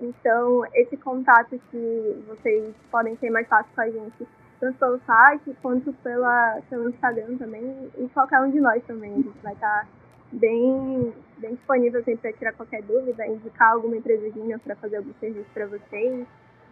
Então, 0.00 0.62
esse 0.74 0.96
contato 0.96 1.58
que 1.70 2.24
vocês 2.28 2.74
podem 2.90 3.16
ter 3.16 3.30
mais 3.30 3.48
fácil 3.48 3.70
com 3.74 3.80
a 3.80 3.90
gente, 3.90 4.26
tanto 4.60 4.78
pelo 4.78 5.00
site 5.06 5.56
quanto 5.62 5.92
pela, 5.94 6.60
pelo 6.68 6.90
Instagram 6.90 7.36
também, 7.38 7.90
e 7.96 8.08
qualquer 8.08 8.40
um 8.40 8.50
de 8.50 8.60
nós 8.60 8.82
também. 8.84 9.12
A 9.12 9.16
gente 9.16 9.38
vai 9.42 9.54
estar 9.54 9.88
bem, 10.32 11.14
bem 11.38 11.54
disponível 11.54 12.02
sempre 12.04 12.20
para 12.20 12.38
tirar 12.38 12.52
qualquer 12.52 12.82
dúvida, 12.82 13.26
indicar 13.26 13.72
alguma 13.72 13.96
empresa 13.96 14.26
para 14.62 14.76
fazer 14.76 14.96
algum 14.96 15.14
serviço 15.14 15.48
para 15.54 15.66
vocês. 15.66 16.26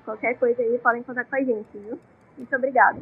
Qualquer 0.04 0.38
coisa 0.38 0.60
aí, 0.60 0.78
podem 0.78 1.02
contar 1.02 1.24
com 1.24 1.36
a 1.36 1.42
gente, 1.42 1.78
viu? 1.78 1.98
Muito 2.36 2.54
obrigada. 2.54 2.98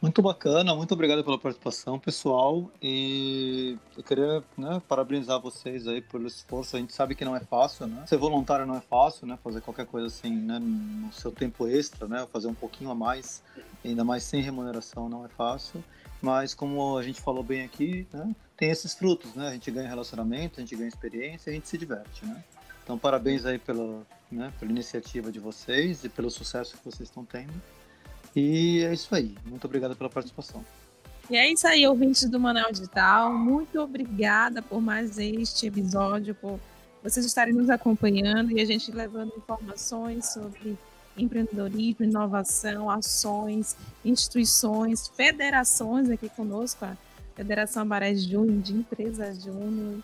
Muito 0.00 0.22
bacana, 0.22 0.76
muito 0.76 0.94
obrigado 0.94 1.24
pela 1.24 1.36
participação, 1.36 1.98
pessoal. 1.98 2.70
E 2.80 3.76
eu 3.96 4.02
queria 4.04 4.44
né, 4.56 4.80
parabenizar 4.86 5.40
vocês 5.40 5.88
aí 5.88 6.00
pelo 6.00 6.28
esforço. 6.28 6.76
A 6.76 6.78
gente 6.78 6.92
sabe 6.92 7.16
que 7.16 7.24
não 7.24 7.34
é 7.34 7.40
fácil, 7.40 7.88
né? 7.88 8.06
Ser 8.06 8.16
voluntário 8.16 8.64
não 8.64 8.76
é 8.76 8.80
fácil, 8.80 9.26
né? 9.26 9.36
Fazer 9.42 9.60
qualquer 9.60 9.86
coisa 9.86 10.06
assim, 10.06 10.30
né? 10.30 10.60
No 10.60 11.12
seu 11.12 11.32
tempo 11.32 11.66
extra, 11.66 12.06
né? 12.06 12.24
Fazer 12.32 12.46
um 12.46 12.54
pouquinho 12.54 12.92
a 12.92 12.94
mais, 12.94 13.42
ainda 13.84 14.04
mais 14.04 14.22
sem 14.22 14.40
remuneração, 14.40 15.08
não 15.08 15.24
é 15.24 15.28
fácil. 15.28 15.82
Mas 16.22 16.54
como 16.54 16.96
a 16.96 17.02
gente 17.02 17.20
falou 17.20 17.42
bem 17.42 17.64
aqui, 17.64 18.06
né? 18.12 18.36
Tem 18.56 18.70
esses 18.70 18.94
frutos, 18.94 19.34
né? 19.34 19.48
A 19.48 19.52
gente 19.52 19.68
ganha 19.68 19.88
relacionamento, 19.88 20.60
a 20.60 20.62
gente 20.62 20.76
ganha 20.76 20.88
experiência, 20.88 21.50
a 21.50 21.54
gente 21.54 21.68
se 21.68 21.76
diverte, 21.76 22.24
né? 22.24 22.44
Então, 22.84 22.96
parabéns 22.96 23.44
aí 23.44 23.58
pela, 23.58 24.06
né, 24.30 24.52
pela 24.58 24.70
iniciativa 24.70 25.30
de 25.30 25.38
vocês 25.38 26.04
e 26.04 26.08
pelo 26.08 26.30
sucesso 26.30 26.76
que 26.78 26.84
vocês 26.84 27.08
estão 27.08 27.24
tendo. 27.24 27.52
E 28.34 28.84
é 28.84 28.92
isso 28.92 29.14
aí. 29.14 29.34
Muito 29.44 29.64
obrigado 29.64 29.96
pela 29.96 30.10
participação. 30.10 30.64
E 31.30 31.36
é 31.36 31.52
isso 31.52 31.66
aí, 31.66 31.86
ouvintes 31.86 32.28
do 32.28 32.40
Manual 32.40 32.72
Digital. 32.72 33.34
Muito 33.34 33.78
obrigada 33.80 34.62
por 34.62 34.80
mais 34.80 35.18
este 35.18 35.66
episódio, 35.66 36.34
por 36.34 36.58
vocês 37.02 37.26
estarem 37.26 37.52
nos 37.52 37.68
acompanhando 37.68 38.50
e 38.52 38.60
a 38.60 38.64
gente 38.64 38.90
levando 38.90 39.34
informações 39.36 40.32
sobre 40.32 40.76
empreendedorismo, 41.16 42.04
inovação, 42.04 42.90
ações, 42.90 43.76
instituições, 44.04 45.08
federações 45.08 46.08
aqui 46.08 46.28
conosco, 46.30 46.84
a 46.84 46.96
Federação 47.34 47.86
Baré 47.86 48.14
Júnior 48.14 48.62
de 48.62 48.72
Empresas 48.72 49.42
Júnior. 49.42 50.02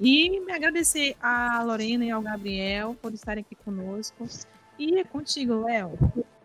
E 0.00 0.40
me 0.40 0.52
agradecer 0.52 1.16
a 1.20 1.62
Lorena 1.62 2.04
e 2.04 2.10
ao 2.10 2.22
Gabriel 2.22 2.96
por 3.00 3.12
estarem 3.12 3.42
aqui 3.42 3.54
conosco. 3.56 4.26
E 4.78 4.98
é 4.98 5.04
contigo, 5.04 5.64
Léo. 5.64 5.98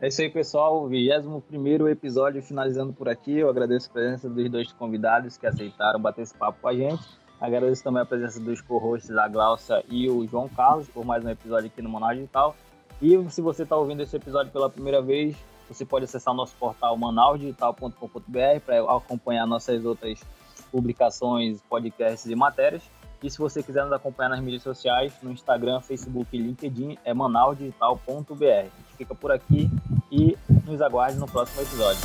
É 0.03 0.09
isso 0.09 0.21
aí, 0.21 0.29
pessoal. 0.29 0.83
O 0.83 0.89
21 0.89 1.87
episódio 1.87 2.43
finalizando 2.43 2.91
por 2.91 3.07
aqui. 3.07 3.37
Eu 3.37 3.49
agradeço 3.49 3.89
a 3.89 3.93
presença 3.93 4.29
dos 4.29 4.51
dois 4.51 4.69
convidados 4.73 5.37
que 5.37 5.47
aceitaram 5.47 5.97
bater 5.97 6.23
esse 6.23 6.33
papo 6.33 6.59
com 6.61 6.67
a 6.67 6.75
gente. 6.75 7.01
Agradeço 7.39 7.81
também 7.81 8.01
a 8.01 8.05
presença 8.05 8.37
dos 8.37 8.59
co-hosts, 8.59 9.15
a 9.15 9.29
Glaucia 9.29 9.81
e 9.87 10.09
o 10.09 10.27
João 10.27 10.49
Carlos, 10.49 10.89
por 10.89 11.05
mais 11.05 11.23
um 11.23 11.29
episódio 11.29 11.67
aqui 11.67 11.81
no 11.81 11.87
Manual 11.87 12.15
Digital. 12.15 12.53
E 13.01 13.17
se 13.29 13.41
você 13.41 13.63
está 13.63 13.77
ouvindo 13.77 14.03
esse 14.03 14.13
episódio 14.13 14.51
pela 14.51 14.69
primeira 14.69 15.01
vez, 15.01 15.37
você 15.69 15.85
pode 15.85 16.03
acessar 16.03 16.33
nosso 16.33 16.53
portal 16.57 16.97
manausdigital.com.br 16.97 18.59
para 18.65 18.81
acompanhar 18.81 19.47
nossas 19.47 19.85
outras 19.85 20.21
publicações, 20.69 21.61
podcasts 21.69 22.29
e 22.29 22.35
matérias. 22.35 22.83
E 23.23 23.29
se 23.29 23.37
você 23.37 23.63
quiser 23.63 23.83
nos 23.83 23.93
acompanhar 23.93 24.29
nas 24.29 24.41
mídias 24.41 24.61
sociais, 24.61 25.13
no 25.23 25.31
Instagram, 25.31 25.79
Facebook 25.79 26.27
e 26.33 26.37
LinkedIn, 26.37 26.97
é 27.05 27.13
manausdigital.br. 27.13 28.43
A 28.43 28.63
gente 28.63 28.97
fica 28.97 29.15
por 29.15 29.31
aqui 29.31 29.71
e 30.11 30.37
nos 30.65 30.81
aguarde 30.81 31.17
no 31.17 31.25
próximo 31.25 31.61
episódio. 31.61 32.01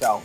Tchau! 0.00 0.20